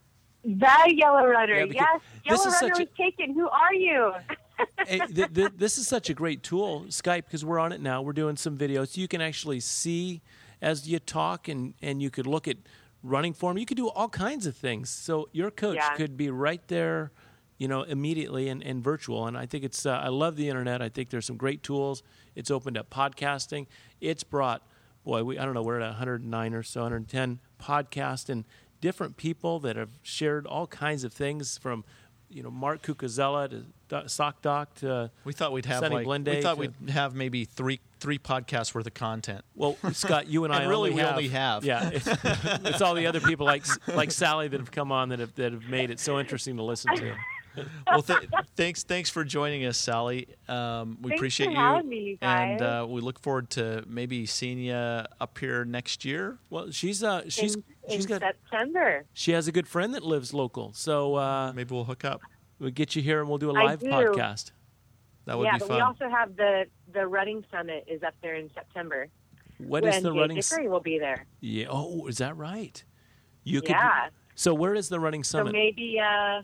[0.44, 3.34] the Yellow Runner, Yeah, yes, Yellow Runner such a- was taken.
[3.34, 4.12] Who are you?
[4.86, 8.02] hey, th- th- this is such a great tool, Skype, because we're on it now.
[8.02, 8.96] We're doing some videos.
[8.96, 10.22] You can actually see
[10.60, 12.56] as you talk, and, and you could look at
[13.02, 13.58] running form.
[13.58, 14.90] You could do all kinds of things.
[14.90, 15.94] So your coach Yeah.
[15.94, 17.12] could be right there
[17.60, 19.26] you know, immediately and, and virtual.
[19.26, 20.80] And I think it's, uh, I love the internet.
[20.80, 22.04] I think there's some great tools.
[22.36, 23.66] It's opened up podcasting.
[24.00, 24.62] It's brought,
[25.02, 28.44] boy, we, I don't know, we're at 109 or so, 110 podcasts and
[28.80, 31.82] different people that have shared all kinds of things from,
[32.30, 33.64] you know, Mark Cucuzella to
[34.06, 37.44] Sock Doc to, We thought we'd have like Blende we thought to- we'd have maybe
[37.44, 39.44] three three podcasts worth of content.
[39.56, 41.64] well, Scott, you and I And really, only we have, only have.
[41.64, 42.06] yeah, it's,
[42.64, 45.52] it's all the other people like like Sally that have come on that have that
[45.52, 47.14] have made it so interesting to listen to.
[47.88, 48.20] Well, th-
[48.54, 50.28] thanks thanks for joining us, Sally.
[50.48, 53.82] Um, we Thanks appreciate for you, having me, you and uh, we look forward to
[53.88, 56.38] maybe seeing you up here next year.
[56.50, 59.04] Well, she's uh she's in, she's in got September.
[59.12, 62.20] she has a good friend that lives local, so uh, Maybe we'll hook up.
[62.58, 63.86] We'll get you here and we'll do a live do.
[63.86, 64.52] podcast.
[65.26, 65.76] That would yeah, be but fun.
[65.76, 69.08] we also have the the running summit is up there in September.
[69.58, 70.36] What is the Jay running?
[70.36, 71.26] Dicharry will be there.
[71.40, 71.66] Yeah.
[71.68, 72.82] Oh, is that right?
[73.44, 73.70] You could.
[73.70, 74.08] Yeah.
[74.34, 75.50] So where is the running summit?
[75.50, 76.42] So maybe uh,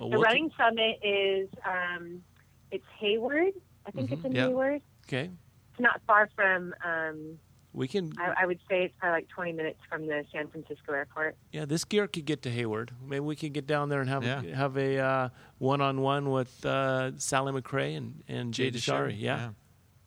[0.00, 2.22] Oh, the running summit is um,
[2.70, 3.52] it's Hayward.
[3.86, 4.32] I think it's in.
[4.32, 4.48] Yeah.
[4.48, 4.80] Hayward.
[5.06, 5.30] Okay,
[5.72, 6.74] It's not far from.
[6.84, 7.38] Um,
[7.72, 8.12] we can.
[8.18, 11.36] I, I would say it's probably like 20 minutes from the San Francisco airport.
[11.52, 12.90] Yeah, this gear could get to Hayward.
[13.06, 14.42] Maybe we could get down there and have Yeah.
[14.56, 15.28] have a uh,
[15.58, 19.14] one-on-one with uh, Sally McRae and and Jay Dicharry.
[19.18, 19.50] Yeah,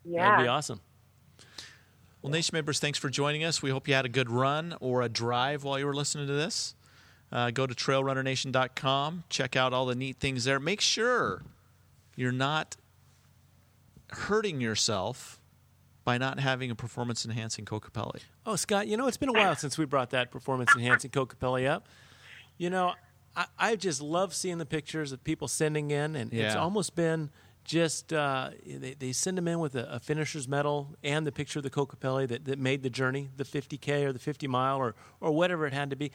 [0.03, 0.29] Yeah.
[0.31, 0.81] that'd be awesome.
[2.21, 3.61] Well, Nation members, thanks for joining us.
[3.61, 6.33] We hope you had a good run or a drive while you were listening to
[6.33, 6.73] this.
[7.33, 9.23] Uh, go to trailrunnernation.com.
[9.29, 10.57] Check out all the neat things there.
[10.59, 11.41] Make sure
[12.15, 12.77] you're not
[14.11, 15.39] hurting yourself
[16.03, 18.21] by not having a performance enhancing Kokopelli.
[18.45, 21.67] Oh, Scott, you know, it's been a while since we brought that performance enhancing Kokopelli
[21.67, 21.87] up.
[22.57, 22.93] You know,
[23.35, 27.29] I, I just love seeing the pictures of people sending in, and it's almost been
[27.63, 31.59] just uh, they, they send them in with a, a finisher's medal and the picture
[31.59, 34.95] of the Kokopelli that, that made the journey, the 50K or the 50 mile or,
[35.21, 36.11] or whatever it had to be.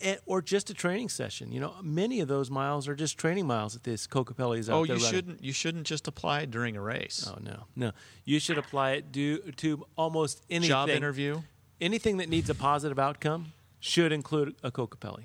[0.00, 1.50] And, or just a training session.
[1.50, 4.74] You know, many of those miles are just training miles that this Kokopelli is out
[4.74, 5.16] Oh, there you running.
[5.16, 7.28] shouldn't you shouldn't just apply it during a race.
[7.28, 7.90] Oh no, no!
[8.24, 10.68] You should apply it do, to almost anything.
[10.68, 11.42] Job interview.
[11.80, 15.24] anything that needs a positive outcome should include a Kokopelli.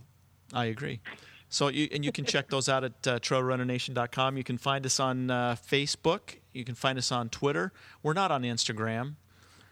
[0.51, 1.01] I agree.
[1.49, 4.37] So you and you can check those out at uh, trailrunnernation.com.
[4.37, 6.37] You can find us on uh, Facebook.
[6.51, 7.71] You can find us on Twitter.
[8.01, 9.15] We're not on Instagram.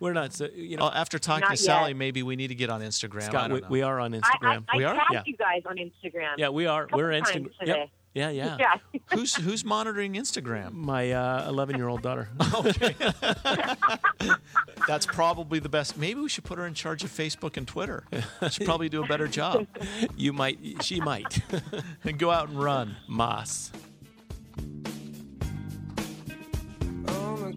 [0.01, 0.33] We're not.
[0.33, 3.21] So, you know, after talking to Sally, maybe we need to get on Instagram.
[3.21, 4.65] Scott, we, we, are on Instagram.
[4.67, 5.01] I, I, we I are.
[5.11, 5.21] Yeah.
[5.27, 6.33] you guys on Instagram.
[6.37, 6.87] Yeah, we are.
[6.91, 7.51] We're Instagram.
[7.63, 7.89] Yep.
[8.15, 8.57] Yeah, yeah.
[8.59, 8.99] yeah.
[9.13, 10.73] who's who's monitoring Instagram?
[10.73, 11.03] My
[11.47, 12.29] eleven uh, year old daughter.
[12.55, 12.95] okay.
[14.87, 15.97] That's probably the best.
[15.97, 18.03] Maybe we should put her in charge of Facebook and Twitter.
[18.49, 19.67] She'd probably do a better job.
[20.17, 20.59] You might.
[20.83, 21.41] She might.
[22.03, 23.71] and go out and run, Moss.
[27.07, 27.51] Oh,